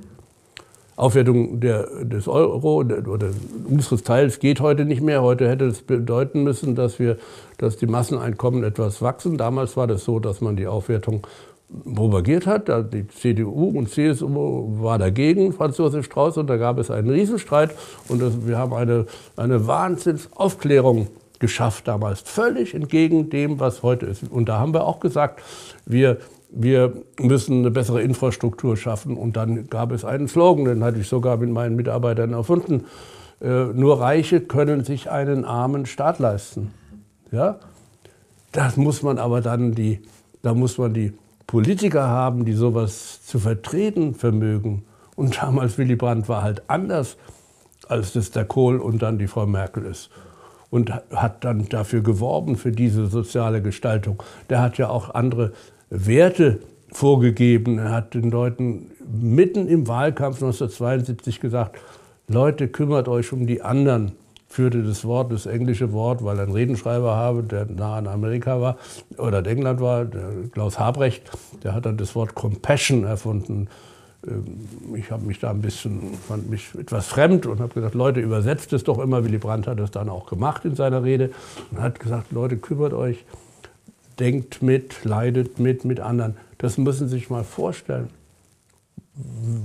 Aufwertung 0.97 1.59
der, 1.59 2.05
des 2.05 2.28
Euro 2.28 2.76
oder 2.78 3.30
unseres 3.68 4.03
Teils 4.03 4.39
geht 4.39 4.61
heute 4.61 4.86
nicht 4.86 5.01
mehr. 5.01 5.22
Heute 5.22 5.49
hätte 5.49 5.66
es 5.66 5.82
bedeuten 5.82 6.43
müssen, 6.43 6.76
dass, 6.76 6.99
wir, 6.99 7.18
dass 7.57 7.76
die 7.76 7.88
Masseneinkommen 7.88 8.63
etwas 8.63 9.01
wachsen. 9.01 9.38
Damals 9.38 9.76
war 9.76 9.88
das 9.88 10.05
so, 10.05 10.20
dass 10.20 10.39
man 10.39 10.55
die 10.55 10.68
Aufwertung 10.68 11.28
propagiert 11.70 12.45
hat. 12.45 12.70
Die 12.93 13.07
CDU 13.07 13.70
und 13.70 13.89
CSU 13.89 14.82
war 14.82 14.97
dagegen, 14.97 15.53
Franz 15.53 15.78
Josef 15.78 16.05
Strauß, 16.05 16.38
und 16.38 16.47
da 16.47 16.57
gab 16.57 16.78
es 16.78 16.91
einen 16.91 17.09
Riesenstreit. 17.09 17.76
Und 18.07 18.47
wir 18.47 18.57
haben 18.57 18.74
eine, 18.74 19.05
eine 19.36 19.68
Wahnsinnsaufklärung 19.68 21.07
geschafft 21.39 21.88
damals, 21.88 22.22
völlig 22.22 22.74
entgegen 22.74 23.30
dem, 23.30 23.59
was 23.59 23.84
heute 23.84 24.05
ist. 24.05 24.24
Und 24.30 24.47
da 24.47 24.59
haben 24.59 24.74
wir 24.74 24.86
auch 24.86 24.99
gesagt, 24.99 25.41
wir, 25.86 26.18
wir 26.49 26.93
müssen 27.20 27.59
eine 27.59 27.72
bessere 27.72 28.01
Infrastruktur 28.01 28.78
schaffen. 28.78 29.18
Und 29.18 29.36
dann 29.36 29.68
gab 29.70 29.91
es 29.91 30.05
einen 30.05 30.28
Slogan, 30.28 30.66
den 30.66 30.84
hatte 30.84 30.99
ich 30.99 31.07
sogar 31.07 31.38
mit 31.38 31.49
meinen 31.49 31.76
Mitarbeitern 31.76 32.34
erfunden. 32.34 32.86
Äh, 33.41 33.66
nur 33.66 33.99
Reiche 33.99 34.41
können 34.41 34.84
sich 34.84 35.11
einen 35.11 35.43
armen 35.45 35.86
Staat 35.86 36.20
leisten. 36.20 36.74
Ja? 37.32 37.59
Das 38.51 38.78
muss 38.78 39.03
man 39.03 39.18
aber 39.18 39.41
dann 39.41 39.74
die, 39.74 39.99
da 40.41 40.53
muss 40.53 40.78
man 40.78 40.93
die 40.93 41.13
Politiker 41.48 42.08
haben, 42.08 42.46
die 42.46 42.54
sowas 42.54 43.24
zu 43.26 43.39
vertreten 43.39 44.16
vermögen. 44.16 44.84
Und 45.16 45.41
damals 45.41 45.78
Willy 45.78 45.96
Brandt 45.96 46.28
war 46.28 46.41
halt 46.41 46.64
anders, 46.68 47.18
als 47.88 48.14
das 48.14 48.32
der 48.32 48.46
Kohl 48.46 48.80
und 48.80 49.02
dann 49.02 49.18
die 49.18 49.28
Frau 49.28 49.46
Merkel 49.46 49.86
ist. 49.86 50.10
Und 50.70 50.91
hat 51.12 51.43
dann 51.43 51.70
dafür 51.70 52.02
geworben, 52.02 52.58
für 52.58 52.72
diese 52.72 53.08
soziale 53.08 53.62
Gestaltung. 53.62 54.22
Der 54.50 54.62
hat 54.62 54.78
ja 54.78 54.89
auch 54.89 55.14
andere 55.14 55.54
Werte 55.89 56.60
vorgegeben. 56.91 57.78
Er 57.78 57.91
hat 57.91 58.14
den 58.14 58.32
Leuten 58.32 58.91
mitten 59.08 59.68
im 59.68 59.88
Wahlkampf 59.88 60.38
1972 60.38 61.39
gesagt, 61.39 61.78
Leute, 62.28 62.68
kümmert 62.68 63.08
euch 63.08 63.32
um 63.32 63.46
die 63.46 63.62
anderen 63.62 64.14
führte 64.56 64.84
das 64.84 65.03
Wort, 65.03 65.34
das 65.34 65.47
englische 65.47 65.91
Wort, 65.91 66.24
weil 66.24 66.38
er 66.38 66.43
einen 66.43 66.53
Redenschreiber 66.53 67.14
habe, 67.14 67.43
der 67.43 67.66
nah 67.66 67.97
an 67.97 68.08
Amerika 68.08 68.62
war 68.62 68.78
oder 69.18 69.39
in 69.39 69.45
England 69.45 69.82
war, 69.82 70.06
Klaus 70.53 70.80
Habrecht, 70.80 71.30
der 71.62 71.74
hat 71.74 71.86
dann 71.86 71.97
das 71.97 72.16
Wort 72.16 72.36
Compassion 72.36 73.03
erfunden. 73.03 73.68
Ähm, 74.26 74.95
ich 74.95 75.12
habe 75.12 75.26
mich 75.26 75.39
da 75.39 75.49
ein 75.49 75.62
bisschen, 75.62 76.14
fand 76.26 76.49
mich 76.49 76.74
etwas 76.74 77.08
fremd 77.08 77.45
und 77.47 77.60
habe 77.60 77.74
gesagt, 77.74 77.95
Leute, 77.95 78.22
übersetzt 78.22 78.72
es 78.72 78.86
doch 78.86 78.99
immer. 78.99 79.26
Willy 79.26 79.39
Brandt 79.39 79.68
hat 79.68 79.82
es 79.82 79.91
dann 79.91 80.08
auch 80.08 80.26
gemacht 80.26 80.64
in 80.64 80.76
seiner 80.76 81.03
Rede 81.03 81.32
und 81.72 81.82
hat 81.82 81.99
gesagt, 81.99 82.32
Leute, 82.32 82.56
kümmert 82.56 82.93
euch, 82.93 83.26
denkt 84.20 84.62
mit, 84.62 85.03
leidet 85.03 85.60
mit, 85.60 85.84
mit 85.84 85.99
anderen. 85.99 86.38
Das 86.60 86.78
müssen 86.78 87.10
Sie 87.10 87.16
sich 87.16 87.30
mal 87.30 87.43
vorstellen 87.43 88.08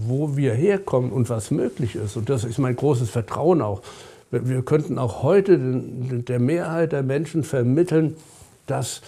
wo 0.07 0.36
wir 0.36 0.55
herkommen 0.55 1.11
und 1.11 1.28
was 1.28 1.51
möglich 1.51 1.97
ist. 1.97 2.16
Und 2.16 2.28
das 2.28 2.45
ist 2.45 2.59
mein 2.59 2.76
großes 2.76 3.11
Vertrauen 3.11 3.62
auch 3.62 3.82
wir 4.31 4.62
könnten 4.62 4.99
auch 4.99 5.22
heute 5.22 5.59
der 5.59 6.39
Mehrheit 6.39 6.93
der 6.93 7.03
Menschen 7.03 7.43
vermitteln, 7.43 8.16
dass 8.66 9.03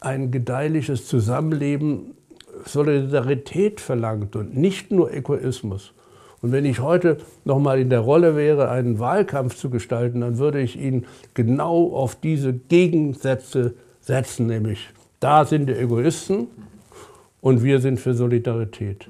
ein 0.00 0.30
gedeihliches 0.30 1.06
Zusammenleben 1.06 2.14
Solidarität 2.64 3.80
verlangt 3.80 4.36
und 4.36 4.56
nicht 4.56 4.90
nur 4.90 5.12
Egoismus. 5.12 5.92
Und 6.42 6.52
wenn 6.52 6.64
ich 6.64 6.80
heute 6.80 7.18
noch 7.44 7.58
mal 7.58 7.78
in 7.78 7.90
der 7.90 8.00
Rolle 8.00 8.34
wäre, 8.36 8.70
einen 8.70 8.98
Wahlkampf 8.98 9.56
zu 9.56 9.70
gestalten, 9.70 10.22
dann 10.22 10.38
würde 10.38 10.60
ich 10.60 10.78
ihn 10.78 11.06
genau 11.34 11.92
auf 11.92 12.16
diese 12.16 12.52
Gegensätze 12.52 13.74
setzen, 14.00 14.46
nämlich 14.46 14.88
da 15.20 15.44
sind 15.44 15.66
die 15.66 15.74
Egoisten 15.74 16.48
und 17.42 17.62
wir 17.62 17.80
sind 17.80 18.00
für 18.00 18.14
Solidarität. 18.14 19.06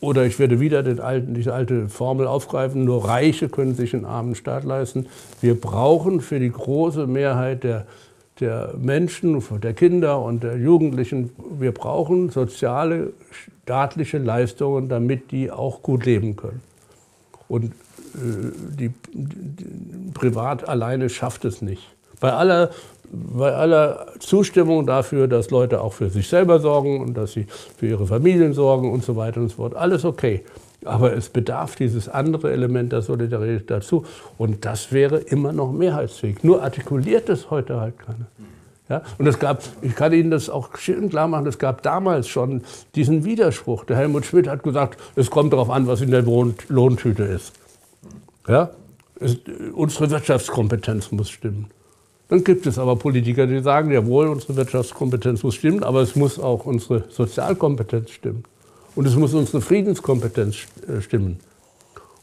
Oder 0.00 0.26
ich 0.26 0.38
werde 0.38 0.60
wieder 0.60 0.84
alten, 1.02 1.34
diese 1.34 1.52
alte 1.52 1.88
Formel 1.88 2.26
aufgreifen, 2.26 2.84
nur 2.84 3.08
Reiche 3.08 3.48
können 3.48 3.74
sich 3.74 3.94
einen 3.94 4.04
armen 4.04 4.36
Staat 4.36 4.62
leisten. 4.64 5.06
Wir 5.40 5.60
brauchen 5.60 6.20
für 6.20 6.38
die 6.38 6.52
große 6.52 7.08
Mehrheit 7.08 7.64
der, 7.64 7.86
der 8.38 8.74
Menschen, 8.80 9.42
der 9.60 9.74
Kinder 9.74 10.22
und 10.22 10.44
der 10.44 10.56
Jugendlichen, 10.56 11.30
wir 11.58 11.72
brauchen 11.72 12.30
soziale, 12.30 13.12
staatliche 13.64 14.18
Leistungen, 14.18 14.88
damit 14.88 15.32
die 15.32 15.50
auch 15.50 15.82
gut 15.82 16.06
leben 16.06 16.36
können. 16.36 16.62
Und 17.48 17.64
äh, 17.64 17.68
die, 18.78 18.90
die, 19.12 20.12
privat 20.14 20.68
alleine 20.68 21.08
schafft 21.10 21.44
es 21.44 21.60
nicht. 21.60 21.82
Bei 22.20 22.32
aller 22.32 22.70
bei 23.10 23.54
aller 23.54 24.06
Zustimmung 24.18 24.86
dafür, 24.86 25.28
dass 25.28 25.50
Leute 25.50 25.80
auch 25.80 25.92
für 25.92 26.10
sich 26.10 26.28
selber 26.28 26.60
sorgen 26.60 27.00
und 27.00 27.14
dass 27.14 27.32
sie 27.32 27.46
für 27.76 27.86
ihre 27.86 28.06
Familien 28.06 28.52
sorgen 28.52 28.92
und 28.92 29.04
so 29.04 29.16
weiter 29.16 29.40
und 29.40 29.48
so 29.48 29.56
fort. 29.56 29.74
Alles 29.74 30.04
okay. 30.04 30.44
Aber 30.84 31.16
es 31.16 31.28
bedarf 31.28 31.74
dieses 31.74 32.08
andere 32.08 32.52
Element 32.52 32.92
der 32.92 33.02
Solidarität 33.02 33.70
dazu. 33.70 34.04
Und 34.36 34.64
das 34.64 34.92
wäre 34.92 35.18
immer 35.18 35.52
noch 35.52 35.72
mehrheitsfähig. 35.72 36.44
Nur 36.44 36.62
artikuliert 36.62 37.28
es 37.28 37.50
heute 37.50 37.80
halt 37.80 37.98
keiner. 37.98 38.26
Ja? 38.88 39.02
Und 39.18 39.26
es 39.26 39.38
gab, 39.38 39.62
ich 39.82 39.94
kann 39.94 40.12
Ihnen 40.12 40.30
das 40.30 40.48
auch 40.48 40.76
schön 40.78 41.10
klar 41.10 41.28
machen, 41.28 41.46
es 41.46 41.58
gab 41.58 41.82
damals 41.82 42.28
schon 42.28 42.62
diesen 42.94 43.24
Widerspruch. 43.24 43.84
Der 43.84 43.96
Helmut 43.96 44.24
Schmidt 44.24 44.48
hat 44.48 44.62
gesagt, 44.62 45.00
es 45.16 45.30
kommt 45.30 45.52
darauf 45.52 45.70
an, 45.70 45.86
was 45.86 46.00
in 46.00 46.10
der 46.10 46.22
Lohntüte 46.22 47.24
ist. 47.24 47.52
Ja? 48.46 48.70
Es, 49.20 49.36
unsere 49.74 50.10
Wirtschaftskompetenz 50.10 51.10
muss 51.10 51.28
stimmen. 51.28 51.70
Dann 52.28 52.44
gibt 52.44 52.66
es 52.66 52.78
aber 52.78 52.96
Politiker, 52.96 53.46
die 53.46 53.60
sagen, 53.60 53.90
jawohl, 53.90 54.28
unsere 54.28 54.56
Wirtschaftskompetenz 54.56 55.42
muss 55.42 55.54
stimmen, 55.54 55.82
aber 55.82 56.02
es 56.02 56.14
muss 56.14 56.38
auch 56.38 56.66
unsere 56.66 57.04
Sozialkompetenz 57.08 58.10
stimmen. 58.10 58.44
Und 58.94 59.06
es 59.06 59.16
muss 59.16 59.32
unsere 59.32 59.62
Friedenskompetenz 59.62 60.56
äh, 60.86 61.00
stimmen. 61.00 61.38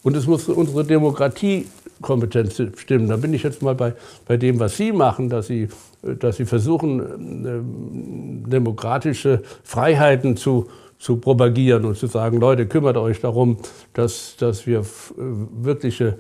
Und 0.03 0.15
es 0.15 0.27
muss 0.27 0.47
unsere 0.47 0.85
Demokratiekompetenz 0.85 2.61
stimmen. 2.77 3.07
Da 3.07 3.17
bin 3.17 3.33
ich 3.33 3.41
jetzt 3.41 3.63
mal 3.63 3.73
bei, 3.73 3.93
bei 4.27 4.37
dem, 4.37 4.59
was 4.59 4.77
Sie 4.77 4.91
machen, 4.91 5.29
dass 5.29 5.47
Sie, 5.47 5.69
äh, 6.03 6.15
dass 6.19 6.37
Sie 6.37 6.45
versuchen, 6.45 8.43
äh, 8.45 8.49
demokratische 8.51 9.41
Freiheiten 9.63 10.37
zu, 10.37 10.67
zu 10.99 11.17
propagieren 11.17 11.85
und 11.85 11.97
zu 11.97 12.05
sagen, 12.05 12.39
Leute, 12.39 12.67
kümmert 12.67 12.97
euch 12.97 13.21
darum, 13.21 13.57
dass, 13.93 14.35
dass 14.37 14.67
wir 14.67 14.85
wirkliche 15.17 16.17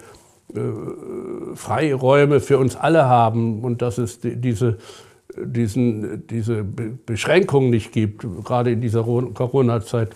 äh, 0.55 1.55
Freiräume 1.55 2.39
für 2.39 2.57
uns 2.57 2.75
alle 2.75 3.05
haben 3.05 3.61
und 3.61 3.81
dass 3.81 3.97
es 3.97 4.19
diese, 4.21 4.77
diesen, 5.37 6.27
diese 6.27 6.63
Beschränkung 6.63 7.69
nicht 7.69 7.91
gibt, 7.91 8.25
gerade 8.43 8.71
in 8.71 8.81
dieser 8.81 9.03
Corona-Zeit. 9.03 10.09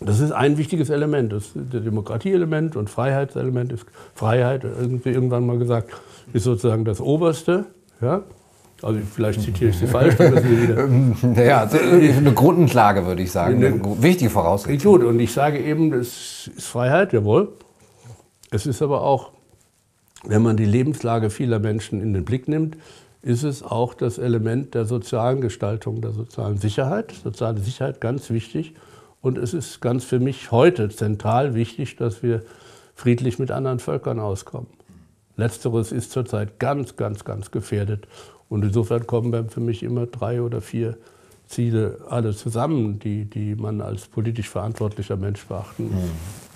Das 0.00 0.20
ist 0.20 0.30
ein 0.30 0.58
wichtiges 0.58 0.90
Element. 0.90 1.32
Das 1.32 1.50
Demokratieelement 1.54 2.76
und 2.76 2.88
Freiheitselement 2.88 3.72
ist 3.72 3.86
Freiheit, 4.14 4.64
irgendwie 4.64 5.10
irgendwann 5.10 5.44
mal 5.44 5.58
gesagt, 5.58 5.90
ist 6.32 6.44
sozusagen 6.44 6.84
das 6.84 7.00
Oberste. 7.00 7.66
Ja? 8.00 8.22
Also 8.80 9.00
vielleicht 9.12 9.42
zitiere 9.42 9.70
ich 9.70 9.78
Sie 9.78 9.88
falsch, 9.88 10.14
ja, 11.36 11.62
also 11.62 11.78
eine 11.78 12.32
Grundlage 12.32 13.06
würde 13.06 13.22
ich 13.22 13.32
sagen, 13.32 13.56
eine 13.56 14.02
wichtige 14.02 14.30
Voraussetzung. 14.30 14.92
Gut, 14.92 15.02
und 15.02 15.18
ich 15.18 15.32
sage 15.32 15.58
eben, 15.58 15.90
das 15.90 16.48
ist 16.56 16.66
Freiheit, 16.66 17.12
jawohl. 17.12 17.48
Es 18.52 18.66
ist 18.66 18.80
aber 18.80 19.02
auch, 19.02 19.32
wenn 20.24 20.42
man 20.42 20.56
die 20.56 20.64
Lebenslage 20.64 21.30
vieler 21.30 21.58
Menschen 21.58 22.00
in 22.00 22.12
den 22.12 22.24
Blick 22.24 22.48
nimmt, 22.48 22.76
ist 23.22 23.42
es 23.42 23.62
auch 23.62 23.94
das 23.94 24.18
Element 24.18 24.74
der 24.74 24.84
sozialen 24.84 25.40
Gestaltung, 25.40 26.00
der 26.00 26.12
sozialen 26.12 26.58
Sicherheit. 26.58 27.12
Soziale 27.12 27.60
Sicherheit 27.60 28.00
ganz 28.00 28.30
wichtig. 28.30 28.74
Und 29.20 29.38
es 29.38 29.54
ist 29.54 29.80
ganz 29.80 30.04
für 30.04 30.20
mich 30.20 30.52
heute 30.52 30.88
zentral 30.88 31.54
wichtig, 31.54 31.96
dass 31.96 32.22
wir 32.22 32.42
friedlich 32.94 33.38
mit 33.38 33.50
anderen 33.50 33.80
Völkern 33.80 34.20
auskommen. 34.20 34.68
Letzteres 35.36 35.92
ist 35.92 36.10
zurzeit 36.10 36.58
ganz, 36.58 36.96
ganz, 36.96 37.24
ganz 37.24 37.50
gefährdet. 37.50 38.06
Und 38.48 38.64
insofern 38.64 39.06
kommen 39.06 39.50
für 39.50 39.60
mich 39.60 39.82
immer 39.82 40.06
drei 40.06 40.42
oder 40.42 40.60
vier 40.60 40.96
Ziele 41.46 41.98
alle 42.08 42.34
zusammen, 42.34 42.98
die, 42.98 43.24
die 43.24 43.54
man 43.54 43.80
als 43.80 44.06
politisch 44.06 44.48
verantwortlicher 44.48 45.16
Mensch 45.16 45.44
beachten 45.46 45.84
muss. 45.84 46.04
Mhm. 46.04 46.47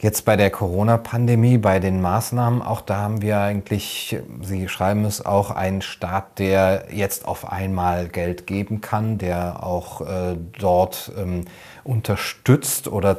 Jetzt 0.00 0.24
bei 0.24 0.36
der 0.36 0.50
Corona-Pandemie, 0.50 1.58
bei 1.58 1.80
den 1.80 2.00
Maßnahmen, 2.00 2.62
auch 2.62 2.82
da 2.82 2.98
haben 2.98 3.20
wir 3.20 3.40
eigentlich, 3.40 4.16
Sie 4.42 4.68
schreiben 4.68 5.04
es, 5.04 5.26
auch 5.26 5.50
einen 5.50 5.82
Staat, 5.82 6.38
der 6.38 6.86
jetzt 6.92 7.26
auf 7.26 7.50
einmal 7.50 8.06
Geld 8.06 8.46
geben 8.46 8.80
kann, 8.80 9.18
der 9.18 9.64
auch 9.64 10.02
äh, 10.02 10.36
dort 10.56 11.10
ähm, 11.18 11.46
unterstützt 11.82 12.86
oder 12.86 13.18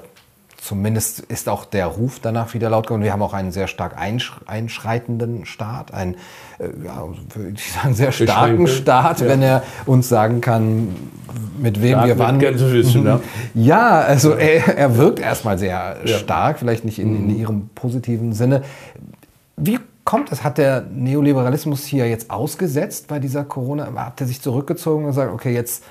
zumindest 0.62 1.20
ist 1.20 1.50
auch 1.50 1.66
der 1.66 1.88
Ruf 1.88 2.20
danach 2.22 2.54
wieder 2.54 2.70
laut 2.70 2.88
geworden. 2.88 3.04
Wir 3.04 3.14
haben 3.14 3.22
auch 3.22 3.34
einen 3.34 3.52
sehr 3.52 3.68
stark 3.68 3.98
einschreitenden 3.98 5.46
Staat, 5.46 5.94
einen, 5.94 6.16
äh, 6.60 6.70
ja, 6.86 7.04
würde 7.34 7.54
ich 7.56 7.72
sagen, 7.72 7.94
sehr 7.94 8.12
starken 8.12 8.68
Staat, 8.68 9.22
ja. 9.22 9.28
wenn 9.28 9.42
er 9.42 9.64
uns 9.86 10.10
sagen 10.10 10.42
kann, 10.42 10.96
mit 11.58 11.82
wem 11.82 11.94
Stark 11.94 12.08
wir 12.08 12.20
wann. 12.20 12.42
Wissen, 12.42 13.06
ja. 13.06 13.20
ja, 13.54 14.00
also 14.00 14.34
er, 14.34 14.78
er 14.78 14.98
wirkt 14.98 15.20
erstmal 15.20 15.58
sehr 15.58 15.98
ja. 16.04 16.18
stark, 16.18 16.60
vielleicht 16.60 16.86
nicht 16.86 17.00
in, 17.00 17.16
in 17.16 17.28
mhm. 17.28 17.40
ihrem 17.40 17.70
positiven 17.76 18.34
Sinne. 18.34 18.64
Wie 19.56 19.80
kommt 20.04 20.32
es? 20.32 20.44
Hat 20.44 20.58
der 20.58 20.82
Neoliberalismus 20.82 21.86
hier 21.86 22.10
jetzt 22.10 22.32
ausgesetzt 22.32 23.08
bei 23.08 23.20
dieser 23.20 23.44
Corona? 23.44 23.88
Hat 23.96 24.22
er 24.22 24.28
sich 24.28 24.42
zurückgezogen 24.42 25.04
und 25.04 25.12
gesagt, 25.12 25.34
okay, 25.34 25.54
jetzt 25.54 25.84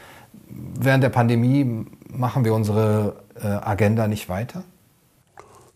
während 0.48 1.04
der 1.04 1.10
Pandemie 1.10 1.86
machen 2.10 2.44
wir 2.44 2.54
unsere 2.54 3.16
Agenda 3.46 4.08
nicht 4.08 4.28
weiter? 4.28 4.64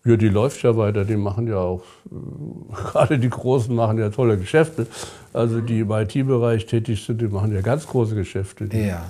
Ja, 0.04 0.16
die 0.16 0.28
läuft 0.28 0.62
ja 0.62 0.76
weiter. 0.76 1.04
Die 1.04 1.16
machen 1.16 1.46
ja 1.46 1.58
auch, 1.58 1.82
äh, 2.10 2.74
gerade 2.74 3.18
die 3.18 3.30
Großen 3.30 3.74
machen 3.74 3.98
ja 3.98 4.10
tolle 4.10 4.36
Geschäfte. 4.36 4.86
Also 5.32 5.60
die 5.60 5.80
im 5.80 5.90
IT-Bereich 5.90 6.66
tätig 6.66 7.04
sind, 7.04 7.20
die 7.20 7.28
machen 7.28 7.54
ja 7.54 7.60
ganz 7.60 7.86
große 7.86 8.14
Geschäfte. 8.14 8.66
Die, 8.66 8.86
ja. 8.86 9.04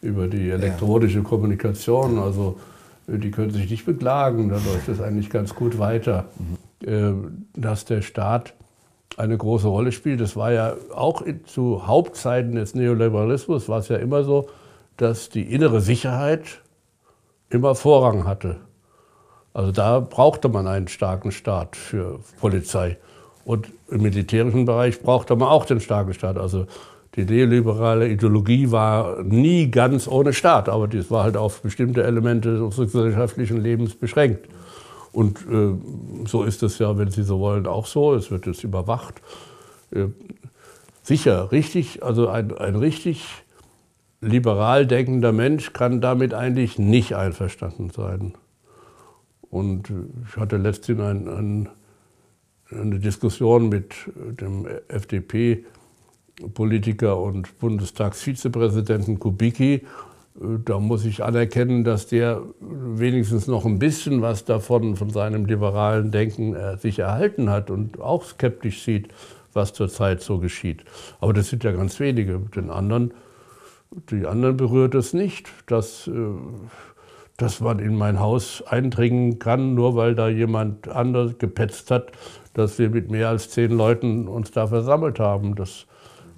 Über 0.00 0.28
die 0.28 0.50
elektronische 0.50 1.18
ja. 1.18 1.24
Kommunikation. 1.24 2.18
Also 2.18 2.58
äh, 3.08 3.18
die 3.18 3.30
können 3.30 3.50
sich 3.50 3.70
nicht 3.70 3.84
beklagen. 3.84 4.48
Da 4.48 4.56
läuft 4.56 4.88
es 4.88 5.00
eigentlich 5.00 5.28
ganz 5.30 5.54
gut 5.54 5.78
weiter. 5.78 6.26
Mhm. 6.38 7.46
Dass 7.56 7.86
der 7.86 8.02
Staat 8.02 8.54
eine 9.16 9.36
große 9.36 9.66
Rolle 9.66 9.90
spielt, 9.90 10.20
das 10.20 10.36
war 10.36 10.52
ja 10.52 10.74
auch 10.94 11.24
zu 11.44 11.88
Hauptzeiten 11.88 12.54
des 12.54 12.76
Neoliberalismus, 12.76 13.68
war 13.68 13.80
es 13.80 13.88
ja 13.88 13.96
immer 13.96 14.22
so, 14.22 14.48
dass 14.96 15.28
die 15.28 15.42
innere 15.42 15.80
Sicherheit 15.80 16.60
immer 17.50 17.74
Vorrang 17.74 18.24
hatte. 18.24 18.56
Also 19.54 19.72
da 19.72 20.00
brauchte 20.00 20.48
man 20.48 20.66
einen 20.66 20.88
starken 20.88 21.32
Staat 21.32 21.76
für 21.76 22.20
Polizei. 22.40 22.96
Und 23.44 23.68
im 23.90 24.02
militärischen 24.02 24.66
Bereich 24.66 25.00
brauchte 25.00 25.34
man 25.34 25.48
auch 25.48 25.64
den 25.64 25.80
starken 25.80 26.12
Staat. 26.14 26.36
Also 26.36 26.66
die 27.16 27.24
neoliberale 27.24 28.08
Ideologie 28.08 28.70
war 28.70 29.22
nie 29.22 29.70
ganz 29.70 30.06
ohne 30.06 30.32
Staat, 30.32 30.68
aber 30.68 30.86
das 30.86 31.10
war 31.10 31.24
halt 31.24 31.36
auf 31.36 31.62
bestimmte 31.62 32.04
Elemente 32.04 32.62
unseres 32.62 32.92
gesellschaftlichen 32.92 33.60
Lebens 33.60 33.94
beschränkt. 33.94 34.48
Und 35.12 35.38
äh, 35.50 35.74
so 36.26 36.44
ist 36.44 36.62
es 36.62 36.78
ja, 36.78 36.96
wenn 36.98 37.10
Sie 37.10 37.22
so 37.22 37.40
wollen, 37.40 37.66
auch 37.66 37.86
so. 37.86 38.14
Es 38.14 38.30
wird 38.30 38.46
jetzt 38.46 38.62
überwacht. 38.62 39.20
Äh, 39.90 40.08
sicher, 41.02 41.50
richtig, 41.50 42.02
also 42.02 42.28
ein, 42.28 42.56
ein 42.56 42.76
richtig 42.76 43.24
liberal 44.20 44.86
denkender 44.86 45.32
Mensch 45.32 45.72
kann 45.72 46.00
damit 46.00 46.34
eigentlich 46.34 46.78
nicht 46.78 47.14
einverstanden 47.14 47.90
sein. 47.90 48.34
Und 49.50 49.92
ich 50.28 50.36
hatte 50.36 50.56
letztens 50.56 51.00
ein, 51.00 51.28
ein, 51.28 51.68
eine 52.70 52.98
Diskussion 52.98 53.68
mit 53.68 53.94
dem 54.16 54.66
FDP-Politiker 54.88 57.18
und 57.18 57.58
Bundestagsvizepräsidenten 57.58 59.18
Kubicki. 59.18 59.86
Da 60.64 60.78
muss 60.78 61.04
ich 61.04 61.24
anerkennen, 61.24 61.82
dass 61.82 62.06
der 62.06 62.42
wenigstens 62.60 63.48
noch 63.48 63.64
ein 63.64 63.78
bisschen 63.78 64.22
was 64.22 64.44
davon, 64.44 64.96
von 64.96 65.10
seinem 65.10 65.46
liberalen 65.46 66.12
Denken 66.12 66.54
äh, 66.54 66.76
sich 66.76 67.00
erhalten 67.00 67.50
hat 67.50 67.70
und 67.70 68.00
auch 68.00 68.24
skeptisch 68.24 68.84
sieht, 68.84 69.08
was 69.52 69.72
zurzeit 69.72 70.20
so 70.20 70.38
geschieht. 70.38 70.84
Aber 71.20 71.32
das 71.32 71.48
sind 71.48 71.64
ja 71.64 71.72
ganz 71.72 71.98
wenige. 71.98 72.38
Den 72.54 72.70
anderen 72.70 73.12
die 73.90 74.26
anderen 74.26 74.56
berührt 74.56 74.94
es 74.94 75.12
nicht, 75.12 75.48
dass, 75.66 76.08
äh, 76.08 76.12
dass 77.36 77.60
man 77.60 77.78
in 77.78 77.94
mein 77.94 78.20
Haus 78.20 78.62
eindringen 78.66 79.38
kann, 79.38 79.74
nur 79.74 79.96
weil 79.96 80.14
da 80.14 80.28
jemand 80.28 80.88
anders 80.88 81.38
gepetzt 81.38 81.90
hat, 81.90 82.12
dass 82.54 82.78
wir 82.78 82.90
mit 82.90 83.10
mehr 83.10 83.28
als 83.28 83.50
zehn 83.50 83.70
Leuten 83.70 84.28
uns 84.28 84.50
da 84.50 84.66
versammelt 84.66 85.20
haben. 85.20 85.54
Das, 85.54 85.86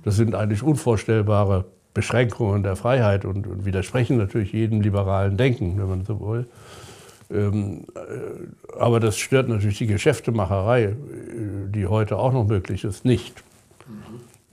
das 0.05 0.17
sind 0.17 0.35
eigentlich 0.35 0.63
unvorstellbare 0.63 1.65
Beschränkungen 1.95 2.63
der 2.63 2.77
Freiheit 2.77 3.25
und, 3.25 3.47
und 3.47 3.65
widersprechen 3.65 4.17
natürlich 4.17 4.53
jedem 4.53 4.81
liberalen 4.81 5.37
Denken, 5.37 5.79
wenn 5.79 5.89
man 5.89 6.05
so 6.05 6.21
will. 6.21 6.47
Ähm, 7.31 7.87
äh, 7.95 8.79
aber 8.79 9.01
das 9.01 9.17
stört 9.19 9.49
natürlich 9.49 9.79
die 9.79 9.87
Geschäftemacherei, 9.87 10.85
äh, 10.85 10.97
die 11.69 11.87
heute 11.87 12.17
auch 12.19 12.33
noch 12.33 12.47
möglich 12.47 12.85
ist, 12.85 13.05
nicht. 13.05 13.43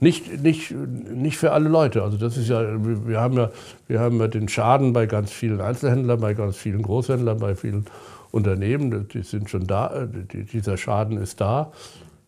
Nicht, 0.00 0.42
nicht, 0.42 0.70
nicht 0.70 1.36
für 1.36 1.52
alle 1.52 1.68
Leute. 1.68 2.02
Also 2.02 2.16
das 2.16 2.36
ist 2.36 2.48
ja, 2.48 2.62
wir 3.06 3.20
haben 3.20 3.36
ja, 3.36 3.50
wir 3.88 3.98
haben 3.98 4.20
ja 4.20 4.28
den 4.28 4.48
Schaden 4.48 4.92
bei 4.92 5.06
ganz 5.06 5.32
vielen 5.32 5.60
Einzelhändlern, 5.60 6.20
bei 6.20 6.34
ganz 6.34 6.56
vielen 6.56 6.82
Großhändlern, 6.82 7.38
bei 7.38 7.56
vielen 7.56 7.84
Unternehmen. 8.30 9.08
Die 9.08 9.22
sind 9.22 9.50
schon 9.50 9.66
da, 9.66 10.06
dieser 10.06 10.76
Schaden 10.76 11.18
ist 11.18 11.40
da. 11.40 11.72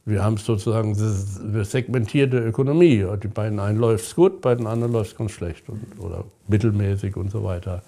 Wir 0.04 0.24
haben 0.24 0.38
sozusagen 0.38 0.96
eine 0.96 1.64
segmentierte 1.64 2.38
Ökonomie. 2.38 3.06
Bei 3.34 3.48
den 3.48 3.60
einen 3.60 3.78
läuft 3.78 4.06
es 4.06 4.16
gut, 4.16 4.40
bei 4.40 4.54
den 4.56 4.66
anderen 4.66 4.92
läuft 4.92 5.12
es 5.12 5.16
ganz 5.16 5.30
schlecht 5.30 5.68
und, 5.68 5.80
oder 6.00 6.24
mittelmäßig 6.48 7.16
und 7.16 7.30
so 7.30 7.44
weiter. 7.44 7.82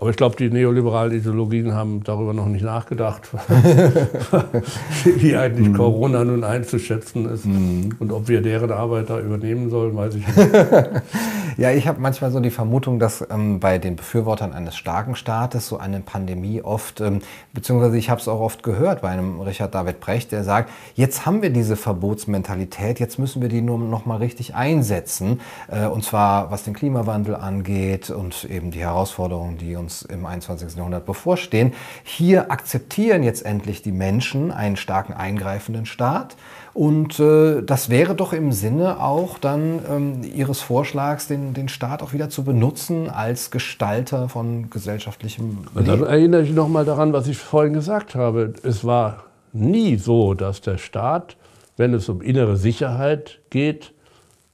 Aber 0.00 0.08
ich 0.08 0.16
glaube, 0.16 0.34
die 0.36 0.48
neoliberalen 0.48 1.12
Ideologien 1.12 1.74
haben 1.74 2.02
darüber 2.02 2.32
noch 2.32 2.46
nicht 2.46 2.64
nachgedacht, 2.64 3.28
wie 5.04 5.36
eigentlich 5.36 5.68
mm. 5.68 5.74
Corona 5.74 6.24
nun 6.24 6.42
einzuschätzen 6.42 7.28
ist. 7.28 7.44
Mm. 7.44 7.90
Und 7.98 8.10
ob 8.10 8.26
wir 8.26 8.40
deren 8.40 8.72
Arbeit 8.72 9.10
da 9.10 9.20
übernehmen 9.20 9.68
sollen, 9.68 9.94
weiß 9.94 10.14
ich 10.14 10.26
nicht. 10.26 10.38
ja, 11.56 11.70
ich 11.70 11.86
habe 11.88 12.00
manchmal 12.00 12.30
so 12.30 12.40
die 12.40 12.50
Vermutung, 12.50 12.98
dass 12.98 13.26
ähm, 13.30 13.60
bei 13.60 13.78
den 13.78 13.96
Befürwortern 13.96 14.52
eines 14.52 14.76
starken 14.76 15.14
Staates 15.14 15.68
so 15.68 15.78
eine 15.78 16.00
Pandemie 16.00 16.62
oft, 16.62 17.00
ähm, 17.00 17.20
beziehungsweise 17.52 17.96
ich 17.98 18.10
habe 18.10 18.20
es 18.20 18.28
auch 18.28 18.40
oft 18.40 18.62
gehört 18.62 19.02
bei 19.02 19.08
einem 19.10 19.40
Richard 19.40 19.74
David 19.74 20.00
Brecht, 20.00 20.32
der 20.32 20.44
sagt, 20.44 20.70
jetzt 20.94 21.26
haben 21.26 21.42
wir 21.42 21.50
diese 21.50 21.76
Verbotsmentalität, 21.76 23.00
jetzt 23.00 23.18
müssen 23.18 23.42
wir 23.42 23.48
die 23.48 23.62
nur 23.62 23.78
noch 23.78 24.06
mal 24.06 24.16
richtig 24.16 24.54
einsetzen. 24.54 25.40
Äh, 25.68 25.86
und 25.86 26.04
zwar 26.04 26.50
was 26.50 26.64
den 26.64 26.74
Klimawandel 26.74 27.34
angeht 27.34 28.10
und 28.10 28.44
eben 28.44 28.70
die 28.70 28.80
Herausforderungen, 28.80 29.58
die 29.58 29.76
uns 29.76 30.02
im 30.02 30.26
21. 30.26 30.76
Jahrhundert 30.76 31.06
bevorstehen. 31.06 31.72
Hier 32.02 32.50
akzeptieren 32.50 33.22
jetzt 33.22 33.44
endlich 33.44 33.82
die 33.82 33.92
Menschen 33.92 34.50
einen 34.50 34.76
starken 34.76 35.12
eingreifenden 35.12 35.86
Staat. 35.86 36.36
Und 36.72 37.18
äh, 37.18 37.62
das 37.62 37.90
wäre 37.90 38.14
doch 38.14 38.32
im 38.32 38.52
Sinne 38.52 39.00
auch 39.00 39.38
dann 39.38 39.80
ähm, 39.90 40.20
Ihres 40.22 40.60
Vorschlags, 40.60 41.26
den, 41.26 41.52
den 41.52 41.68
Staat 41.68 42.02
auch 42.02 42.12
wieder 42.12 42.30
zu 42.30 42.44
benutzen 42.44 43.10
als 43.10 43.50
Gestalter 43.50 44.28
von 44.28 44.70
gesellschaftlichem 44.70 45.58
Leben. 45.74 45.86
Dann 45.86 46.04
erinnere 46.04 46.42
ich 46.42 46.52
nochmal 46.52 46.84
daran, 46.84 47.12
was 47.12 47.26
ich 47.26 47.38
vorhin 47.38 47.72
gesagt 47.72 48.14
habe. 48.14 48.52
Es 48.62 48.84
war 48.84 49.24
nie 49.52 49.96
so, 49.96 50.34
dass 50.34 50.60
der 50.60 50.78
Staat, 50.78 51.36
wenn 51.76 51.92
es 51.92 52.08
um 52.08 52.22
innere 52.22 52.56
Sicherheit 52.56 53.40
geht, 53.50 53.92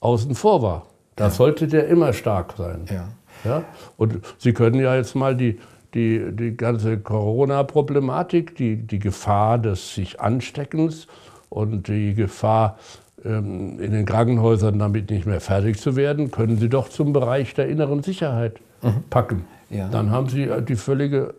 außen 0.01 0.35
vor 0.35 0.63
war. 0.63 0.87
Da 1.17 1.25
ja. 1.25 1.31
sollte 1.31 1.69
der 1.69 1.89
immer 1.89 2.13
stark 2.13 2.55
sein. 2.57 2.87
Ja. 2.91 3.09
Ja? 3.45 3.65
Und 3.97 4.21
Sie 4.39 4.53
können 4.53 4.81
ja 4.81 4.97
jetzt 4.97 5.15
mal 5.15 5.37
die, 5.37 5.59
die, 5.95 6.33
die 6.33 6.57
ganze 6.57 6.99
Corona-Problematik, 6.99 8.57
die, 8.57 8.77
die 8.77 8.99
Gefahr 8.99 9.59
des 9.59 9.95
sich 9.95 10.21
Ansteckens 10.21 11.07
und 11.49 11.89
die 11.89 12.15
Gefahr, 12.15 12.79
ähm, 13.25 13.81
in 13.81 13.93
den 13.93 14.07
Krankenhäusern 14.07 14.79
damit 14.79 15.11
nicht 15.11 15.27
mehr 15.27 15.41
fertig 15.41 15.79
zu 15.79 15.97
werden, 15.97 16.31
können 16.31 16.59
Sie 16.59 16.69
doch 16.69 16.89
zum 16.89 17.13
Bereich 17.13 17.55
der 17.55 17.69
inneren 17.69 18.03
Sicherheit 18.03 18.61
mhm. 18.83 19.05
packen. 19.11 19.45
Ja. 19.71 19.89
Dann 19.89 20.11
haben 20.11 20.29
Sie 20.29 20.49
die 20.67 20.77
völlige 20.77 21.35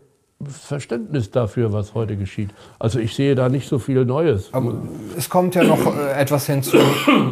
Verständnis 0.46 1.32
dafür, 1.32 1.72
was 1.72 1.94
heute 1.94 2.16
geschieht. 2.16 2.50
Also 2.78 3.00
ich 3.00 3.14
sehe 3.14 3.34
da 3.34 3.48
nicht 3.48 3.68
so 3.68 3.80
viel 3.80 4.04
Neues. 4.04 4.50
Aber 4.52 4.74
es 5.16 5.28
kommt 5.28 5.56
ja 5.56 5.64
noch 5.64 5.84
äh, 5.86 6.12
etwas 6.12 6.46
hinzu, 6.46 6.76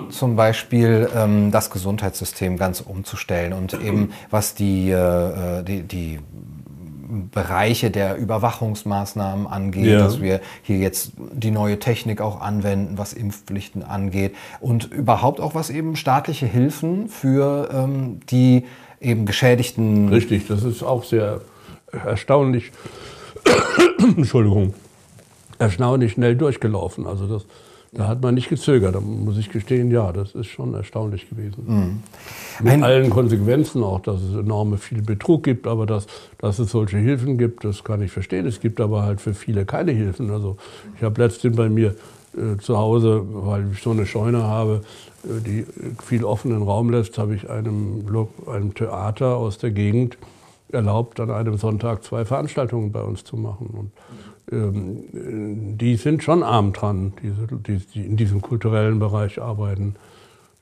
zum 0.08 0.34
Beispiel 0.34 1.08
ähm, 1.14 1.52
das 1.52 1.70
Gesundheitssystem 1.70 2.56
ganz 2.56 2.80
umzustellen 2.80 3.52
und 3.52 3.74
eben 3.74 4.10
was 4.30 4.56
die, 4.56 4.90
äh, 4.90 5.62
die, 5.62 5.82
die 5.82 6.18
Bereiche 7.30 7.90
der 7.90 8.16
Überwachungsmaßnahmen 8.16 9.46
angeht, 9.46 9.86
ja. 9.86 9.98
dass 9.98 10.20
wir 10.20 10.40
hier 10.62 10.78
jetzt 10.78 11.12
die 11.32 11.50
neue 11.50 11.78
Technik 11.78 12.20
auch 12.20 12.40
anwenden, 12.40 12.98
was 12.98 13.12
Impfpflichten 13.12 13.82
angeht 13.82 14.34
und 14.60 14.92
überhaupt 14.92 15.40
auch 15.40 15.54
was 15.54 15.70
eben 15.70 15.96
staatliche 15.96 16.46
Hilfen 16.46 17.08
für 17.08 17.68
ähm, 17.72 18.20
die 18.30 18.64
eben 19.00 19.26
Geschädigten. 19.26 20.08
Richtig, 20.08 20.46
das 20.48 20.62
ist 20.62 20.82
auch 20.82 21.04
sehr 21.04 21.40
erstaunlich, 22.04 22.72
Entschuldigung, 23.98 24.74
erstaunlich 25.58 26.12
schnell 26.12 26.36
durchgelaufen. 26.36 27.06
Also 27.06 27.26
das, 27.26 27.46
Da 27.96 28.08
hat 28.08 28.20
man 28.20 28.34
nicht 28.34 28.50
gezögert, 28.50 28.94
da 28.94 29.00
muss 29.00 29.38
ich 29.38 29.48
gestehen, 29.48 29.90
ja, 29.90 30.12
das 30.12 30.34
ist 30.34 30.48
schon 30.48 30.74
erstaunlich 30.74 31.30
gewesen. 31.30 31.64
Mhm. 31.66 32.02
Mit 32.62 32.82
allen 32.82 33.08
Konsequenzen 33.08 33.82
auch, 33.82 34.00
dass 34.00 34.20
es 34.20 34.34
enorme 34.36 34.76
viel 34.76 35.00
Betrug 35.00 35.44
gibt, 35.44 35.66
aber 35.66 35.86
dass, 35.86 36.06
dass 36.36 36.58
es 36.58 36.70
solche 36.70 36.98
Hilfen 36.98 37.38
gibt, 37.38 37.64
das 37.64 37.84
kann 37.84 38.02
ich 38.02 38.12
verstehen. 38.12 38.46
Es 38.46 38.60
gibt 38.60 38.82
aber 38.82 39.02
halt 39.02 39.22
für 39.22 39.32
viele 39.32 39.64
keine 39.64 39.92
Hilfen. 39.92 40.30
Also 40.30 40.58
ich 40.96 41.02
habe 41.02 41.22
letztens 41.22 41.56
bei 41.56 41.70
mir 41.70 41.94
äh, 42.36 42.58
zu 42.60 42.76
Hause, 42.76 43.22
weil 43.30 43.72
ich 43.72 43.82
so 43.82 43.92
eine 43.92 44.04
Scheune 44.04 44.42
habe, 44.42 44.82
äh, 45.24 45.40
die 45.40 45.66
viel 46.04 46.22
offenen 46.22 46.62
Raum 46.62 46.90
lässt, 46.90 47.16
habe 47.16 47.34
ich 47.34 47.48
einem, 47.48 48.04
einem 48.46 48.74
Theater 48.74 49.36
aus 49.36 49.56
der 49.56 49.70
Gegend 49.70 50.18
erlaubt, 50.70 51.18
an 51.18 51.30
einem 51.30 51.56
Sonntag 51.56 52.04
zwei 52.04 52.26
Veranstaltungen 52.26 52.92
bei 52.92 53.00
uns 53.00 53.24
zu 53.24 53.36
machen. 53.36 53.68
Und 53.72 53.92
ähm, 54.50 55.76
die 55.78 55.96
sind 55.96 56.22
schon 56.22 56.42
arm 56.42 56.72
dran, 56.72 57.12
die, 57.22 57.78
die 57.78 58.06
in 58.06 58.16
diesem 58.16 58.42
kulturellen 58.42 58.98
Bereich 58.98 59.40
arbeiten. 59.40 59.96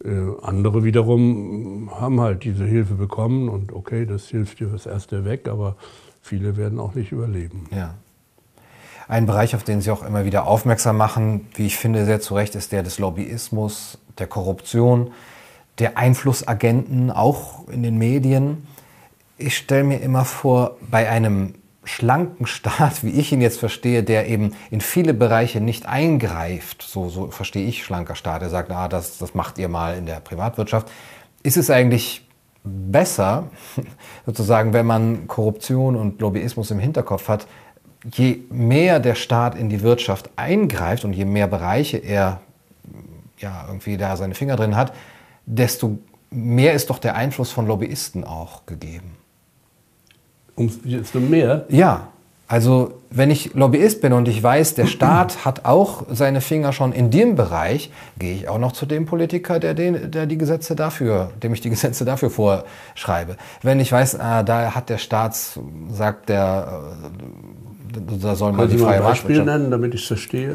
Äh, 0.05 0.11
andere 0.43 0.85
wiederum 0.85 1.91
haben 1.93 2.20
halt 2.20 2.45
diese 2.45 2.64
Hilfe 2.64 2.95
bekommen 2.95 3.49
und 3.49 3.72
okay, 3.72 4.07
das 4.07 4.28
hilft 4.28 4.61
dir 4.61 4.68
fürs 4.68 4.87
Erste 4.87 5.24
weg, 5.24 5.49
aber 5.49 5.76
viele 6.22 6.57
werden 6.57 6.78
auch 6.78 6.95
nicht 6.95 7.12
überleben. 7.12 7.68
Ja. 7.70 7.95
Ein 9.07 9.26
Bereich, 9.26 9.55
auf 9.55 9.64
den 9.64 9.82
Sie 9.82 9.91
auch 9.91 10.03
immer 10.03 10.24
wieder 10.24 10.47
aufmerksam 10.47 10.97
machen, 10.97 11.47
wie 11.55 11.66
ich 11.66 11.76
finde, 11.76 12.07
sehr 12.07 12.20
zu 12.20 12.35
Recht, 12.35 12.55
ist 12.55 12.72
der 12.72 12.82
des 12.82 12.99
Lobbyismus, 12.99 13.99
der 14.18 14.26
Korruption, 14.26 15.11
der 15.78 15.99
Einflussagenten, 15.99 17.11
auch 17.11 17.68
in 17.68 17.82
den 17.82 17.99
Medien. 17.99 18.66
Ich 19.37 19.59
stelle 19.59 19.85
mir 19.85 20.01
immer 20.01 20.24
vor, 20.24 20.78
bei 20.91 21.11
einem 21.11 21.55
schlanken 21.85 22.47
Staat, 22.47 23.05
wie 23.05 23.11
ich 23.11 23.32
ihn 23.32 23.41
jetzt 23.41 23.59
verstehe, 23.59 24.03
der 24.03 24.28
eben 24.28 24.55
in 24.70 24.80
viele 24.80 25.14
Bereiche 25.14 25.61
nicht 25.61 25.87
eingreift, 25.87 26.82
so, 26.82 27.09
so 27.09 27.30
verstehe 27.30 27.66
ich 27.66 27.85
schlanker 27.85 28.14
Staat, 28.14 28.43
der 28.43 28.51
sagt, 28.51 28.70
ah, 28.70 28.89
das, 28.89 29.18
das 29.18 29.35
macht 29.35 29.59
ihr 29.59 29.68
mal 29.68 29.97
in 29.97 30.07
der 30.07 30.20
Privatwirtschaft, 30.20 30.91
ist 31.43 31.57
es 31.57 31.70
eigentlich 31.70 32.26
besser, 32.64 33.45
sozusagen, 34.26 34.72
wenn 34.72 34.87
man 34.87 35.26
Korruption 35.26 35.97
und 35.97 36.20
Lobbyismus 36.20 36.70
im 36.70 36.78
Hinterkopf 36.78 37.28
hat, 37.28 37.47
je 38.12 38.41
mehr 38.51 39.01
der 39.01 39.14
Staat 39.14 39.55
in 39.55 39.68
die 39.68 39.82
Wirtschaft 39.82 40.30
eingreift 40.37 41.05
und 41.05 41.12
je 41.12 41.24
mehr 41.24 41.47
Bereiche 41.47 41.99
er 41.99 42.41
ja, 43.39 43.64
irgendwie 43.66 43.97
da 43.97 44.16
seine 44.16 44.35
Finger 44.35 44.57
drin 44.57 44.76
hat, 44.76 44.95
desto 45.47 45.99
mehr 46.30 46.74
ist 46.74 46.91
doch 46.91 46.99
der 46.99 47.14
Einfluss 47.14 47.51
von 47.51 47.66
Lobbyisten 47.66 48.24
auch 48.24 48.66
gegeben. 48.66 49.16
Um 50.57 50.70
jetzt 50.84 51.14
mehr? 51.14 51.64
Ja. 51.68 52.09
Also 52.46 53.00
wenn 53.11 53.30
ich 53.30 53.55
Lobbyist 53.55 54.02
bin 54.02 54.12
und 54.12 54.28
ich 54.28 54.42
weiß, 54.42 54.74
der 54.74 54.86
Staat 54.86 55.36
hat 55.44 55.64
auch 55.64 56.05
seine 56.11 56.40
Finger 56.40 56.72
schon 56.72 56.92
in 56.92 57.11
dem 57.11 57.36
Bereich, 57.36 57.90
gehe 58.18 58.34
ich 58.34 58.48
auch 58.48 58.59
noch 58.59 58.72
zu 58.72 58.86
dem 58.86 59.07
Politiker, 59.07 59.59
der, 59.59 59.74
den, 59.74 60.11
der 60.11 60.26
die 60.26 60.36
Gesetze 60.36 60.76
dafür, 60.76 61.30
dem 61.42 61.55
ich 61.55 61.61
die 61.61 61.70
Gesetze 61.70 62.05
dafür 62.05 62.30
vorschreibe. 62.30 63.36
Wenn 63.62 63.80
ich 63.80 63.90
weiß, 63.90 64.20
ah, 64.20 64.42
da 64.42 64.74
hat 64.74 64.90
der 64.90 64.98
Staat, 64.98 65.36
sagt 65.90 66.28
der 66.28 66.82
da 68.22 68.34
soll 68.34 68.53
man 68.53 68.68
die 68.68 68.78
freie 68.78 69.01
mal 69.01 69.07
ein 69.07 69.11
Beispiel 69.12 69.45
nennen, 69.45 69.70
damit 69.70 69.95
ich 69.95 70.03
es 70.03 70.07
verstehe? 70.07 70.55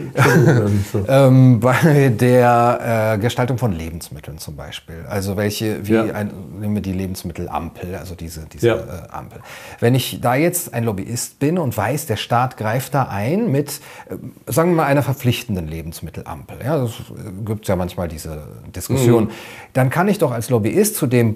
ähm, 1.07 1.59
bei 1.59 2.09
der 2.09 3.15
äh, 3.15 3.17
Gestaltung 3.19 3.57
von 3.57 3.71
Lebensmitteln 3.71 4.37
zum 4.37 4.55
Beispiel. 4.55 5.05
Also 5.09 5.37
welche, 5.37 5.87
wie 5.87 5.93
ja. 5.93 6.03
ein, 6.03 6.31
nehmen 6.59 6.75
wir 6.75 6.81
die 6.81 6.93
Lebensmittelampel, 6.93 7.95
also 7.95 8.15
diese, 8.15 8.45
diese 8.51 8.67
ja. 8.67 8.75
äh, 8.75 9.09
Ampel. 9.11 9.39
Wenn 9.79 9.95
ich 9.95 10.19
da 10.21 10.35
jetzt 10.35 10.73
ein 10.73 10.83
Lobbyist 10.83 11.39
bin 11.39 11.57
und 11.57 11.75
weiß, 11.75 12.05
der 12.05 12.17
Staat 12.17 12.57
greift 12.57 12.93
da 12.93 13.03
ein 13.03 13.51
mit, 13.51 13.79
äh, 14.09 14.15
sagen 14.51 14.71
wir 14.71 14.77
mal, 14.77 14.85
einer 14.85 15.03
verpflichtenden 15.03 15.67
Lebensmittelampel. 15.67 16.57
Ja, 16.63 16.77
das 16.79 16.91
äh, 16.91 17.45
gibt 17.45 17.67
ja 17.67 17.75
manchmal 17.75 18.07
diese 18.07 18.43
Diskussion. 18.75 19.25
Mhm. 19.25 19.29
Dann 19.73 19.89
kann 19.89 20.07
ich 20.07 20.17
doch 20.17 20.31
als 20.31 20.49
Lobbyist 20.49 20.95
zu 20.95 21.07
den 21.07 21.35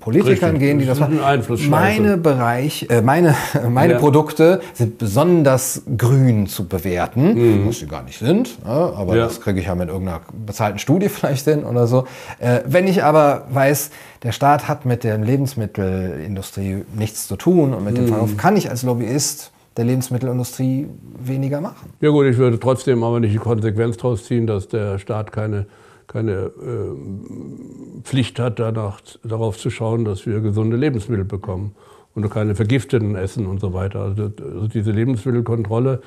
Politikern 0.00 0.50
Richtig. 0.50 0.58
gehen, 0.60 0.78
die 0.78 0.86
das, 0.86 0.98
das 0.98 1.10
machen. 1.10 1.70
Meine 1.70 2.16
Bereich, 2.16 2.86
äh, 2.90 3.02
meine, 3.02 3.34
meine 3.68 3.94
ja. 3.94 3.98
Produkte 3.98 4.60
sind 4.74 4.98
besonders 4.98 5.39
das 5.44 5.82
grün 5.96 6.46
zu 6.46 6.66
bewerten, 6.66 7.34
mhm. 7.34 7.68
was 7.68 7.78
sie 7.78 7.86
gar 7.86 8.02
nicht 8.02 8.18
sind, 8.18 8.58
ja, 8.64 8.92
aber 8.92 9.16
ja. 9.16 9.24
das 9.24 9.40
kriege 9.40 9.60
ich 9.60 9.66
ja 9.66 9.74
mit 9.74 9.88
irgendeiner 9.88 10.20
bezahlten 10.46 10.78
Studie 10.78 11.08
vielleicht 11.10 11.44
hin 11.44 11.64
oder 11.64 11.86
so. 11.86 12.06
Äh, 12.38 12.60
wenn 12.66 12.86
ich 12.86 13.02
aber 13.02 13.46
weiß, 13.50 13.90
der 14.22 14.32
Staat 14.32 14.68
hat 14.68 14.84
mit 14.84 15.04
der 15.04 15.18
Lebensmittelindustrie 15.18 16.84
nichts 16.94 17.28
zu 17.28 17.36
tun 17.36 17.74
und 17.74 17.84
mit 17.84 17.96
dem 17.96 18.04
mhm. 18.04 18.08
Verkauf, 18.08 18.36
kann 18.36 18.56
ich 18.56 18.70
als 18.70 18.82
Lobbyist 18.82 19.52
der 19.76 19.84
Lebensmittelindustrie 19.84 20.88
weniger 21.18 21.60
machen. 21.60 21.90
Ja 22.00 22.10
gut, 22.10 22.26
ich 22.26 22.36
würde 22.36 22.58
trotzdem 22.58 23.02
aber 23.04 23.20
nicht 23.20 23.34
die 23.34 23.38
Konsequenz 23.38 23.96
daraus 23.96 24.24
ziehen, 24.24 24.46
dass 24.46 24.68
der 24.68 24.98
Staat 24.98 25.32
keine 25.32 25.66
keine 26.10 26.32
äh, 26.32 28.02
Pflicht 28.02 28.40
hat, 28.40 28.58
danach, 28.58 29.00
darauf 29.22 29.56
zu 29.56 29.70
schauen, 29.70 30.04
dass 30.04 30.26
wir 30.26 30.40
gesunde 30.40 30.76
Lebensmittel 30.76 31.24
bekommen 31.24 31.76
und 32.14 32.28
keine 32.30 32.54
vergifteten 32.54 33.14
essen 33.14 33.46
und 33.46 33.60
so 33.60 33.72
weiter. 33.72 34.00
Also, 34.00 34.30
also 34.42 34.68
diese 34.68 34.90
Lebensmittelkontrolle, 34.90 36.02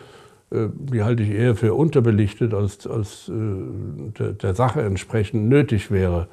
äh, 0.51 0.68
die 0.74 1.04
halte 1.04 1.24
ich 1.24 1.30
eher 1.30 1.56
für 1.56 1.74
unterbelichtet, 1.74 2.54
als, 2.54 2.86
als 2.88 3.30
äh, 3.30 3.34
der, 4.20 4.34
der, 4.34 4.56
Sache 4.56 4.82
entsprechend 4.82 5.47
nötig 5.49 5.91
wäre. 5.91 6.28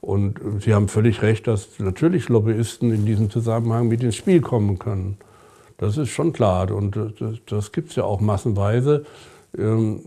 Und 0.00 0.40
Sie 0.60 0.74
haben 0.74 0.88
völlig 0.88 1.22
recht, 1.22 1.46
dass 1.46 1.78
natürlich 1.78 2.28
Lobbyisten 2.28 2.92
in 2.92 3.06
diesem 3.06 3.30
Zusammenhang 3.30 3.88
mit 3.88 4.02
ins 4.02 4.14
Spiel 4.14 4.40
kommen 4.40 4.78
können. 4.78 5.16
Das 5.78 5.96
ist 5.98 6.10
schon 6.10 6.32
klar 6.32 6.70
und 6.70 6.96
das, 6.96 7.38
das 7.46 7.72
gibt 7.72 7.90
es 7.90 7.96
ja 7.96 8.04
auch 8.04 8.20
massenweise. 8.20 9.04
Ähm, 9.58 10.00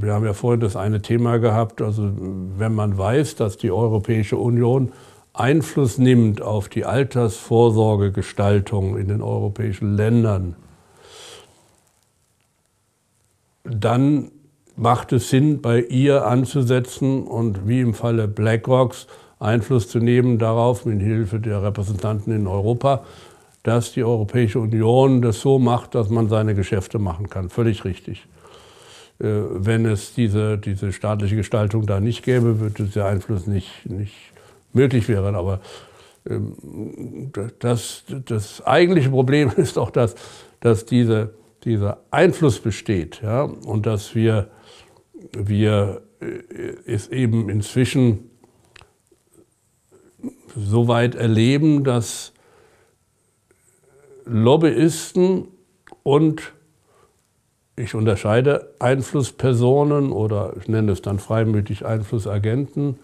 wir 0.00 0.12
haben 0.12 0.24
ja 0.24 0.34
vorhin 0.34 0.60
das 0.60 0.76
eine 0.76 1.02
Thema 1.02 1.38
gehabt, 1.38 1.82
also 1.82 2.10
wenn 2.58 2.74
man 2.74 2.96
weiß, 2.96 3.36
dass 3.36 3.56
die 3.56 3.70
Europäische 3.70 4.36
Union 4.36 4.92
Einfluss 5.32 5.98
nimmt 5.98 6.42
auf 6.42 6.68
die 6.68 6.84
Altersvorsorgegestaltung 6.84 8.98
in 8.98 9.06
den 9.08 9.22
europäischen 9.22 9.96
Ländern, 9.96 10.56
dann 13.64 14.30
macht 14.76 15.12
es 15.12 15.30
Sinn, 15.30 15.60
bei 15.60 15.80
ihr 15.80 16.26
anzusetzen 16.26 17.24
und 17.24 17.66
wie 17.68 17.80
im 17.80 17.94
Falle 17.94 18.28
BlackRocks 18.28 19.08
Einfluss 19.38 19.88
zu 19.88 19.98
nehmen 19.98 20.38
darauf, 20.38 20.84
mit 20.84 21.00
Hilfe 21.00 21.40
der 21.40 21.62
Repräsentanten 21.62 22.34
in 22.34 22.46
Europa, 22.46 23.04
dass 23.62 23.92
die 23.92 24.04
Europäische 24.04 24.58
Union 24.58 25.22
das 25.22 25.40
so 25.40 25.58
macht, 25.58 25.94
dass 25.94 26.10
man 26.10 26.28
seine 26.28 26.54
Geschäfte 26.54 26.98
machen 26.98 27.30
kann. 27.30 27.48
Völlig 27.50 27.84
richtig. 27.84 28.26
Äh, 29.18 29.42
wenn 29.50 29.86
es 29.86 30.14
diese, 30.14 30.58
diese 30.58 30.92
staatliche 30.92 31.36
Gestaltung 31.36 31.86
da 31.86 32.00
nicht 32.00 32.22
gäbe, 32.22 32.60
würde 32.60 32.84
dieser 32.84 33.06
Einfluss 33.06 33.46
nicht, 33.46 33.70
nicht 33.84 34.29
möglich 34.72 35.08
wären. 35.08 35.34
Aber 35.34 35.60
ähm, 36.28 37.30
das, 37.58 38.04
das 38.26 38.62
eigentliche 38.62 39.10
Problem 39.10 39.50
ist 39.56 39.78
auch, 39.78 39.90
dass, 39.90 40.14
dass 40.60 40.84
diese, 40.84 41.34
dieser 41.64 41.98
Einfluss 42.10 42.60
besteht 42.60 43.20
ja, 43.22 43.42
und 43.42 43.86
dass 43.86 44.14
wir, 44.14 44.50
wir 45.32 46.02
äh, 46.20 46.84
es 46.86 47.08
eben 47.08 47.48
inzwischen 47.48 48.30
so 50.56 50.88
weit 50.88 51.14
erleben, 51.14 51.84
dass 51.84 52.32
Lobbyisten 54.24 55.48
und 56.02 56.52
ich 57.76 57.94
unterscheide 57.94 58.74
Einflusspersonen 58.78 60.12
oder 60.12 60.54
ich 60.58 60.68
nenne 60.68 60.92
es 60.92 61.02
dann 61.02 61.18
freimütig 61.18 61.86
Einflussagenten, 61.86 62.98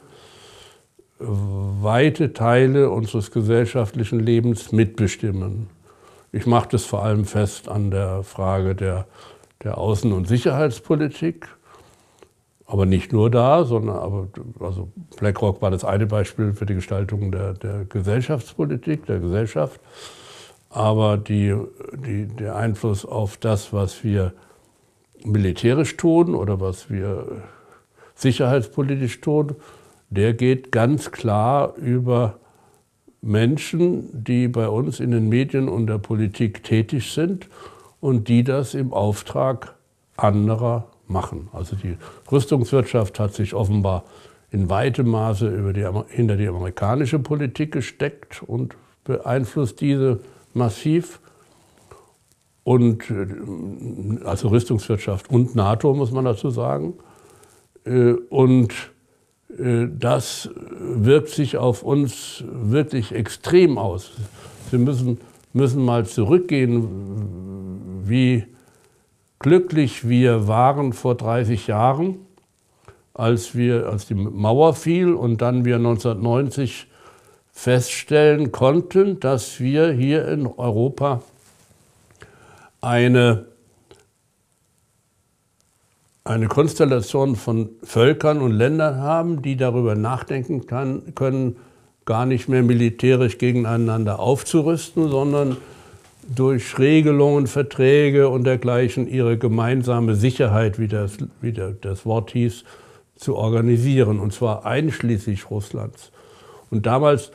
weite 1.18 2.32
Teile 2.32 2.90
unseres 2.90 3.30
gesellschaftlichen 3.30 4.20
Lebens 4.20 4.72
mitbestimmen. 4.72 5.68
Ich 6.32 6.46
mache 6.46 6.68
das 6.72 6.84
vor 6.84 7.02
allem 7.02 7.24
fest 7.24 7.68
an 7.68 7.90
der 7.90 8.22
Frage 8.22 8.74
der, 8.74 9.06
der 9.64 9.78
Außen- 9.78 10.12
und 10.12 10.28
Sicherheitspolitik, 10.28 11.48
aber 12.66 12.84
nicht 12.84 13.12
nur 13.12 13.30
da, 13.30 13.64
sondern 13.64 13.96
aber, 13.96 14.28
also 14.60 14.88
BlackRock 15.16 15.62
war 15.62 15.70
das 15.70 15.84
eine 15.84 16.06
Beispiel 16.06 16.52
für 16.52 16.66
die 16.66 16.74
Gestaltung 16.74 17.30
der, 17.30 17.54
der 17.54 17.84
Gesellschaftspolitik, 17.84 19.06
der 19.06 19.20
Gesellschaft. 19.20 19.80
Aber 20.68 21.16
die, 21.16 21.56
die, 21.94 22.26
der 22.26 22.56
Einfluss 22.56 23.06
auf 23.06 23.38
das, 23.38 23.72
was 23.72 24.04
wir 24.04 24.34
militärisch 25.24 25.96
tun 25.96 26.34
oder 26.34 26.60
was 26.60 26.90
wir 26.90 27.42
sicherheitspolitisch 28.14 29.20
tun, 29.20 29.54
der 30.10 30.34
geht 30.34 30.72
ganz 30.72 31.10
klar 31.10 31.74
über 31.76 32.38
Menschen, 33.20 34.24
die 34.24 34.48
bei 34.48 34.68
uns 34.68 35.00
in 35.00 35.10
den 35.10 35.28
Medien 35.28 35.68
und 35.68 35.88
der 35.88 35.98
Politik 35.98 36.62
tätig 36.62 37.12
sind 37.12 37.48
und 38.00 38.28
die 38.28 38.44
das 38.44 38.74
im 38.74 38.92
Auftrag 38.92 39.74
anderer 40.16 40.86
machen. 41.08 41.48
Also 41.52 41.76
die 41.76 41.96
Rüstungswirtschaft 42.30 43.18
hat 43.18 43.34
sich 43.34 43.54
offenbar 43.54 44.04
in 44.50 44.70
weitem 44.70 45.08
Maße 45.08 45.72
die, 45.72 45.86
hinter 46.14 46.36
die 46.36 46.48
amerikanische 46.48 47.18
Politik 47.18 47.72
gesteckt 47.72 48.42
und 48.46 48.76
beeinflusst 49.04 49.80
diese 49.80 50.20
massiv. 50.54 51.20
Und 52.64 53.10
äh, 53.10 54.24
also 54.24 54.48
Rüstungswirtschaft 54.48 55.30
und 55.30 55.54
NATO 55.54 55.94
muss 55.94 56.10
man 56.10 56.24
dazu 56.24 56.50
sagen. 56.50 56.94
Äh, 57.84 58.12
und 58.30 58.72
das 59.48 60.50
wirkt 60.78 61.28
sich 61.28 61.56
auf 61.56 61.82
uns 61.82 62.44
wirklich 62.50 63.12
extrem 63.12 63.78
aus. 63.78 64.12
Wir 64.70 64.78
müssen, 64.78 65.20
müssen 65.52 65.84
mal 65.84 66.04
zurückgehen, 66.04 68.02
wie 68.04 68.44
glücklich 69.38 70.08
wir 70.08 70.48
waren 70.48 70.92
vor 70.92 71.14
30 71.14 71.68
Jahren, 71.68 72.16
als, 73.14 73.54
wir, 73.54 73.88
als 73.88 74.06
die 74.06 74.14
Mauer 74.14 74.74
fiel 74.74 75.14
und 75.14 75.40
dann 75.40 75.64
wir 75.64 75.76
1990 75.76 76.88
feststellen 77.52 78.52
konnten, 78.52 79.18
dass 79.20 79.60
wir 79.60 79.90
hier 79.90 80.28
in 80.28 80.46
Europa 80.46 81.22
eine, 82.82 83.46
eine 86.26 86.48
Konstellation 86.48 87.36
von 87.36 87.70
Völkern 87.82 88.40
und 88.40 88.52
Ländern 88.52 88.98
haben, 88.98 89.42
die 89.42 89.56
darüber 89.56 89.94
nachdenken 89.94 90.66
kann, 90.66 91.14
können, 91.14 91.56
gar 92.04 92.26
nicht 92.26 92.48
mehr 92.48 92.62
militärisch 92.62 93.38
gegeneinander 93.38 94.20
aufzurüsten, 94.20 95.08
sondern 95.08 95.56
durch 96.28 96.78
Regelungen, 96.78 97.46
Verträge 97.46 98.28
und 98.28 98.44
dergleichen 98.44 99.08
ihre 99.08 99.38
gemeinsame 99.38 100.14
Sicherheit, 100.14 100.78
wie 100.78 100.88
das, 100.88 101.18
wie 101.40 101.52
das 101.52 102.06
Wort 102.06 102.32
hieß, 102.32 102.64
zu 103.16 103.36
organisieren, 103.36 104.20
und 104.20 104.32
zwar 104.32 104.66
einschließlich 104.66 105.50
Russlands. 105.50 106.10
Und 106.70 106.86
damals 106.86 107.30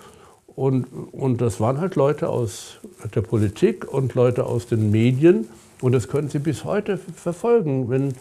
Und, 0.46 0.86
und 1.12 1.42
das 1.42 1.60
waren 1.60 1.78
halt 1.78 1.96
Leute 1.96 2.30
aus 2.30 2.78
der 3.14 3.20
Politik 3.20 3.92
und 3.92 4.14
Leute 4.14 4.46
aus 4.46 4.66
den 4.66 4.90
Medien. 4.90 5.46
Und 5.82 5.92
das 5.92 6.08
können 6.08 6.30
Sie 6.30 6.38
bis 6.38 6.64
heute 6.64 6.96
verfolgen. 6.96 7.90
Wenn, 7.90 8.14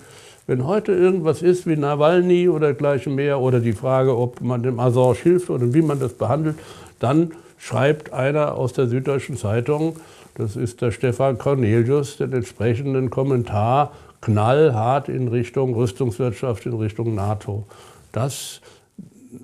wenn 0.45 0.67
heute 0.67 0.91
irgendwas 0.91 1.41
ist 1.41 1.65
wie 1.65 1.77
Nawalny 1.77 2.49
oder 2.49 2.73
gleichem 2.73 3.15
mehr 3.15 3.39
oder 3.39 3.61
die 3.61 3.71
Frage, 3.71 4.17
ob 4.17 4.41
man 4.41 4.61
dem 4.61 4.81
Assange 4.81 5.15
hilft 5.15 5.49
oder 5.49 5.73
wie 5.73 5.81
man 5.81 6.01
das 6.01 6.11
behandelt, 6.11 6.57
dann 6.99 7.31
schreibt 7.65 8.13
einer 8.13 8.53
aus 8.53 8.73
der 8.73 8.85
Süddeutschen 8.85 9.37
Zeitung, 9.37 9.95
das 10.35 10.55
ist 10.55 10.81
der 10.81 10.91
Stefan 10.91 11.39
Cornelius, 11.39 12.17
den 12.17 12.31
entsprechenden 12.31 13.09
Kommentar 13.09 13.91
knallhart 14.21 15.09
in 15.09 15.29
Richtung 15.29 15.73
Rüstungswirtschaft, 15.73 16.67
in 16.67 16.73
Richtung 16.73 17.15
NATO. 17.15 17.65
Das, 18.11 18.61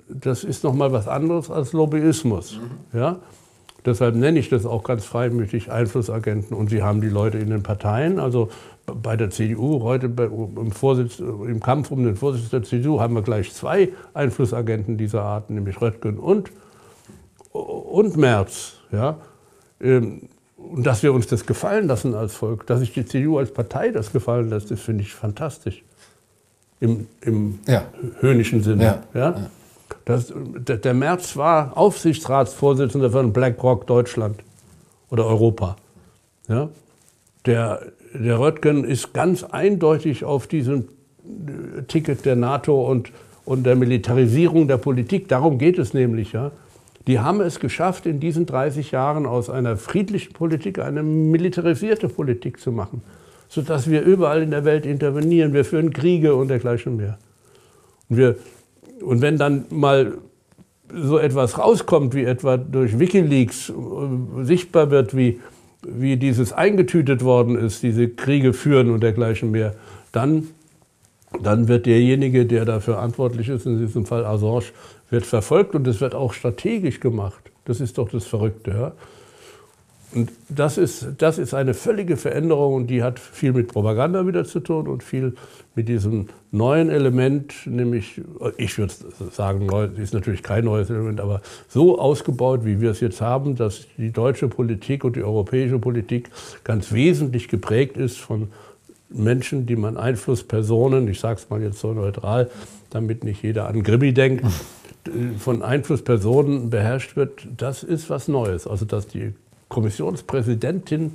das 0.08 0.44
ist 0.44 0.64
nochmal 0.64 0.92
was 0.92 1.08
anderes 1.08 1.50
als 1.50 1.74
Lobbyismus. 1.74 2.60
Mhm. 2.60 3.00
Ja? 3.00 3.16
Deshalb 3.86 4.14
nenne 4.14 4.38
ich 4.38 4.50
das 4.50 4.68
auch 4.68 4.84
ganz 4.84 5.04
freimütig 5.04 5.72
Einflussagenten. 5.72 6.56
Und 6.56 6.70
sie 6.70 6.84
haben 6.84 7.02
die 7.02 7.10
Leute 7.10 7.40
in 7.40 7.50
den 7.50 7.64
Parteien, 7.64 8.20
also 8.20 8.50
bei 8.86 9.18
der 9.18 9.32
CDU, 9.32 9.82
heute 9.82 10.06
im, 10.06 10.72
Vorsitz, 10.72 11.18
im 11.18 11.60
Kampf 11.60 11.90
um 11.90 12.04
den 12.04 12.18
Vorsitz 12.18 12.52
der 12.52 12.62
CDU 12.62 13.00
haben 13.00 13.16
wir 13.16 13.24
gleich 13.24 13.52
zwei 13.52 13.90
Einflussagenten 14.14 14.98
dieser 14.98 15.24
Art, 15.24 15.50
nämlich 15.50 15.82
Röttgen 15.82 16.20
und, 16.20 16.52
und 17.52 18.18
Merz. 18.18 18.74
Ja? 18.92 19.18
Ähm, 19.80 20.30
und 20.58 20.86
dass 20.86 21.04
wir 21.04 21.14
uns 21.14 21.28
das 21.28 21.46
gefallen 21.46 21.88
lassen 21.88 22.14
als 22.14 22.36
Volk, 22.36 22.68
dass 22.68 22.80
sich 22.80 22.94
die 22.94 23.06
CDU 23.06 23.38
als 23.40 23.52
Partei 23.52 23.90
das 23.90 24.12
gefallen 24.12 24.50
lässt, 24.50 24.72
das 24.72 24.80
finde 24.80 25.04
ich 25.04 25.14
fantastisch. 25.14 25.84
Im, 26.80 27.08
im 27.22 27.60
ja. 27.68 27.86
höhnischen 28.20 28.64
Sinne. 28.64 28.84
Ja. 28.84 29.04
ja? 29.14 29.50
Das, 30.06 30.34
der, 30.36 30.78
der 30.78 30.94
Merz 30.94 31.36
war 31.36 31.78
Aufsichtsratsvorsitzender 31.78 33.12
von 33.12 33.34
BlackRock 33.34 33.86
Deutschland 33.86 34.38
oder 35.10 35.26
Europa. 35.26 35.76
Ja? 36.48 36.70
Der, 37.46 37.82
der 38.14 38.40
Röttgen 38.40 38.84
ist 38.84 39.14
ganz 39.14 39.44
eindeutig 39.44 40.24
auf 40.24 40.48
diesem 40.48 40.88
Ticket 41.88 42.26
der 42.26 42.36
NATO 42.36 42.90
und, 42.90 43.12
und 43.46 43.64
der 43.64 43.76
Militarisierung 43.76 44.68
der 44.68 44.78
Politik. 44.78 45.28
Darum 45.28 45.58
geht 45.58 45.78
es 45.78 45.94
nämlich. 45.94 46.34
Ja? 46.34 46.52
Die 47.08 47.20
haben 47.20 47.42
es 47.42 47.60
geschafft, 47.60 48.06
in 48.06 48.20
diesen 48.20 48.46
30 48.46 48.92
Jahren 48.92 49.26
aus 49.26 49.50
einer 49.50 49.78
friedlichen 49.78 50.34
Politik 50.34 50.80
eine 50.80 51.04
militarisierte 51.04 52.10
Politik 52.10 52.60
zu 52.60 52.72
machen, 52.72 53.02
sodass 53.48 53.90
wir 53.90 54.02
überall 54.04 54.44
in 54.44 54.52
der 54.52 54.66
Welt 54.66 54.86
intervenieren. 54.86 55.54
Wir 55.54 55.66
führen 55.66 55.92
Kriege 55.92 56.36
und 56.36 56.50
dergleichen 56.50 56.98
mehr. 56.98 57.18
Und, 58.10 58.18
wir, 58.18 58.36
und 59.02 59.22
wenn 59.22 59.38
dann 59.38 59.66
mal 59.70 60.14
so 60.94 61.18
etwas 61.18 61.58
rauskommt, 61.58 62.14
wie 62.14 62.24
etwa 62.24 62.58
durch 62.58 63.00
Wikileaks 63.00 63.70
äh, 63.70 64.44
sichtbar 64.44 64.92
wird, 64.92 65.16
wie, 65.16 65.40
wie 65.84 66.18
dieses 66.18 66.54
eingetütet 66.54 67.24
worden 67.24 67.58
ist, 67.58 67.82
diese 67.82 68.10
Kriege 68.10 68.54
führen 68.54 68.92
und 68.92 69.02
dergleichen 69.02 69.52
mehr, 69.52 69.74
dann, 70.12 70.50
dann 71.42 71.68
wird 71.68 71.86
derjenige, 71.86 72.46
der 72.46 72.66
dafür 72.66 72.96
verantwortlich 72.96 73.50
ist, 73.50 73.66
in 73.66 73.80
diesem 73.80 74.06
Fall 74.06 74.26
Assange, 74.26 74.66
wird 75.12 75.26
verfolgt 75.26 75.76
und 75.76 75.86
es 75.88 76.02
wird 76.02 76.16
auch 76.16 76.34
strategisch 76.34 77.00
gemacht. 77.00 77.52
Das 77.66 77.80
ist 77.80 78.00
doch 78.00 78.10
das 78.10 78.26
Verrückte. 78.26 78.72
Ja? 78.72 78.92
Und 80.14 80.30
das 80.50 80.78
ist, 80.78 81.08
das 81.20 81.38
ist 81.38 81.54
eine 81.54 81.74
völlige 81.74 82.18
Veränderung 82.18 82.74
und 82.74 82.88
die 82.88 83.02
hat 83.02 83.18
viel 83.18 83.54
mit 83.54 83.70
Propaganda 83.70 84.28
wieder 84.28 84.44
zu 84.44 84.60
tun 84.60 84.88
und 84.88 85.04
viel 85.04 85.36
mit 85.74 85.88
diesem 85.88 86.28
neuen 86.52 86.90
Element, 86.90 87.54
nämlich, 87.66 88.22
ich 88.58 88.78
würde 88.78 88.94
sagen, 89.32 89.70
ist 89.96 90.14
natürlich 90.14 90.44
kein 90.44 90.66
neues 90.66 90.90
Element, 90.90 91.22
aber 91.22 91.42
so 91.70 91.98
ausgebaut, 91.98 92.66
wie 92.66 92.82
wir 92.82 92.92
es 92.92 93.00
jetzt 93.00 93.22
haben, 93.22 93.56
dass 93.56 93.88
die 93.98 94.12
deutsche 94.12 94.50
Politik 94.50 95.06
und 95.06 95.16
die 95.16 95.24
europäische 95.24 95.80
Politik 95.80 96.30
ganz 96.66 96.92
wesentlich 96.92 97.48
geprägt 97.48 97.96
ist 97.96 98.18
von 98.20 98.50
Menschen, 99.14 99.66
die 99.66 99.76
man 99.76 99.98
Einflusspersonen, 99.98 101.08
ich 101.08 101.20
sage 101.20 101.40
es 101.40 101.50
mal 101.50 101.62
jetzt 101.62 101.80
so 101.80 101.94
neutral, 101.94 102.50
damit 102.90 103.24
nicht 103.24 103.44
jeder 103.44 103.68
an 103.68 103.84
Gribi 103.84 104.14
denkt, 104.14 104.46
von 105.40 105.62
Einflusspersonen 105.64 106.70
beherrscht 106.70 107.16
wird, 107.16 107.48
das 107.58 107.84
ist 107.84 108.10
was 108.10 108.28
Neues. 108.28 108.68
Also 108.68 108.86
dass 108.86 109.08
die 109.08 109.34
Kommissionspräsidentin 109.70 111.14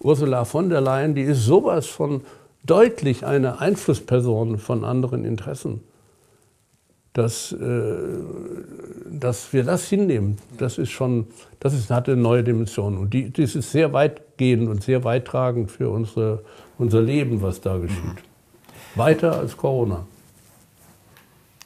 Ursula 0.00 0.44
von 0.44 0.70
der 0.70 0.80
Leyen, 0.80 1.14
die 1.14 1.22
ist 1.22 1.44
sowas 1.44 1.86
von 1.86 2.22
deutlich 2.64 3.26
eine 3.26 3.60
Einflussperson 3.60 4.58
von 4.58 4.84
anderen 4.84 5.24
Interessen. 5.24 5.80
Dass, 7.12 7.52
äh, 7.52 7.56
dass 9.10 9.52
wir 9.52 9.64
das 9.64 9.88
hinnehmen, 9.88 10.38
das 10.56 10.78
ist 10.78 10.90
schon, 10.90 11.26
das 11.58 11.74
ist, 11.74 11.90
hat 11.90 12.08
eine 12.08 12.20
neue 12.20 12.44
Dimension. 12.44 12.96
Und 12.98 13.14
die, 13.14 13.32
das 13.32 13.56
ist 13.56 13.72
sehr 13.72 13.92
weitgehend 13.92 14.68
und 14.68 14.82
sehr 14.82 15.02
weittragend 15.04 15.70
für 15.70 15.90
unsere, 15.90 16.44
unser 16.78 17.02
Leben, 17.02 17.42
was 17.42 17.60
da 17.60 17.78
geschieht. 17.78 18.22
Weiter 18.94 19.38
als 19.38 19.56
Corona. 19.56 20.06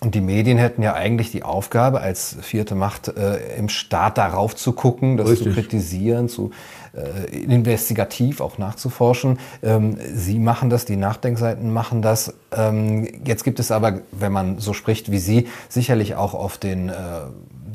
Und 0.02 0.16
die 0.16 0.20
Medien 0.20 0.58
hätten 0.58 0.82
ja 0.82 0.94
eigentlich 0.94 1.30
die 1.30 1.44
Aufgabe, 1.44 2.00
als 2.00 2.36
vierte 2.40 2.74
Macht 2.74 3.06
äh, 3.06 3.56
im 3.56 3.68
Staat 3.68 4.18
darauf 4.18 4.56
zu 4.56 4.72
gucken, 4.72 5.16
das 5.16 5.28
Richtig. 5.28 5.46
zu 5.46 5.54
kritisieren, 5.54 6.28
zu 6.28 6.50
äh, 6.92 7.32
investigativ 7.36 8.40
auch 8.40 8.58
nachzuforschen. 8.58 9.38
Ähm, 9.62 9.96
Sie 10.12 10.40
machen 10.40 10.70
das, 10.70 10.86
die 10.86 10.96
Nachdenkseiten 10.96 11.72
machen 11.72 12.02
das. 12.02 12.34
Ähm, 12.50 13.06
jetzt 13.24 13.44
gibt 13.44 13.60
es 13.60 13.70
aber, 13.70 14.00
wenn 14.10 14.32
man 14.32 14.58
so 14.58 14.72
spricht 14.72 15.12
wie 15.12 15.18
Sie, 15.18 15.46
sicherlich 15.68 16.16
auch 16.16 16.34
auf 16.34 16.58
den 16.58 16.88
äh, 16.88 16.94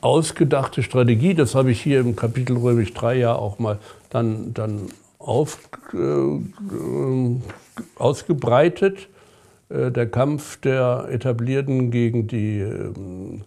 ausgedachte 0.00 0.82
Strategie. 0.82 1.34
Das 1.34 1.54
habe 1.54 1.70
ich 1.70 1.80
hier 1.80 2.00
im 2.00 2.16
Kapitel 2.16 2.56
Römisch 2.56 2.92
3 2.92 3.18
ja 3.18 3.34
auch 3.36 3.60
mal 3.60 3.78
dann, 4.08 4.52
dann 4.52 4.88
auf, 5.20 5.58
äh, 5.94 6.38
ausgebreitet. 7.96 9.08
Äh, 9.68 9.92
der 9.92 10.08
Kampf 10.08 10.56
der 10.60 11.06
Etablierten 11.08 11.92
gegen 11.92 12.26
die 12.26 12.58
ähm, 12.58 13.42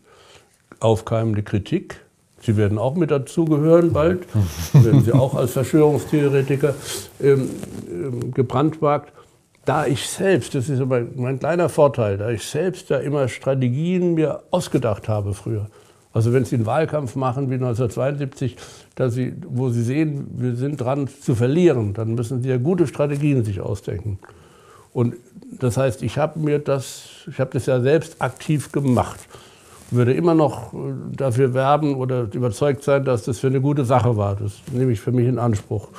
aufkeimende 0.84 1.44
Kritik. 1.44 2.02
Sie 2.42 2.58
werden 2.58 2.78
auch 2.78 2.96
mit 2.96 3.10
dazugehören 3.10 3.94
bald, 3.94 4.26
werden 4.74 5.02
Sie 5.02 5.14
auch 5.14 5.34
als 5.34 5.52
Verschwörungstheoretiker 5.54 6.76
ähm, 7.22 7.50
ähm, 7.90 8.34
gebrandmarkt. 8.34 9.14
Da 9.64 9.86
ich 9.86 10.10
selbst, 10.10 10.54
das 10.56 10.68
ist 10.68 10.82
aber 10.82 11.04
mein 11.16 11.40
kleiner 11.40 11.70
Vorteil, 11.70 12.18
da 12.18 12.30
ich 12.30 12.44
selbst 12.44 12.92
da 12.92 12.98
immer 12.98 13.30
Strategien 13.30 14.16
mir 14.16 14.44
ausgedacht 14.52 15.08
habe 15.08 15.34
früher. 15.34 15.68
Also 16.12 16.34
wenn 16.34 16.44
Sie 16.44 16.56
einen 16.56 16.66
Wahlkampf 16.66 17.16
machen 17.16 17.50
wie 17.50 17.56
1972, 17.56 18.58
dass 18.96 19.14
Sie, 19.14 19.34
wo 19.48 19.70
Sie 19.70 19.82
sehen, 19.82 20.28
wir 20.36 20.56
sind 20.58 20.82
dran 20.82 21.08
zu 21.08 21.36
verlieren, 21.36 21.94
dann 21.94 22.14
müssen 22.14 22.44
Sie 22.44 22.50
ja 22.50 22.58
gute 22.58 22.88
Strategien 22.88 23.46
sich 23.46 23.62
ausdenken. 23.62 24.20
Und 24.92 25.16
das 25.60 25.78
heißt, 25.78 26.04
ich 26.04 26.18
habe 26.18 26.40
mir 26.40 26.60
das, 26.60 27.04
ich 27.32 27.40
habe 27.40 27.52
das 27.54 27.68
ja 27.68 27.80
selbst 27.80 28.22
aktiv 28.22 28.74
gemacht 28.74 29.20
würde 29.94 30.14
immer 30.14 30.36
noch 30.36 30.74
äh, 30.74 30.78
dafür 31.16 31.54
werben 31.54 31.96
oder 31.96 32.28
überzeugt 32.34 32.84
sein, 32.84 33.06
dass 33.06 33.24
das 33.24 33.40
für 33.40 33.48
eine 33.48 33.62
gute 33.62 33.86
Sache 33.86 34.18
war. 34.18 34.36
Das 34.36 34.62
nehme 34.72 34.92
ich 34.92 35.00
für 35.00 35.12
mich 35.12 35.28
in 35.28 35.40
Anspruch. 35.40 35.90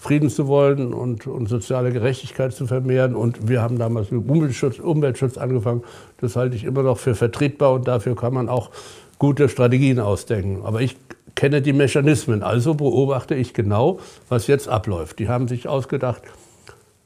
Frieden 0.00 0.30
zu 0.30 0.46
wollen 0.46 0.94
und, 0.94 1.26
und 1.26 1.48
soziale 1.48 1.90
Gerechtigkeit 1.90 2.52
zu 2.52 2.66
vermehren. 2.66 3.16
Und 3.16 3.48
wir 3.48 3.60
haben 3.60 3.78
damals 3.78 4.12
mit 4.12 4.28
Umweltschutz, 4.28 4.78
Umweltschutz 4.78 5.36
angefangen. 5.36 5.82
Das 6.20 6.36
halte 6.36 6.54
ich 6.54 6.64
immer 6.64 6.84
noch 6.84 6.98
für 6.98 7.16
vertretbar 7.16 7.72
und 7.72 7.88
dafür 7.88 8.14
kann 8.14 8.32
man 8.32 8.48
auch 8.48 8.70
gute 9.18 9.48
Strategien 9.48 9.98
ausdenken. 9.98 10.64
Aber 10.64 10.80
ich 10.80 10.96
kenne 11.34 11.62
die 11.62 11.72
Mechanismen, 11.72 12.42
also 12.42 12.74
beobachte 12.74 13.34
ich 13.34 13.54
genau, 13.54 13.98
was 14.28 14.46
jetzt 14.46 14.68
abläuft. 14.68 15.18
Die 15.18 15.28
haben 15.28 15.48
sich 15.48 15.68
ausgedacht, 15.68 16.22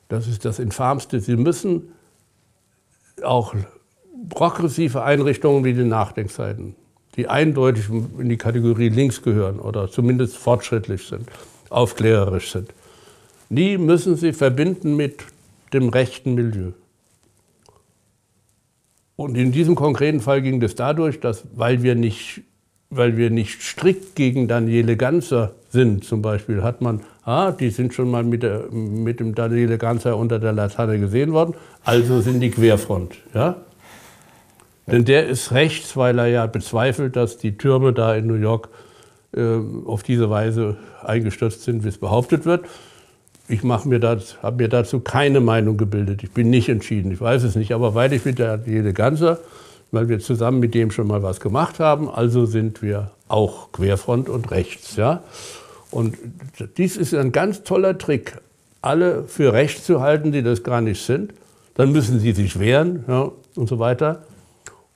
das 0.08 0.26
ist 0.26 0.44
das 0.44 0.58
Infamste, 0.58 1.20
sie 1.20 1.36
müssen 1.36 1.92
auch 3.22 3.54
progressive 4.28 5.02
Einrichtungen 5.02 5.64
wie 5.64 5.74
die 5.74 5.84
Nachdenkseiten, 5.84 6.74
die 7.16 7.28
eindeutig 7.28 7.88
in 7.90 8.28
die 8.28 8.36
Kategorie 8.36 8.88
links 8.88 9.22
gehören 9.22 9.58
oder 9.58 9.90
zumindest 9.90 10.36
fortschrittlich 10.36 11.06
sind, 11.06 11.28
aufklärerisch 11.70 12.52
sind, 12.52 12.72
die 13.48 13.78
müssen 13.78 14.16
sie 14.16 14.32
verbinden 14.32 14.96
mit 14.96 15.24
dem 15.72 15.88
rechten 15.88 16.34
Milieu. 16.34 16.72
Und 19.16 19.36
in 19.36 19.52
diesem 19.52 19.74
konkreten 19.74 20.20
Fall 20.20 20.42
ging 20.42 20.60
das 20.60 20.74
dadurch, 20.74 21.20
dass, 21.20 21.44
weil 21.54 21.82
wir 21.82 21.94
nicht, 21.94 22.42
weil 22.90 23.16
wir 23.16 23.30
nicht 23.30 23.62
strikt 23.62 24.16
gegen 24.16 24.48
Daniele 24.48 24.96
Ganser 24.96 25.52
sind, 25.70 26.04
zum 26.04 26.22
Beispiel, 26.22 26.62
hat 26.62 26.80
man, 26.80 27.00
ah, 27.24 27.52
die 27.52 27.70
sind 27.70 27.94
schon 27.94 28.10
mal 28.10 28.24
mit, 28.24 28.42
der, 28.42 28.70
mit 28.70 29.20
dem 29.20 29.34
Daniele 29.34 29.78
Ganser 29.78 30.16
unter 30.16 30.38
der 30.38 30.52
Laterne 30.52 30.98
gesehen 30.98 31.32
worden, 31.32 31.54
also 31.84 32.20
sind 32.20 32.40
die 32.40 32.50
Querfront. 32.50 33.16
Ja? 33.34 33.56
Denn 34.86 35.04
der 35.04 35.28
ist 35.28 35.52
rechts, 35.52 35.96
weil 35.96 36.18
er 36.18 36.26
ja 36.26 36.46
bezweifelt, 36.46 37.16
dass 37.16 37.38
die 37.38 37.56
Türme 37.56 37.92
da 37.92 38.14
in 38.14 38.26
New 38.26 38.34
York 38.34 38.68
äh, 39.34 39.58
auf 39.86 40.02
diese 40.02 40.28
Weise 40.28 40.76
eingestürzt 41.02 41.62
sind, 41.62 41.84
wie 41.84 41.88
es 41.88 41.98
behauptet 41.98 42.44
wird. 42.44 42.66
Ich 43.48 43.62
habe 43.62 44.56
mir 44.56 44.68
dazu 44.68 45.00
keine 45.00 45.40
Meinung 45.40 45.76
gebildet. 45.76 46.22
Ich 46.22 46.30
bin 46.30 46.50
nicht 46.50 46.68
entschieden. 46.68 47.12
Ich 47.12 47.20
weiß 47.20 47.42
es 47.42 47.54
nicht. 47.54 47.72
Aber 47.72 47.94
weil 47.94 48.12
ich 48.12 48.24
mit 48.24 48.38
der 48.38 48.60
Jede 48.66 48.92
Ganzer, 48.92 49.38
weil 49.90 50.08
wir 50.08 50.20
zusammen 50.20 50.58
mit 50.60 50.74
dem 50.74 50.90
schon 50.90 51.06
mal 51.06 51.22
was 51.22 51.40
gemacht 51.40 51.78
haben, 51.78 52.08
also 52.08 52.46
sind 52.46 52.82
wir 52.82 53.10
auch 53.28 53.72
Querfront 53.72 54.28
und 54.28 54.50
rechts. 54.50 54.96
Ja? 54.96 55.22
Und 55.90 56.16
dies 56.78 56.96
ist 56.96 57.14
ein 57.14 57.32
ganz 57.32 57.62
toller 57.62 57.98
Trick, 57.98 58.38
alle 58.80 59.24
für 59.24 59.52
rechts 59.52 59.84
zu 59.84 60.00
halten, 60.00 60.32
die 60.32 60.42
das 60.42 60.62
gar 60.62 60.80
nicht 60.80 61.04
sind. 61.04 61.34
Dann 61.74 61.92
müssen 61.92 62.20
sie 62.20 62.32
sich 62.32 62.58
wehren 62.58 63.04
ja, 63.08 63.30
und 63.54 63.68
so 63.68 63.78
weiter. 63.78 64.24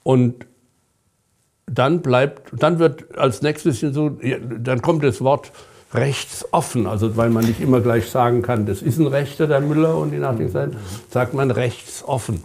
Und 0.06 0.46
dann 1.66 2.00
bleibt, 2.00 2.52
dann 2.52 2.78
wird 2.78 3.18
als 3.18 3.42
nächstes 3.42 3.80
so, 3.80 4.10
dann 4.60 4.80
kommt 4.80 5.02
das 5.02 5.20
Wort 5.20 5.50
rechtsoffen, 5.92 6.86
also 6.86 7.16
weil 7.16 7.28
man 7.28 7.44
nicht 7.44 7.60
immer 7.60 7.80
gleich 7.80 8.08
sagen 8.08 8.40
kann, 8.40 8.66
das 8.66 8.82
ist 8.82 9.00
ein 9.00 9.08
Rechter, 9.08 9.48
der 9.48 9.60
Müller 9.60 9.96
und 9.96 10.12
die 10.12 10.18
Nachdenkseiten, 10.18 10.76
sagt 11.10 11.34
man 11.34 11.50
rechtsoffen. 11.50 12.36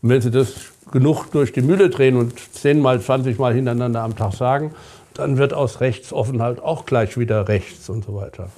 Und 0.00 0.08
wenn 0.08 0.22
Sie 0.22 0.30
das 0.30 0.54
genug 0.90 1.30
durch 1.32 1.52
die 1.52 1.60
Mühle 1.60 1.90
drehen 1.90 2.16
und 2.16 2.38
zehnmal, 2.54 3.02
zwanzigmal 3.02 3.52
hintereinander 3.52 4.00
am 4.00 4.16
Tag 4.16 4.32
sagen, 4.32 4.74
dann 5.12 5.36
wird 5.36 5.52
aus 5.52 5.80
rechtsoffen 5.80 6.40
halt 6.40 6.62
auch 6.62 6.86
gleich 6.86 7.18
wieder 7.18 7.48
rechts 7.48 7.90
und 7.90 8.06
so 8.06 8.14
weiter. 8.14 8.48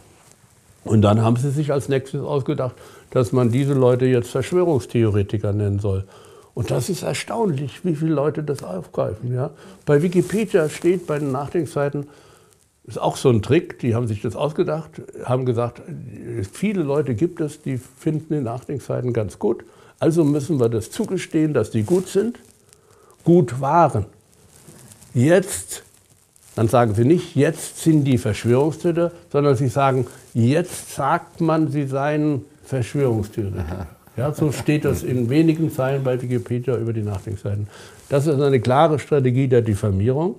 Und 0.84 1.02
dann 1.02 1.20
haben 1.20 1.34
sie 1.34 1.50
sich 1.50 1.72
als 1.72 1.88
nächstes 1.88 2.22
ausgedacht, 2.22 2.76
dass 3.10 3.32
man 3.32 3.50
diese 3.50 3.74
Leute 3.74 4.06
jetzt 4.06 4.30
Verschwörungstheoretiker 4.30 5.52
nennen 5.52 5.80
soll. 5.80 6.04
Und 6.54 6.70
das 6.70 6.88
ist 6.88 7.02
erstaunlich, 7.02 7.84
wie 7.84 7.96
viele 7.96 8.14
Leute 8.14 8.42
das 8.44 8.62
aufgreifen. 8.62 9.34
Ja? 9.34 9.50
Bei 9.86 10.02
Wikipedia 10.02 10.68
steht 10.68 11.06
bei 11.06 11.18
den 11.18 11.32
Nachdenkseiten, 11.32 12.06
ist 12.86 13.00
auch 13.00 13.16
so 13.16 13.30
ein 13.30 13.42
Trick, 13.42 13.78
die 13.78 13.94
haben 13.94 14.06
sich 14.06 14.20
das 14.20 14.36
ausgedacht, 14.36 14.90
haben 15.24 15.46
gesagt, 15.46 15.82
viele 16.52 16.82
Leute 16.82 17.14
gibt 17.14 17.40
es, 17.40 17.62
die 17.62 17.78
finden 17.78 18.34
die 18.34 18.40
Nachdenkseiten 18.40 19.12
ganz 19.12 19.38
gut. 19.38 19.64
Also 19.98 20.22
müssen 20.22 20.60
wir 20.60 20.68
das 20.68 20.90
zugestehen, 20.90 21.54
dass 21.54 21.70
die 21.70 21.82
gut 21.82 22.08
sind, 22.08 22.38
gut 23.24 23.60
waren. 23.60 24.06
Jetzt, 25.14 25.82
dann 26.56 26.68
sagen 26.68 26.94
sie 26.94 27.04
nicht, 27.04 27.34
jetzt 27.34 27.82
sind 27.82 28.04
die 28.04 28.18
Verschwörungstheoretiker, 28.18 29.12
sondern 29.32 29.56
sie 29.56 29.68
sagen, 29.68 30.06
jetzt 30.34 30.94
sagt 30.94 31.40
man, 31.40 31.68
sie 31.70 31.86
seien 31.86 32.44
Verschwörungstheoretiker. 32.64 33.86
Ja, 34.16 34.32
so 34.32 34.52
steht 34.52 34.84
das 34.84 35.02
in 35.02 35.28
wenigen 35.28 35.70
Zeilen 35.72 36.04
bei 36.04 36.20
Wikipedia 36.20 36.76
über 36.76 36.92
die 36.92 37.02
Nachdenkseiten. 37.02 37.66
Das 38.08 38.26
ist 38.26 38.40
eine 38.40 38.60
klare 38.60 38.98
Strategie 38.98 39.48
der 39.48 39.62
Diffamierung. 39.62 40.36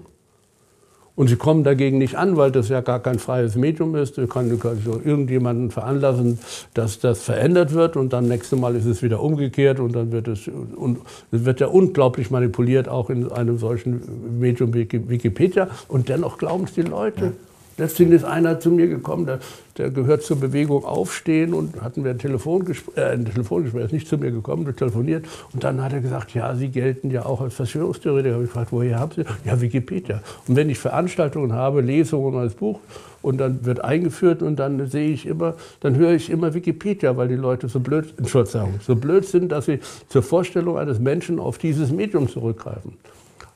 Und 1.15 1.29
sie 1.29 1.37
kommen 1.37 1.63
dagegen 1.63 1.97
nicht 1.97 2.15
an, 2.15 2.35
weil 2.35 2.51
das 2.51 2.67
ja 2.67 2.81
gar 2.81 2.99
kein 2.99 3.19
freies 3.19 3.55
Medium 3.55 3.95
ist. 3.95 4.17
Du 4.17 4.27
kannst 4.27 4.65
also 4.65 5.01
irgendjemanden 5.03 5.71
veranlassen, 5.71 6.39
dass 6.73 6.99
das 6.99 7.21
verändert 7.21 7.73
wird 7.73 7.95
und 7.95 8.11
dann 8.11 8.27
nächste 8.27 8.57
Mal 8.57 8.75
ist 8.75 8.85
es 8.85 9.01
wieder 9.01 9.21
umgekehrt 9.21 9.79
und 9.79 9.95
dann 9.95 10.11
wird 10.11 10.27
es, 10.27 10.47
und 10.47 10.99
es 11.31 11.45
wird 11.45 11.61
ja 11.61 11.67
unglaublich 11.67 12.31
manipuliert, 12.31 12.89
auch 12.89 13.09
in 13.09 13.31
einem 13.31 13.57
solchen 13.57 14.39
Medium 14.39 14.73
wie 14.73 14.89
Wikipedia. 14.91 15.69
Und 15.87 16.09
dennoch 16.09 16.37
glauben 16.37 16.65
es 16.65 16.73
die 16.73 16.81
Leute. 16.81 17.25
Ja. 17.25 17.31
Letztendlich 17.77 18.21
ist 18.21 18.25
einer 18.25 18.59
zu 18.61 18.71
mir 18.71 18.87
gekommen, 18.87 19.25
der, 19.25 19.39
der, 19.77 19.89
gehört 19.89 20.23
zur 20.23 20.39
Bewegung 20.39 20.85
Aufstehen 20.85 21.53
und 21.53 21.81
hatten 21.81 22.05
wir 22.05 22.11
ein 22.11 22.19
Telefongespräch, 22.19 22.95
äh, 22.97 23.11
ein 23.11 23.25
Telefongespräch, 23.25 23.81
er 23.81 23.85
ist 23.87 23.91
nicht 23.91 24.07
zu 24.07 24.17
mir 24.17 24.31
gekommen, 24.31 24.65
wir 24.65 24.73
telefoniert 24.73 25.25
und 25.51 25.63
dann 25.65 25.83
hat 25.83 25.91
er 25.91 25.99
gesagt, 25.99 26.33
ja, 26.33 26.55
Sie 26.55 26.69
gelten 26.69 27.11
ja 27.11 27.25
auch 27.25 27.41
als 27.41 27.55
Verschwörungstheoretiker. 27.55 28.29
Da 28.29 28.35
habe 28.35 28.45
ich 28.45 28.49
gefragt, 28.49 28.71
woher 28.71 28.97
haben 28.97 29.11
Sie? 29.13 29.23
Ja, 29.43 29.59
Wikipedia. 29.59 30.21
Und 30.47 30.55
wenn 30.55 30.69
ich 30.69 30.79
Veranstaltungen 30.79 31.51
habe, 31.51 31.81
Lesungen 31.81 32.35
als 32.37 32.53
Buch 32.53 32.79
und 33.21 33.39
dann 33.39 33.65
wird 33.65 33.83
eingeführt 33.83 34.41
und 34.41 34.55
dann 34.57 34.87
sehe 34.87 35.09
ich 35.09 35.25
immer, 35.25 35.55
dann 35.81 35.97
höre 35.97 36.13
ich 36.13 36.29
immer 36.29 36.53
Wikipedia, 36.53 37.17
weil 37.17 37.27
die 37.27 37.35
Leute 37.35 37.67
so 37.67 37.81
blöd, 37.81 38.13
Entschuldigung, 38.17 38.75
so 38.79 38.95
blöd 38.95 39.25
sind, 39.25 39.51
dass 39.51 39.65
sie 39.65 39.79
zur 40.07 40.23
Vorstellung 40.23 40.77
eines 40.77 40.99
Menschen 40.99 41.39
auf 41.39 41.57
dieses 41.57 41.91
Medium 41.91 42.29
zurückgreifen. 42.29 42.93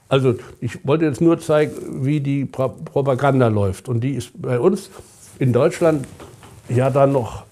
Also 0.10 0.36
ich 0.60 0.86
wollte 0.86 1.06
jetzt 1.06 1.22
nur 1.22 1.40
zeigen, 1.40 2.04
wie 2.04 2.20
die 2.20 2.46
Propaganda 2.46 3.48
läuft. 3.48 3.88
Und 3.88 4.02
die 4.02 4.14
ist 4.14 4.32
bei 4.42 4.60
uns 4.60 4.90
in 5.38 5.54
Deutschland 5.54 6.08
ja 6.68 6.90
dann 6.90 7.12
noch, 7.14 7.44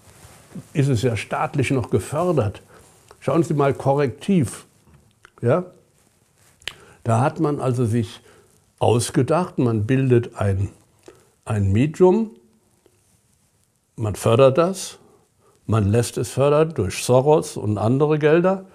ist 0.74 0.90
es 0.90 1.04
ja 1.04 1.16
staatlich 1.16 1.70
noch 1.70 1.92
gefördert. 1.92 2.64
Schauen 3.20 3.44
Sie 3.44 3.54
mal 3.54 3.74
korrektiv. 3.74 4.66
Ja? 5.42 5.66
Da 7.04 7.22
hat 7.22 7.40
man 7.40 7.60
also 7.60 7.86
sich 7.86 8.22
ausgedacht, 8.80 9.60
man 9.60 9.86
bildet 9.86 10.36
ein, 10.36 10.70
ein 11.46 11.72
Medium, 11.72 12.32
man 13.96 14.16
fördert 14.16 14.58
das, 14.58 14.98
man 15.66 15.88
lässt 15.88 16.18
es 16.18 16.32
fördern 16.32 16.74
durch 16.74 17.04
Soros 17.04 17.56
und 17.56 17.78
andere 17.78 18.20
Gelder. 18.20 18.66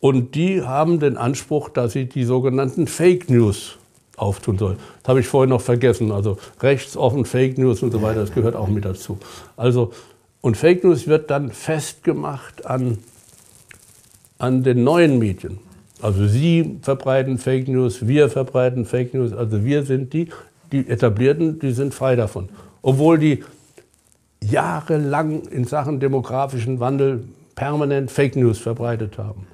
Und 0.00 0.34
die 0.34 0.62
haben 0.62 0.98
den 0.98 1.16
Anspruch, 1.16 1.68
dass 1.68 1.92
sie 1.92 2.06
die 2.06 2.24
sogenannten 2.24 2.86
Fake 2.86 3.28
News 3.28 3.78
auftun 4.16 4.58
sollen. 4.58 4.78
Das 5.02 5.10
habe 5.10 5.20
ich 5.20 5.26
vorhin 5.26 5.50
noch 5.50 5.60
vergessen. 5.60 6.10
Also 6.10 6.38
rechtsoffen, 6.60 7.24
Fake 7.24 7.58
News 7.58 7.82
und 7.82 7.92
so 7.92 8.02
weiter, 8.02 8.20
das 8.20 8.32
gehört 8.32 8.56
auch 8.56 8.68
mit 8.68 8.84
dazu. 8.84 9.18
Also, 9.56 9.92
und 10.40 10.56
Fake 10.56 10.84
News 10.84 11.06
wird 11.06 11.30
dann 11.30 11.50
festgemacht 11.50 12.66
an, 12.66 12.98
an 14.38 14.62
den 14.62 14.84
neuen 14.84 15.18
Medien. 15.18 15.58
Also 16.02 16.26
Sie 16.26 16.78
verbreiten 16.80 17.36
Fake 17.36 17.68
News, 17.68 18.06
wir 18.06 18.30
verbreiten 18.30 18.86
Fake 18.86 19.12
News. 19.12 19.34
Also 19.34 19.64
wir 19.64 19.84
sind 19.84 20.14
die, 20.14 20.28
die 20.72 20.88
etablierten, 20.88 21.58
die 21.58 21.72
sind 21.72 21.92
frei 21.92 22.16
davon. 22.16 22.48
Obwohl 22.80 23.18
die 23.18 23.44
jahrelang 24.42 25.42
in 25.42 25.64
Sachen 25.64 26.00
demografischen 26.00 26.80
Wandel 26.80 27.24
permanent 27.54 28.10
Fake 28.10 28.36
News 28.36 28.58
verbreitet 28.58 29.18
haben. 29.18 29.46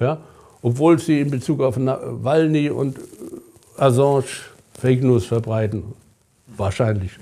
Ja? 0.00 0.18
Obwohl 0.62 0.98
sie 0.98 1.20
in 1.20 1.30
Bezug 1.30 1.60
auf 1.60 1.76
Nawalny 1.76 2.70
und 2.70 2.98
Assange 3.76 4.24
Fake 4.78 5.02
News 5.02 5.26
verbreiten, 5.26 5.84
wahrscheinlich, 6.46 7.12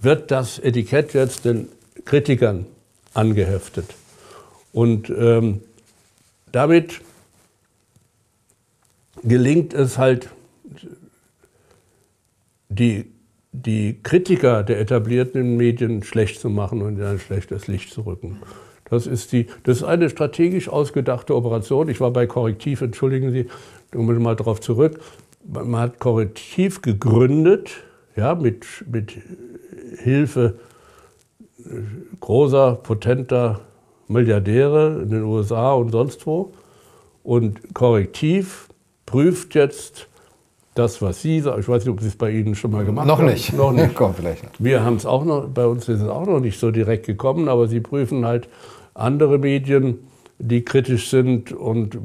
wird 0.00 0.30
das 0.30 0.58
Etikett 0.58 1.14
jetzt 1.14 1.44
den 1.44 1.68
Kritikern 2.04 2.66
angeheftet. 3.14 3.94
Und 4.72 5.10
ähm, 5.10 5.62
damit 6.52 7.00
gelingt 9.22 9.74
es 9.74 9.98
halt, 9.98 10.28
die 12.68 13.10
die 13.52 13.98
Kritiker 14.02 14.62
der 14.62 14.80
etablierten 14.80 15.56
Medien 15.56 16.02
schlecht 16.02 16.40
zu 16.40 16.50
machen 16.50 16.82
und 16.82 16.98
in 16.98 17.04
ein 17.04 17.18
schlechtes 17.18 17.68
Licht 17.68 17.90
zu 17.90 18.02
rücken. 18.02 18.42
Das 18.88 19.06
ist, 19.06 19.32
die, 19.32 19.46
das 19.64 19.78
ist 19.78 19.82
eine 19.82 20.08
strategisch 20.10 20.68
ausgedachte 20.68 21.34
Operation. 21.34 21.88
Ich 21.88 22.00
war 22.00 22.10
bei 22.10 22.26
Korrektiv, 22.26 22.82
entschuldigen 22.82 23.32
Sie, 23.32 23.46
kommen 23.92 24.08
wir 24.08 24.20
mal 24.20 24.36
darauf 24.36 24.60
zurück. 24.60 25.00
Man 25.44 25.76
hat 25.76 25.98
Korrektiv 25.98 26.82
gegründet, 26.82 27.70
ja, 28.16 28.34
mit, 28.34 28.64
mit 28.90 29.12
Hilfe 29.98 30.54
großer, 32.20 32.76
potenter 32.82 33.60
Milliardäre 34.08 35.00
in 35.02 35.10
den 35.10 35.22
USA 35.24 35.72
und 35.72 35.90
sonst 35.90 36.26
wo. 36.26 36.52
Und 37.22 37.74
Korrektiv 37.74 38.68
prüft 39.04 39.54
jetzt 39.54 40.08
das, 40.74 41.00
was 41.00 41.22
Sie 41.22 41.40
sagen, 41.40 41.60
ich 41.60 41.68
weiß 41.68 41.84
nicht, 41.84 41.92
ob 41.92 42.00
Sie 42.00 42.08
es 42.08 42.16
bei 42.16 42.30
Ihnen 42.30 42.54
schon 42.54 42.70
mal 42.70 42.84
gemacht 42.84 43.06
noch 43.06 43.18
haben. 43.18 43.26
Nicht. 43.26 43.52
Noch 43.54 43.72
nicht. 43.72 43.94
Kommt 43.94 44.16
vielleicht 44.16 44.44
noch. 44.44 44.50
Wir 44.58 44.84
haben 44.84 44.96
es 44.96 45.06
auch 45.06 45.24
noch, 45.24 45.48
bei 45.48 45.66
uns 45.66 45.88
ist 45.88 46.02
es 46.02 46.08
auch 46.08 46.26
noch 46.26 46.40
nicht 46.40 46.60
so 46.60 46.70
direkt 46.70 47.06
gekommen, 47.06 47.48
aber 47.48 47.66
Sie 47.66 47.80
prüfen 47.80 48.26
halt 48.26 48.48
andere 48.96 49.38
Medien, 49.38 49.98
die 50.38 50.62
kritisch 50.62 51.08
sind 51.10 51.52
und 51.52 51.98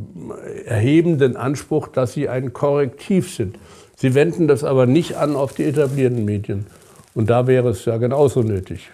erheben 0.65 1.17
den 1.17 1.35
Anspruch, 1.35 1.87
dass 1.87 2.13
sie 2.13 2.29
ein 2.29 2.53
Korrektiv 2.53 3.33
sind. 3.33 3.57
Sie 3.95 4.13
wenden 4.13 4.47
das 4.47 4.63
aber 4.63 4.85
nicht 4.85 5.15
an 5.17 5.35
auf 5.35 5.53
die 5.53 5.63
etablierten 5.63 6.25
Medien. 6.25 6.65
Und 7.13 7.29
da 7.29 7.45
wäre 7.47 7.69
es 7.69 7.85
ja 7.85 7.97
genauso 7.97 8.41
nötig. 8.41 8.89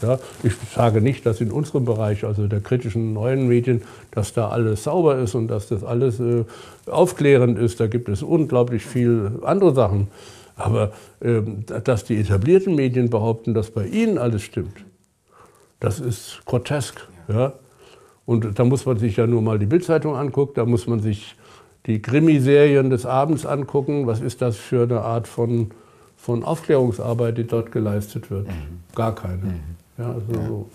Ja, 0.00 0.18
ich 0.42 0.52
sage 0.74 1.00
nicht, 1.00 1.26
dass 1.26 1.40
in 1.40 1.50
unserem 1.50 1.84
Bereich, 1.84 2.24
also 2.24 2.46
der 2.46 2.60
kritischen 2.60 3.12
neuen 3.12 3.48
Medien, 3.48 3.82
dass 4.12 4.32
da 4.32 4.48
alles 4.48 4.84
sauber 4.84 5.18
ist 5.18 5.34
und 5.34 5.48
dass 5.48 5.68
das 5.68 5.82
alles 5.82 6.20
äh, 6.20 6.44
aufklärend 6.86 7.58
ist. 7.58 7.80
Da 7.80 7.88
gibt 7.88 8.08
es 8.08 8.22
unglaublich 8.22 8.84
viel 8.84 9.32
andere 9.42 9.74
Sachen. 9.74 10.08
Aber 10.54 10.92
äh, 11.20 11.40
dass 11.84 12.04
die 12.04 12.16
etablierten 12.16 12.74
Medien 12.76 13.10
behaupten, 13.10 13.54
dass 13.54 13.70
bei 13.70 13.86
ihnen 13.86 14.18
alles 14.18 14.42
stimmt, 14.42 14.84
das 15.80 16.00
ist 16.00 16.40
grotesk. 16.44 17.06
Ja? 17.28 17.52
Und 18.26 18.58
da 18.58 18.64
muss 18.64 18.84
man 18.84 18.98
sich 18.98 19.16
ja 19.16 19.26
nur 19.26 19.40
mal 19.40 19.58
die 19.58 19.66
Bildzeitung 19.66 20.16
angucken, 20.16 20.52
da 20.56 20.66
muss 20.66 20.86
man 20.86 21.00
sich 21.00 21.34
die 21.86 22.02
Krimiserien 22.02 22.90
des 22.90 23.06
Abends 23.06 23.46
angucken. 23.46 24.06
Was 24.06 24.20
ist 24.20 24.42
das 24.42 24.56
für 24.56 24.82
eine 24.82 25.00
Art 25.00 25.26
von, 25.26 25.70
von 26.16 26.44
Aufklärungsarbeit, 26.44 27.38
die 27.38 27.46
dort 27.46 27.72
geleistet 27.72 28.30
wird? 28.30 28.46
Mhm. 28.48 28.80
Gar 28.94 29.14
keine. 29.14 29.36
Mhm. 29.36 29.60
Ja, 29.96 30.12
also 30.12 30.32
ja. 30.32 30.46
So. 30.46 30.68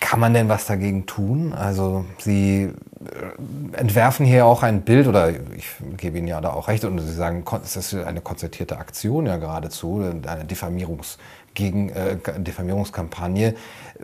Kann 0.00 0.18
man 0.18 0.32
denn 0.32 0.48
was 0.48 0.66
dagegen 0.66 1.04
tun? 1.04 1.52
Also 1.52 2.06
Sie 2.16 2.62
äh, 2.62 3.76
entwerfen 3.76 4.24
hier 4.24 4.46
auch 4.46 4.62
ein 4.62 4.80
Bild, 4.80 5.06
oder 5.06 5.28
ich 5.28 5.68
gebe 5.98 6.16
Ihnen 6.16 6.26
ja 6.26 6.40
da 6.40 6.54
auch 6.54 6.68
recht, 6.68 6.86
und 6.86 6.98
Sie 7.00 7.12
sagen, 7.12 7.44
es 7.62 7.76
ist 7.76 7.94
eine 7.94 8.22
konzertierte 8.22 8.78
Aktion 8.78 9.26
ja 9.26 9.36
geradezu, 9.36 10.02
eine 10.26 10.44
Diffamierungs- 10.44 11.18
gegen 11.54 11.90
äh, 11.90 12.16
Diffamierungskampagne, 12.38 13.54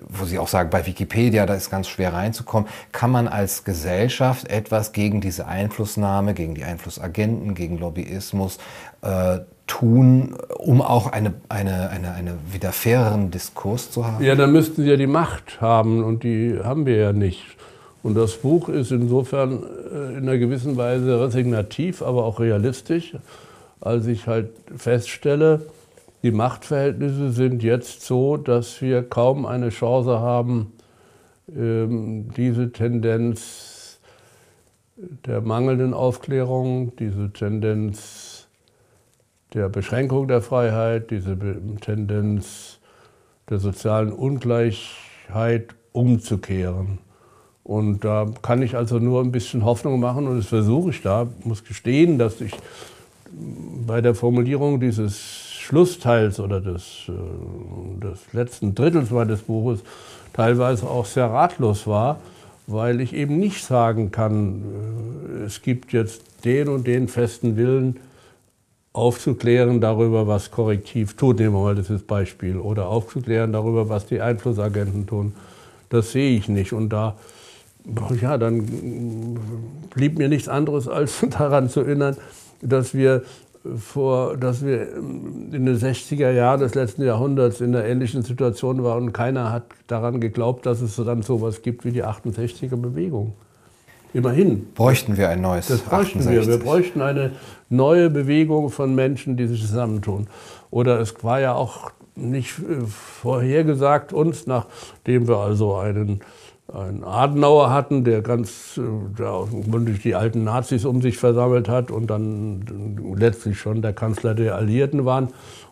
wo 0.08 0.24
Sie 0.24 0.38
auch 0.38 0.48
sagen, 0.48 0.70
bei 0.70 0.86
Wikipedia, 0.86 1.46
da 1.46 1.54
ist 1.54 1.70
ganz 1.70 1.88
schwer 1.88 2.12
reinzukommen. 2.12 2.68
Kann 2.92 3.10
man 3.10 3.28
als 3.28 3.64
Gesellschaft 3.64 4.48
etwas 4.48 4.92
gegen 4.92 5.20
diese 5.20 5.46
Einflussnahme, 5.46 6.34
gegen 6.34 6.54
die 6.54 6.64
Einflussagenten, 6.64 7.54
gegen 7.54 7.78
Lobbyismus 7.78 8.58
äh, 9.02 9.38
tun, 9.66 10.36
um 10.58 10.82
auch 10.82 11.12
eine, 11.12 11.34
eine, 11.48 11.90
eine, 11.90 12.12
eine 12.12 12.34
wieder 12.52 12.72
faireren 12.72 13.30
Diskurs 13.30 13.90
zu 13.90 14.06
haben? 14.06 14.24
Ja, 14.24 14.34
dann 14.34 14.52
müssten 14.52 14.82
Sie 14.82 14.88
ja 14.88 14.96
die 14.96 15.06
Macht 15.06 15.60
haben 15.60 16.04
und 16.04 16.22
die 16.22 16.58
haben 16.62 16.86
wir 16.86 16.96
ja 16.96 17.12
nicht. 17.12 17.44
Und 18.02 18.14
das 18.14 18.36
Buch 18.36 18.68
ist 18.68 18.92
insofern 18.92 19.62
äh, 19.92 20.12
in 20.12 20.28
einer 20.28 20.38
gewissen 20.38 20.76
Weise 20.76 21.20
resignativ, 21.20 22.02
aber 22.02 22.24
auch 22.24 22.38
realistisch, 22.38 23.16
als 23.80 24.06
ich 24.06 24.26
halt 24.26 24.50
feststelle, 24.76 25.62
die 26.22 26.30
Machtverhältnisse 26.30 27.30
sind 27.30 27.62
jetzt 27.62 28.02
so, 28.02 28.36
dass 28.36 28.80
wir 28.80 29.02
kaum 29.02 29.46
eine 29.46 29.68
Chance 29.68 30.20
haben, 30.20 30.72
ähm, 31.54 32.28
diese 32.36 32.72
Tendenz 32.72 34.00
der 34.96 35.40
mangelnden 35.42 35.94
Aufklärung, 35.94 36.96
diese 36.96 37.32
Tendenz 37.32 38.48
der 39.52 39.68
Beschränkung 39.68 40.26
der 40.26 40.42
Freiheit, 40.42 41.10
diese 41.10 41.36
Tendenz 41.80 42.78
der 43.48 43.58
sozialen 43.58 44.12
Ungleichheit 44.12 45.74
umzukehren. 45.92 46.98
Und 47.62 48.04
da 48.04 48.26
kann 48.42 48.62
ich 48.62 48.76
also 48.76 48.98
nur 48.98 49.22
ein 49.22 49.32
bisschen 49.32 49.64
Hoffnung 49.64 49.98
machen 49.98 50.28
und 50.28 50.38
das 50.38 50.46
versuche 50.46 50.90
ich 50.90 51.02
da. 51.02 51.26
Muss 51.44 51.64
gestehen, 51.64 52.18
dass 52.18 52.40
ich 52.40 52.52
bei 53.86 54.00
der 54.00 54.14
Formulierung 54.14 54.78
dieses 54.80 55.45
Schlussteils 55.66 56.38
oder 56.38 56.60
des, 56.60 57.08
äh, 57.08 58.00
des 58.00 58.32
letzten 58.32 58.74
Drittels 58.74 59.10
meines 59.10 59.42
Buches 59.42 59.80
teilweise 60.32 60.86
auch 60.88 61.06
sehr 61.06 61.26
ratlos 61.26 61.88
war, 61.88 62.20
weil 62.68 63.00
ich 63.00 63.12
eben 63.12 63.38
nicht 63.38 63.64
sagen 63.64 64.12
kann, 64.12 64.62
äh, 65.40 65.44
es 65.44 65.62
gibt 65.62 65.92
jetzt 65.92 66.22
den 66.44 66.68
und 66.68 66.86
den 66.86 67.08
festen 67.08 67.56
Willen, 67.56 67.98
aufzuklären 68.92 69.80
darüber, 69.80 70.26
was 70.26 70.50
Korrektiv 70.50 71.16
tut, 71.16 71.38
nehmen 71.38 71.54
wir 71.54 71.60
mal 71.60 71.74
das 71.74 72.02
Beispiel, 72.02 72.56
oder 72.56 72.86
aufzuklären 72.86 73.52
darüber, 73.52 73.88
was 73.90 74.06
die 74.06 74.22
Einflussagenten 74.22 75.06
tun. 75.06 75.34
Das 75.90 76.12
sehe 76.12 76.36
ich 76.36 76.48
nicht. 76.48 76.72
Und 76.72 76.90
da, 76.90 77.16
ja, 78.22 78.38
dann 78.38 79.38
blieb 79.94 80.16
mir 80.16 80.28
nichts 80.28 80.48
anderes, 80.48 80.88
als 80.88 81.26
daran 81.30 81.68
zu 81.68 81.80
erinnern, 81.80 82.16
dass 82.62 82.94
wir 82.94 83.22
vor, 83.76 84.36
dass 84.36 84.64
wir 84.64 84.94
in 84.94 85.66
den 85.66 85.76
60er 85.76 86.30
Jahren 86.30 86.60
des 86.60 86.74
letzten 86.74 87.02
Jahrhunderts 87.02 87.60
in 87.60 87.74
einer 87.74 87.84
ähnlichen 87.84 88.22
Situation 88.22 88.82
waren 88.84 89.04
und 89.04 89.12
keiner 89.12 89.52
hat 89.52 89.64
daran 89.86 90.20
geglaubt, 90.20 90.66
dass 90.66 90.80
es 90.80 90.96
dann 90.96 91.22
so 91.22 91.36
etwas 91.36 91.62
gibt 91.62 91.84
wie 91.84 91.92
die 91.92 92.04
68er 92.04 92.76
Bewegung. 92.76 93.34
Immerhin. 94.14 94.72
Bräuchten 94.74 95.16
wir 95.16 95.28
ein 95.28 95.40
neues 95.42 95.68
Das 95.68 95.80
bräuchten 95.80 96.20
68. 96.20 96.30
wir. 96.30 96.46
Wir 96.46 96.64
bräuchten 96.64 97.02
eine 97.02 97.32
neue 97.68 98.08
Bewegung 98.08 98.70
von 98.70 98.94
Menschen, 98.94 99.36
die 99.36 99.46
sich 99.46 99.60
zusammentun. 99.60 100.28
Oder 100.70 101.00
es 101.00 101.22
war 101.22 101.40
ja 101.40 101.54
auch 101.54 101.90
nicht 102.14 102.54
vorhergesagt 103.20 104.12
uns, 104.12 104.46
nachdem 104.46 105.28
wir 105.28 105.36
also 105.36 105.74
einen 105.76 106.20
einen 106.76 107.04
Adenauer 107.04 107.70
hatten, 107.70 108.04
der 108.04 108.22
ganz 108.22 108.78
der 109.18 109.46
die 110.04 110.14
alten 110.14 110.44
Nazis 110.44 110.84
um 110.84 111.00
sich 111.00 111.16
versammelt 111.16 111.68
hat 111.68 111.90
und 111.90 112.08
dann 112.08 112.64
letztlich 113.16 113.58
schon 113.58 113.82
der 113.82 113.92
Kanzler 113.92 114.34
der 114.34 114.56
Alliierten 114.56 115.04
waren. 115.04 115.28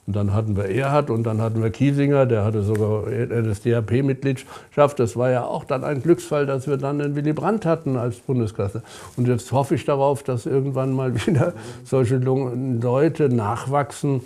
Und 0.06 0.16
dann 0.16 0.34
hatten 0.34 0.56
wir 0.56 0.66
Erhard 0.66 1.10
und 1.10 1.24
dann 1.24 1.40
hatten 1.40 1.62
wir 1.62 1.70
Kiesinger, 1.70 2.26
der 2.26 2.44
hatte 2.44 2.62
sogar 2.62 3.04
NSDAP-Mitgliedschaft. 3.08 4.98
Das 4.98 5.16
war 5.16 5.30
ja 5.30 5.44
auch 5.44 5.64
dann 5.64 5.82
ein 5.82 6.02
Glücksfall, 6.02 6.44
dass 6.44 6.66
wir 6.66 6.76
dann 6.76 6.98
den 6.98 7.16
Willy 7.16 7.32
Brandt 7.32 7.64
hatten 7.64 7.96
als 7.96 8.16
Bundeskanzler. 8.16 8.82
Und 9.16 9.28
jetzt 9.28 9.50
hoffe 9.52 9.74
ich 9.74 9.84
darauf, 9.84 10.22
dass 10.22 10.44
irgendwann 10.44 10.92
mal 10.92 11.14
wieder 11.26 11.54
solche 11.84 12.16
Leute 12.16 13.28
nachwachsen 13.30 14.20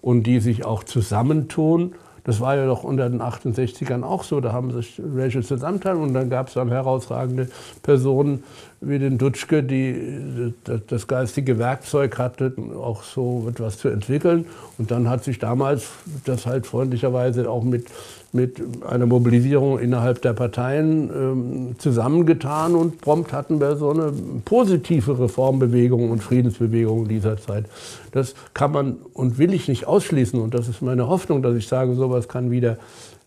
und 0.00 0.24
die 0.24 0.40
sich 0.40 0.64
auch 0.64 0.82
zusammentun 0.82 1.94
Das 2.24 2.40
war 2.40 2.56
ja 2.56 2.66
doch 2.66 2.84
unter 2.84 3.08
den 3.08 3.20
68ern 3.20 4.02
auch 4.02 4.24
so. 4.24 4.40
Da 4.40 4.52
haben 4.52 4.72
sich 4.72 5.00
welche 5.02 5.42
zusammenteilen 5.42 6.00
und 6.00 6.14
dann 6.14 6.30
gab 6.30 6.48
es 6.48 6.54
dann 6.54 6.68
herausragende 6.68 7.48
Personen 7.82 8.44
wie 8.80 8.98
den 8.98 9.18
Dutschke, 9.18 9.62
die 9.62 10.54
das 10.86 11.06
geistige 11.06 11.58
Werkzeug 11.58 12.18
hatten, 12.18 12.74
auch 12.74 13.02
so 13.02 13.46
etwas 13.48 13.78
zu 13.78 13.88
entwickeln. 13.88 14.46
Und 14.78 14.90
dann 14.90 15.08
hat 15.08 15.22
sich 15.22 15.38
damals 15.38 15.88
das 16.24 16.46
halt 16.46 16.66
freundlicherweise 16.66 17.50
auch 17.50 17.62
mit, 17.62 17.88
mit 18.32 18.62
einer 18.88 19.04
Mobilisierung 19.04 19.78
innerhalb 19.78 20.22
der 20.22 20.32
Parteien 20.32 21.10
ähm, 21.10 21.74
zusammengetan 21.78 22.74
und 22.74 23.02
prompt 23.02 23.34
hatten 23.34 23.60
wir 23.60 23.76
so 23.76 23.90
eine 23.90 24.12
positive 24.46 25.18
Reformbewegung 25.18 26.10
und 26.10 26.22
Friedensbewegung 26.22 27.06
dieser 27.06 27.36
Zeit. 27.36 27.66
Das 28.12 28.34
kann 28.54 28.72
man 28.72 28.96
und 29.12 29.38
will 29.38 29.54
ich 29.54 29.68
nicht 29.68 29.86
ausschließen 29.86 30.40
und 30.40 30.54
das 30.54 30.68
ist 30.68 30.82
meine 30.82 31.08
Hoffnung, 31.08 31.42
dass 31.42 31.56
ich 31.56 31.68
sage, 31.68 31.94
sowas 31.94 32.28
kann 32.28 32.50
wieder 32.50 32.78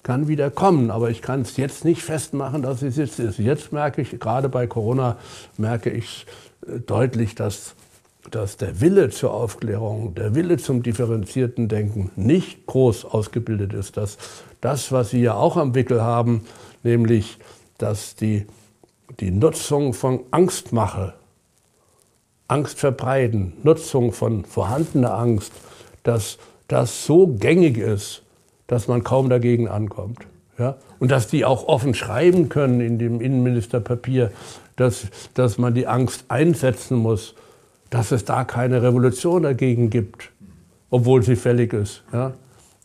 kann 0.03 0.27
wieder 0.27 0.51
kommen. 0.51 0.91
Aber 0.91 1.09
ich 1.09 1.21
kann 1.21 1.41
es 1.41 1.57
jetzt 1.57 1.85
nicht 1.85 2.03
festmachen, 2.03 2.61
dass 2.61 2.81
es 2.81 2.97
jetzt 2.97 3.19
ist. 3.19 3.39
Jetzt 3.39 3.71
merke 3.71 4.01
ich, 4.01 4.19
gerade 4.19 4.49
bei 4.49 4.67
Corona, 4.67 5.17
merke 5.57 5.89
ich 5.89 6.27
äh, 6.67 6.79
deutlich, 6.79 7.35
dass, 7.35 7.75
dass 8.29 8.57
der 8.57 8.81
Wille 8.81 9.09
zur 9.09 9.33
Aufklärung, 9.33 10.13
der 10.13 10.35
Wille 10.35 10.57
zum 10.57 10.83
differenzierten 10.83 11.69
Denken 11.69 12.11
nicht 12.15 12.65
groß 12.67 13.05
ausgebildet 13.05 13.73
ist. 13.73 13.97
Dass 13.97 14.17
das, 14.61 14.91
was 14.91 15.09
Sie 15.09 15.21
ja 15.21 15.35
auch 15.35 15.57
am 15.57 15.73
Wickel 15.73 16.01
haben, 16.01 16.45
nämlich, 16.83 17.39
dass 17.77 18.15
die, 18.15 18.45
die 19.19 19.31
Nutzung 19.31 19.93
von 19.93 20.21
Angstmache, 20.31 21.13
Angst 22.47 22.79
verbreiten, 22.79 23.53
Nutzung 23.63 24.11
von 24.11 24.45
vorhandener 24.45 25.17
Angst, 25.17 25.53
dass 26.03 26.37
das 26.67 27.05
so 27.05 27.27
gängig 27.27 27.77
ist, 27.77 28.23
dass 28.67 28.87
man 28.87 29.03
kaum 29.03 29.29
dagegen 29.29 29.67
ankommt. 29.67 30.19
Ja? 30.57 30.75
Und 30.99 31.11
dass 31.11 31.27
die 31.27 31.45
auch 31.45 31.67
offen 31.67 31.93
schreiben 31.93 32.49
können 32.49 32.81
in 32.81 32.99
dem 32.99 33.21
Innenministerpapier, 33.21 34.31
dass, 34.75 35.07
dass 35.33 35.57
man 35.57 35.73
die 35.73 35.87
Angst 35.87 36.25
einsetzen 36.29 36.97
muss, 36.97 37.35
dass 37.89 38.11
es 38.11 38.25
da 38.25 38.43
keine 38.43 38.81
Revolution 38.81 39.43
dagegen 39.43 39.89
gibt, 39.89 40.31
obwohl 40.89 41.23
sie 41.23 41.35
fällig 41.35 41.73
ist. 41.73 42.03
Ja? 42.11 42.33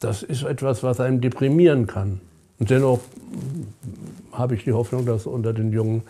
Das 0.00 0.22
ist 0.22 0.44
etwas, 0.44 0.82
was 0.82 1.00
einen 1.00 1.20
deprimieren 1.20 1.86
kann. 1.86 2.20
Und 2.59 2.70
dennoch 2.70 3.00
habe 4.32 4.54
ich 4.54 4.64
die 4.64 4.72
Hoffnung, 4.72 5.06
dass 5.06 5.26
unter 5.26 5.52
den 5.52 5.72
Jungen 5.72 6.02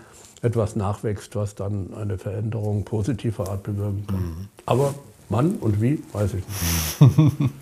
etwas 0.42 0.76
nachwächst, 0.76 1.34
was 1.36 1.54
dann 1.54 1.94
eine 1.94 2.18
Veränderung 2.18 2.84
positiver 2.84 3.48
Art 3.48 3.62
bewirken 3.62 4.06
kann. 4.06 4.20
Mhm. 4.20 4.48
Aber 4.66 4.94
wann 5.28 5.56
und 5.56 5.80
wie, 5.80 6.02
weiß 6.12 6.30
ich 6.34 6.44
nicht. 7.00 7.50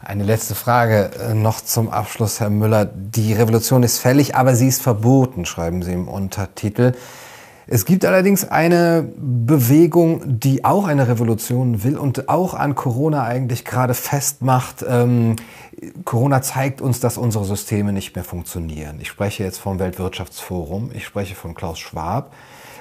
Eine 0.00 0.22
letzte 0.22 0.54
Frage 0.54 1.10
äh, 1.20 1.34
noch 1.34 1.60
zum 1.60 1.90
Abschluss, 1.90 2.40
Herr 2.40 2.50
Müller. 2.50 2.84
Die 2.86 3.32
Revolution 3.32 3.82
ist 3.82 3.98
fällig, 3.98 4.36
aber 4.36 4.54
sie 4.54 4.68
ist 4.68 4.80
verboten, 4.80 5.44
schreiben 5.44 5.82
Sie 5.82 5.92
im 5.92 6.06
Untertitel. 6.06 6.94
Es 7.70 7.84
gibt 7.84 8.06
allerdings 8.06 8.48
eine 8.48 9.06
Bewegung, 9.18 10.22
die 10.40 10.64
auch 10.64 10.86
eine 10.86 11.06
Revolution 11.06 11.84
will 11.84 11.98
und 11.98 12.30
auch 12.30 12.54
an 12.54 12.74
Corona 12.74 13.24
eigentlich 13.24 13.66
gerade 13.66 13.92
festmacht. 13.92 14.82
Ähm, 14.88 15.36
Corona 16.04 16.40
zeigt 16.40 16.80
uns, 16.80 16.98
dass 17.00 17.18
unsere 17.18 17.44
Systeme 17.44 17.92
nicht 17.92 18.14
mehr 18.14 18.24
funktionieren. 18.24 18.96
Ich 19.02 19.08
spreche 19.08 19.44
jetzt 19.44 19.58
vom 19.58 19.78
Weltwirtschaftsforum, 19.78 20.90
ich 20.94 21.04
spreche 21.04 21.34
von 21.34 21.54
Klaus 21.54 21.78
Schwab. 21.78 22.32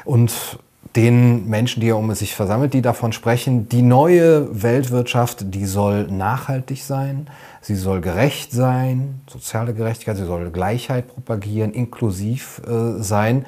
Und 0.05 0.57
den 0.95 1.49
Menschen, 1.49 1.81
die 1.81 1.89
er 1.89 1.97
um 1.97 2.15
sich 2.15 2.33
versammelt, 2.33 2.73
die 2.73 2.81
davon 2.81 3.11
sprechen, 3.11 3.67
die 3.67 3.81
neue 3.81 4.63
Weltwirtschaft, 4.63 5.53
die 5.53 5.65
soll 5.65 6.07
nachhaltig 6.07 6.81
sein, 6.81 7.27
sie 7.59 7.75
soll 7.75 7.99
gerecht 7.99 8.53
sein, 8.53 9.19
soziale 9.29 9.73
Gerechtigkeit, 9.73 10.15
sie 10.15 10.25
soll 10.25 10.49
Gleichheit 10.49 11.09
propagieren, 11.09 11.73
inklusiv 11.73 12.61
äh, 12.65 13.03
sein 13.03 13.45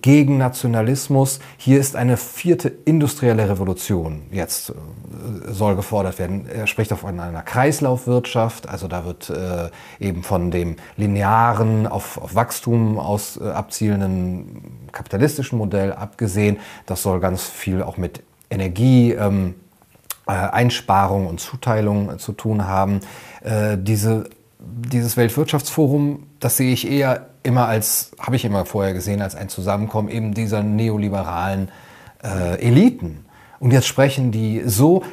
gegen 0.00 0.38
Nationalismus. 0.38 1.40
Hier 1.58 1.78
ist 1.78 1.96
eine 1.96 2.16
vierte 2.16 2.72
industrielle 2.84 3.48
Revolution 3.48 4.22
jetzt 4.30 4.70
äh, 4.70 5.52
soll 5.52 5.76
gefordert 5.76 6.18
werden. 6.18 6.46
Er 6.48 6.66
spricht 6.66 6.92
von 6.92 7.20
einer 7.20 7.42
Kreislaufwirtschaft, 7.42 8.68
also 8.68 8.88
da 8.88 9.04
wird 9.04 9.30
äh, 9.30 9.70
eben 10.00 10.22
von 10.22 10.50
dem 10.50 10.76
linearen, 10.96 11.86
auf, 11.86 12.18
auf 12.18 12.34
Wachstum 12.34 12.98
aus 12.98 13.36
äh, 13.36 13.44
abzielenden 13.44 14.88
kapitalistischen 14.92 15.58
Modell 15.58 15.92
abgesehen. 15.92 16.58
Das 16.86 17.02
soll 17.02 17.20
ganz 17.20 17.44
viel 17.44 17.82
auch 17.82 17.96
mit 17.96 18.22
Energie, 18.50 19.12
ähm, 19.12 19.54
äh, 20.26 20.32
Einsparung 20.32 21.26
und 21.26 21.40
Zuteilung 21.40 22.10
äh, 22.10 22.18
zu 22.18 22.32
tun 22.32 22.66
haben. 22.66 23.00
Äh, 23.42 23.76
diese, 23.78 24.24
dieses 24.58 25.16
Weltwirtschaftsforum, 25.16 26.26
das 26.40 26.56
sehe 26.56 26.72
ich 26.72 26.90
eher 26.90 27.31
immer 27.42 27.66
als, 27.66 28.12
habe 28.18 28.36
ich 28.36 28.44
immer 28.44 28.64
vorher 28.64 28.94
gesehen, 28.94 29.22
als 29.22 29.34
ein 29.34 29.48
Zusammenkommen 29.48 30.08
eben 30.08 30.34
dieser 30.34 30.62
neoliberalen 30.62 31.70
äh, 32.22 32.60
Eliten. 32.60 33.24
Und 33.58 33.72
jetzt 33.72 33.86
sprechen 33.86 34.32
die 34.32 34.62
so 34.64 35.04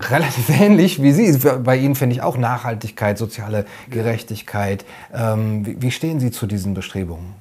relativ 0.00 0.48
ähnlich 0.60 1.02
wie 1.02 1.12
Sie. 1.12 1.38
Bei 1.64 1.76
Ihnen 1.76 1.94
finde 1.94 2.16
ich 2.16 2.22
auch 2.22 2.36
Nachhaltigkeit, 2.36 3.18
soziale 3.18 3.66
Gerechtigkeit. 3.90 4.84
Ähm, 5.14 5.66
wie, 5.66 5.82
wie 5.82 5.90
stehen 5.90 6.20
Sie 6.20 6.30
zu 6.30 6.46
diesen 6.46 6.74
Bestrebungen? 6.74 7.34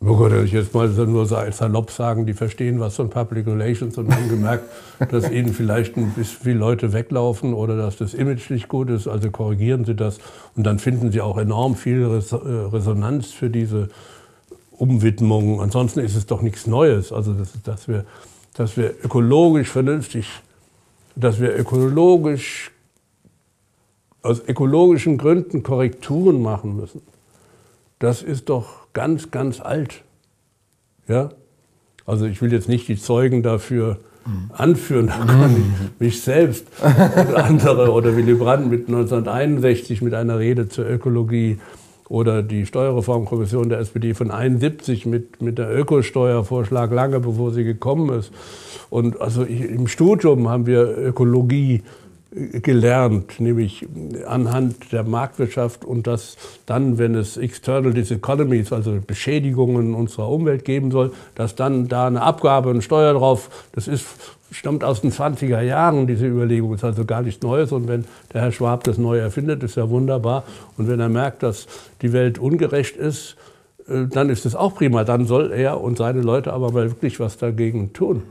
Oh 0.00 0.16
Gott, 0.16 0.32
ich 0.44 0.52
jetzt 0.52 0.74
mal 0.74 0.86
nur 0.88 1.26
salopp 1.26 1.90
sagen, 1.90 2.24
die 2.24 2.32
verstehen 2.32 2.78
was 2.78 2.94
von 2.94 3.10
Public 3.10 3.48
Relations 3.48 3.98
und 3.98 4.14
haben 4.14 4.28
gemerkt, 4.28 4.64
dass 5.10 5.28
ihnen 5.28 5.52
vielleicht 5.52 5.96
ein 5.96 6.12
bisschen 6.12 6.38
viele 6.40 6.58
Leute 6.58 6.92
weglaufen 6.92 7.52
oder 7.52 7.76
dass 7.76 7.96
das 7.96 8.14
Image 8.14 8.48
nicht 8.50 8.68
gut 8.68 8.90
ist. 8.90 9.08
Also 9.08 9.32
korrigieren 9.32 9.84
sie 9.84 9.96
das 9.96 10.18
und 10.54 10.64
dann 10.64 10.78
finden 10.78 11.10
sie 11.10 11.20
auch 11.20 11.36
enorm 11.36 11.74
viel 11.74 12.02
äh, 12.02 12.34
Resonanz 12.36 13.32
für 13.32 13.50
diese 13.50 13.88
Umwidmung. 14.70 15.60
Ansonsten 15.60 15.98
ist 15.98 16.14
es 16.14 16.26
doch 16.26 16.42
nichts 16.42 16.68
Neues. 16.68 17.12
Also, 17.12 17.32
dass, 17.32 17.60
dass, 17.64 17.88
wir, 17.88 18.04
dass 18.54 18.76
wir 18.76 18.94
ökologisch 19.04 19.68
vernünftig, 19.68 20.28
dass 21.16 21.40
wir 21.40 21.58
ökologisch 21.58 22.70
aus 24.22 24.40
ökologischen 24.46 25.18
Gründen 25.18 25.64
Korrekturen 25.64 26.40
machen 26.40 26.76
müssen. 26.76 27.02
Das 27.98 28.22
ist 28.22 28.48
doch 28.48 28.87
ganz, 28.98 29.30
ganz 29.30 29.60
alt. 29.60 30.02
Ja? 31.06 31.28
Also 32.04 32.26
ich 32.26 32.42
will 32.42 32.52
jetzt 32.52 32.68
nicht 32.68 32.88
die 32.88 32.96
Zeugen 32.96 33.44
dafür 33.44 34.00
anführen, 34.52 35.06
da 35.06 35.24
kann 35.24 35.56
ich 35.56 36.00
mich 36.00 36.20
selbst 36.20 36.66
und 36.82 37.34
andere 37.34 37.92
oder 37.92 38.16
Willy 38.16 38.34
Brandt 38.34 38.68
mit 38.68 38.88
1961 38.88 40.02
mit 40.02 40.14
einer 40.14 40.40
Rede 40.40 40.68
zur 40.68 40.90
Ökologie 40.90 41.58
oder 42.08 42.42
die 42.42 42.66
Steuerreformkommission 42.66 43.68
der 43.68 43.78
SPD 43.78 44.14
von 44.14 44.32
71 44.32 45.06
mit, 45.06 45.40
mit 45.40 45.58
der 45.58 45.72
Ökosteuervorschlag 45.72 46.90
lange 46.90 47.20
bevor 47.20 47.52
sie 47.52 47.62
gekommen 47.62 48.18
ist. 48.18 48.32
Und 48.90 49.20
also 49.20 49.44
ich, 49.44 49.62
im 49.62 49.86
Studium 49.86 50.48
haben 50.48 50.66
wir 50.66 50.98
Ökologie 50.98 51.84
gelernt, 52.30 53.40
nämlich 53.40 53.86
anhand 54.26 54.92
der 54.92 55.02
Marktwirtschaft 55.02 55.84
und 55.84 56.06
dass 56.06 56.36
dann, 56.66 56.98
wenn 56.98 57.14
es 57.14 57.38
External 57.38 57.94
Diseconomies, 57.94 58.70
also 58.70 58.98
Beschädigungen 59.06 59.94
unserer 59.94 60.28
Umwelt 60.28 60.64
geben 60.66 60.90
soll, 60.90 61.12
dass 61.34 61.54
dann 61.54 61.88
da 61.88 62.06
eine 62.06 62.20
Abgabe 62.20 62.68
und 62.68 62.82
Steuer 62.82 63.14
drauf, 63.14 63.68
das 63.72 63.88
ist, 63.88 64.06
stammt 64.50 64.84
aus 64.84 65.00
den 65.00 65.10
20er 65.10 65.62
Jahren, 65.62 66.06
diese 66.06 66.26
Überlegung, 66.26 66.74
ist 66.74 66.84
also 66.84 67.06
gar 67.06 67.22
nichts 67.22 67.42
Neues. 67.42 67.72
Und 67.72 67.88
wenn 67.88 68.04
der 68.34 68.42
Herr 68.42 68.52
Schwab 68.52 68.84
das 68.84 68.98
neu 68.98 69.18
erfindet, 69.18 69.62
ist 69.62 69.76
ja 69.76 69.88
wunderbar. 69.88 70.44
Und 70.76 70.86
wenn 70.86 71.00
er 71.00 71.08
merkt, 71.08 71.42
dass 71.42 71.66
die 72.02 72.12
Welt 72.12 72.38
ungerecht 72.38 72.96
ist, 72.96 73.36
äh, 73.88 74.06
dann 74.06 74.28
ist 74.28 74.44
es 74.44 74.54
auch 74.54 74.74
prima, 74.74 75.04
dann 75.04 75.26
soll 75.26 75.50
er 75.50 75.80
und 75.80 75.96
seine 75.96 76.20
Leute 76.20 76.52
aber 76.52 76.72
mal 76.72 76.90
wirklich 76.90 77.20
was 77.20 77.38
dagegen 77.38 77.94
tun. 77.94 78.22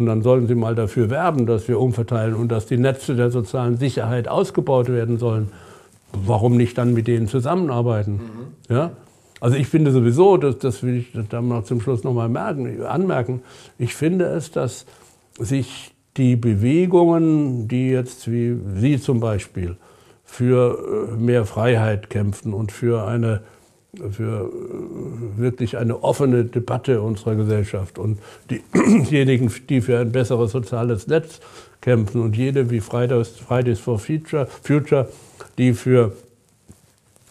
Und 0.00 0.06
dann 0.06 0.22
sollen 0.22 0.46
sie 0.46 0.54
mal 0.54 0.74
dafür 0.74 1.10
werben, 1.10 1.44
dass 1.44 1.68
wir 1.68 1.78
umverteilen 1.78 2.34
und 2.34 2.48
dass 2.50 2.64
die 2.64 2.78
Netze 2.78 3.14
der 3.14 3.30
sozialen 3.30 3.76
Sicherheit 3.76 4.28
ausgebaut 4.28 4.88
werden 4.88 5.18
sollen. 5.18 5.50
Warum 6.12 6.56
nicht 6.56 6.78
dann 6.78 6.94
mit 6.94 7.06
denen 7.06 7.28
zusammenarbeiten? 7.28 8.14
Mhm. 8.14 8.74
Ja? 8.74 8.92
Also 9.40 9.56
ich 9.56 9.68
finde 9.68 9.90
sowieso, 9.90 10.38
das, 10.38 10.58
das 10.58 10.82
will 10.82 10.96
ich 10.96 11.12
dann 11.28 11.48
noch 11.48 11.64
zum 11.64 11.82
Schluss 11.82 12.02
nochmal 12.02 12.34
anmerken, 12.34 13.42
ich 13.78 13.94
finde 13.94 14.24
es, 14.24 14.50
dass 14.50 14.86
sich 15.38 15.94
die 16.16 16.36
Bewegungen, 16.36 17.68
die 17.68 17.90
jetzt 17.90 18.30
wie 18.30 18.56
Sie 18.76 19.00
zum 19.00 19.20
Beispiel 19.20 19.76
für 20.24 21.10
äh, 21.12 21.16
mehr 21.16 21.44
Freiheit 21.44 22.08
kämpfen 22.08 22.54
und 22.54 22.72
für 22.72 23.06
eine 23.06 23.42
für 24.10 24.50
äh, 24.50 25.38
wirklich 25.38 25.76
eine 25.76 26.02
offene 26.02 26.44
Debatte 26.44 27.02
unserer 27.02 27.34
Gesellschaft. 27.34 27.98
Und 27.98 28.18
diejenigen, 28.74 29.52
die 29.68 29.80
für 29.80 29.98
ein 29.98 30.12
besseres 30.12 30.52
soziales 30.52 31.06
Netz 31.06 31.40
kämpfen 31.80 32.20
und 32.22 32.36
jede 32.36 32.70
wie 32.70 32.80
Fridays, 32.80 33.30
Fridays 33.30 33.80
for 33.80 33.98
Future, 33.98 34.46
Future, 34.62 35.08
die 35.58 35.72
für 35.72 36.12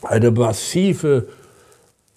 eine 0.01 0.31
massive 0.31 1.27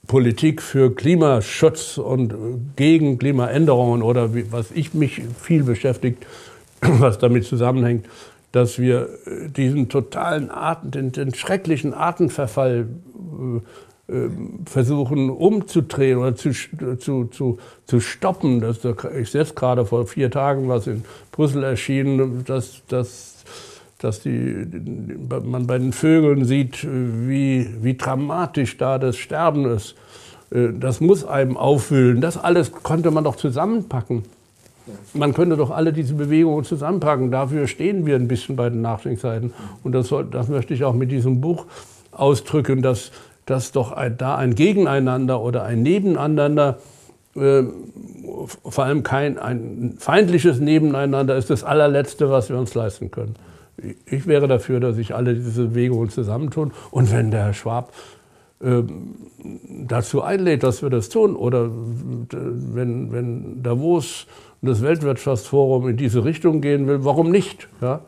Politik 0.07 0.61
für 0.61 0.95
Klimaschutz 0.95 1.99
und 1.99 2.35
gegen 2.77 3.19
Klimaänderungen 3.19 4.03
oder 4.03 4.35
wie, 4.35 4.51
was 4.51 4.71
ich 4.73 4.95
mich 4.95 5.23
viel 5.41 5.63
beschäftigt, 5.63 6.27
was 6.81 7.19
damit 7.19 7.45
zusammenhängt, 7.45 8.07
dass 8.51 8.79
wir 8.79 9.09
äh, 9.27 9.49
diesen 9.49 9.89
totalen 9.89 10.51
Arten, 10.51 10.91
den, 10.91 11.13
den 11.13 11.35
schrecklichen 11.35 11.95
Artenverfall 11.95 12.87
äh, 12.87 13.61
versuchen 14.67 15.31
umzudrehen 15.31 16.19
oder 16.19 16.35
zu, 16.35 16.53
zu, 16.99 17.25
zu, 17.27 17.59
zu 17.87 18.01
stoppen. 18.01 18.61
Das, 18.61 18.81
ich 19.19 19.31
selbst 19.31 19.57
gerade 19.57 19.85
vor 19.87 20.07
vier 20.07 20.31
Tagen 20.31 20.69
was 20.69 20.87
in 20.87 21.05
Brüssel 21.31 21.63
erschienen, 21.63 22.45
dass, 22.45 22.83
dass, 22.89 23.45
dass 23.99 24.21
die, 24.21 24.67
man 25.45 25.67
bei 25.67 25.79
den 25.79 25.93
Vögeln 25.93 26.45
sieht, 26.45 26.87
wie, 26.87 27.69
wie 27.81 27.97
dramatisch 27.97 28.77
da 28.77 28.99
das 28.99 29.17
Sterben 29.17 29.65
ist. 29.67 29.95
Das 30.51 31.01
muss 31.01 31.25
einem 31.25 31.57
aufwühlen. 31.57 32.21
Das 32.21 32.37
alles 32.37 32.73
konnte 32.73 33.11
man 33.11 33.25
doch 33.25 33.37
zusammenpacken. 33.37 34.25
Man 35.15 35.33
könnte 35.33 35.57
doch 35.57 35.71
alle 35.71 35.93
diese 35.93 36.15
Bewegungen 36.15 36.65
zusammenpacken. 36.65 37.31
Dafür 37.31 37.67
stehen 37.67 38.05
wir 38.05 38.17
ein 38.17 38.29
bisschen 38.29 38.57
bei 38.57 38.69
den 38.69 38.83
Nachdenkseiten. 38.83 39.55
Und 39.83 39.93
das, 39.93 40.09
soll, 40.09 40.27
das 40.27 40.49
möchte 40.49 40.75
ich 40.75 40.85
auch 40.85 40.95
mit 40.95 41.11
diesem 41.11 41.41
Buch 41.41 41.67
ausdrücken, 42.11 42.83
dass, 42.83 43.13
dass 43.47 43.73
doch 43.73 43.93
ein, 43.93 44.17
da 44.17 44.37
ein 44.37 44.55
Gegeneinander 44.55 45.41
oder 45.41 45.65
ein 45.65 45.83
Nebeneinander, 45.83 46.79
äh, 47.35 47.63
vor 48.65 48.85
allem 48.85 49.03
kein 49.03 49.39
ein 49.39 49.95
feindliches 49.99 50.61
Nebeneinander, 50.61 51.37
ist 51.37 51.51
das 51.51 51.65
allerletzte, 51.65 52.31
was 52.31 52.49
wir 52.49 52.59
uns 52.59 52.75
leisten 52.75 53.11
können. 53.11 53.35
Ich 54.07 54.27
wäre 54.27 54.49
dafür, 54.49 54.81
dass 54.81 54.97
sich 54.97 55.15
alle 55.15 55.35
diese 55.35 55.69
Bewegungen 55.69 56.11
zusammentun. 56.11 56.73
Und 56.91 57.11
wenn 57.11 57.31
der 57.31 57.47
Herr 57.47 57.55
Schwab 57.55 57.93
äh, 58.63 58.83
dazu 59.89 60.23
einlädt, 60.23 60.63
dass 60.63 60.83
wir 60.83 60.91
das 60.91 61.09
tun, 61.09 61.35
oder 61.35 61.69
wenn, 61.71 63.13
wenn 63.13 63.63
Davos 63.63 64.27
und 64.61 64.69
das 64.69 64.83
Weltwirtschaftsforum 64.83 65.89
in 65.89 65.97
diese 65.97 66.25
Richtung 66.25 66.61
gehen 66.61 66.87
will, 66.87 67.05
warum 67.05 67.31
nicht? 67.31 67.69
Ja? 67.81 68.01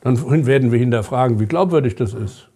Dann 0.00 0.46
werden 0.46 0.72
wir 0.72 0.78
hinterfragen, 0.78 1.40
wie 1.40 1.46
glaubwürdig 1.46 1.94
das 1.94 2.14
ist. 2.14 2.48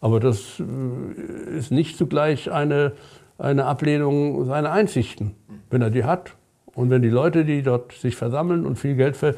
Aber 0.00 0.20
das 0.20 0.60
äh, 0.60 1.56
ist 1.56 1.70
nicht 1.70 1.96
zugleich 1.96 2.50
eine, 2.50 2.92
eine 3.38 3.64
Ablehnung 3.64 4.46
seiner 4.46 4.72
Einsichten. 4.72 5.34
Wenn 5.70 5.82
er 5.82 5.90
die 5.90 6.04
hat 6.04 6.34
und 6.74 6.90
wenn 6.90 7.02
die 7.02 7.08
Leute, 7.08 7.44
die 7.44 7.62
dort 7.62 7.92
sich 7.92 8.14
versammeln 8.14 8.64
und 8.64 8.78
viel 8.78 8.94
Geld 8.94 9.16
ver, 9.16 9.34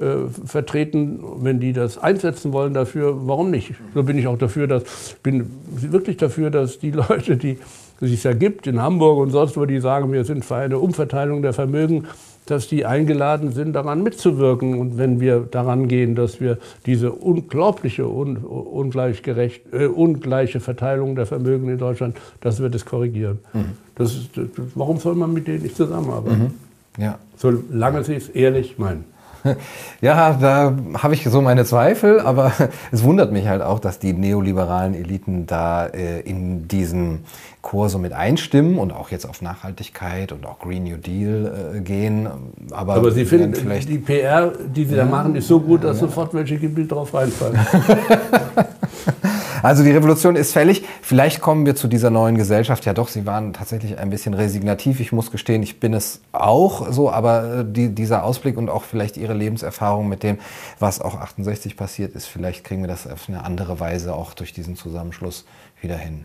äh, 0.00 0.28
vertreten, 0.44 1.20
wenn 1.38 1.58
die 1.58 1.72
das 1.72 1.96
einsetzen 1.96 2.52
wollen 2.52 2.74
dafür, 2.74 3.26
warum 3.26 3.50
nicht? 3.50 3.74
So 3.94 4.02
bin 4.02 4.18
ich 4.18 4.26
auch 4.26 4.38
dafür, 4.38 4.66
dass 4.66 5.16
bin 5.22 5.50
wirklich 5.66 6.18
dafür, 6.18 6.50
dass 6.50 6.78
die 6.78 6.90
Leute, 6.92 7.36
die 7.36 7.58
es 8.00 8.10
sich 8.10 8.24
ja 8.24 8.34
gibt 8.34 8.66
in 8.66 8.82
Hamburg 8.82 9.18
und 9.18 9.30
sonst 9.30 9.56
wo, 9.56 9.64
die 9.64 9.80
sagen, 9.80 10.12
wir 10.12 10.24
sind 10.24 10.44
für 10.44 10.56
eine 10.56 10.78
Umverteilung 10.78 11.40
der 11.40 11.52
Vermögen, 11.52 12.06
dass 12.46 12.68
die 12.68 12.84
eingeladen 12.84 13.52
sind, 13.52 13.72
daran 13.72 14.02
mitzuwirken. 14.02 14.78
Und 14.78 14.98
wenn 14.98 15.20
wir 15.20 15.40
daran 15.40 15.88
gehen, 15.88 16.14
dass 16.14 16.40
wir 16.40 16.58
diese 16.86 17.12
unglaubliche, 17.12 18.06
un, 18.06 18.36
ungleichgerecht, 18.38 19.72
äh, 19.72 19.86
ungleiche 19.86 20.60
Verteilung 20.60 21.14
der 21.14 21.26
Vermögen 21.26 21.68
in 21.68 21.78
Deutschland, 21.78 22.16
dass 22.40 22.60
wir 22.60 22.68
das 22.68 22.84
korrigieren. 22.84 23.38
Mhm. 23.52 23.64
Das 23.94 24.14
ist, 24.14 24.30
warum 24.74 24.98
soll 24.98 25.14
man 25.14 25.32
mit 25.32 25.46
denen 25.46 25.62
nicht 25.62 25.76
zusammenarbeiten? 25.76 26.52
Mhm. 26.96 27.02
Ja. 27.02 27.18
Solange 27.36 28.04
sie 28.04 28.14
es 28.14 28.28
ehrlich 28.28 28.78
meinen. 28.78 29.04
Ja, 30.00 30.32
da 30.32 30.74
habe 30.94 31.14
ich 31.14 31.24
so 31.24 31.40
meine 31.40 31.64
Zweifel, 31.64 32.20
aber 32.20 32.52
es 32.90 33.04
wundert 33.04 33.32
mich 33.32 33.46
halt 33.46 33.62
auch, 33.62 33.78
dass 33.78 33.98
die 33.98 34.12
neoliberalen 34.12 34.94
Eliten 34.94 35.46
da 35.46 35.86
äh, 35.86 36.20
in 36.20 36.66
diesen 36.66 37.20
Chor 37.60 37.88
so 37.88 37.98
mit 37.98 38.12
einstimmen 38.12 38.78
und 38.78 38.92
auch 38.92 39.10
jetzt 39.10 39.24
auf 39.24 39.40
Nachhaltigkeit 39.40 40.32
und 40.32 40.44
auch 40.44 40.58
Green 40.58 40.82
New 40.84 40.96
Deal 40.96 41.74
äh, 41.76 41.80
gehen. 41.80 42.28
Aber, 42.72 42.94
aber 42.94 43.12
Sie 43.12 43.24
finden, 43.24 43.54
vielleicht 43.54 43.88
die 43.88 43.98
PR, 43.98 44.52
die 44.74 44.84
Sie 44.84 44.96
ja, 44.96 45.04
da 45.04 45.10
machen, 45.10 45.36
ist 45.36 45.46
so 45.46 45.60
gut, 45.60 45.84
dass 45.84 46.00
ja. 46.00 46.08
sofort 46.08 46.34
welche 46.34 46.58
Gebiete 46.58 46.88
drauf 46.88 47.14
reinfallen. 47.14 47.60
Also 49.62 49.84
die 49.84 49.92
Revolution 49.92 50.34
ist 50.34 50.52
fällig. 50.52 50.84
Vielleicht 51.02 51.40
kommen 51.40 51.64
wir 51.64 51.76
zu 51.76 51.86
dieser 51.86 52.10
neuen 52.10 52.36
Gesellschaft. 52.36 52.84
Ja 52.84 52.94
doch, 52.94 53.08
Sie 53.08 53.24
waren 53.26 53.52
tatsächlich 53.52 53.98
ein 53.98 54.10
bisschen 54.10 54.34
resignativ. 54.34 54.98
Ich 54.98 55.12
muss 55.12 55.30
gestehen, 55.30 55.62
ich 55.62 55.78
bin 55.78 55.94
es 55.94 56.20
auch 56.32 56.90
so. 56.90 57.10
Aber 57.10 57.60
äh, 57.60 57.64
die, 57.64 57.94
dieser 57.94 58.24
Ausblick 58.24 58.56
und 58.56 58.68
auch 58.68 58.82
vielleicht 58.82 59.16
Ihre 59.16 59.34
Lebenserfahrung 59.34 60.08
mit 60.08 60.24
dem, 60.24 60.38
was 60.80 61.00
auch 61.00 61.14
68 61.20 61.76
passiert 61.76 62.14
ist, 62.14 62.26
vielleicht 62.26 62.64
kriegen 62.64 62.82
wir 62.82 62.88
das 62.88 63.06
auf 63.06 63.28
eine 63.28 63.44
andere 63.44 63.78
Weise 63.78 64.14
auch 64.14 64.34
durch 64.34 64.52
diesen 64.52 64.74
Zusammenschluss 64.74 65.44
wieder 65.80 65.96
hin. 65.96 66.24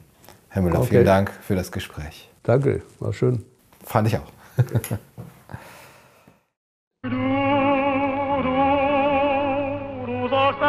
Herr 0.49 0.63
Müller, 0.63 0.79
okay. 0.79 0.87
vielen 0.89 1.05
Dank 1.05 1.31
für 1.41 1.55
das 1.55 1.71
Gespräch. 1.71 2.29
Danke, 2.41 2.81
war 2.99 3.13
schön. 3.13 3.43
Fand 3.83 4.07
ich 4.07 4.17
auch. 4.17 4.31
du, 7.03 7.09
du, 7.09 7.17
du 10.07 10.29
sollst 10.29 10.59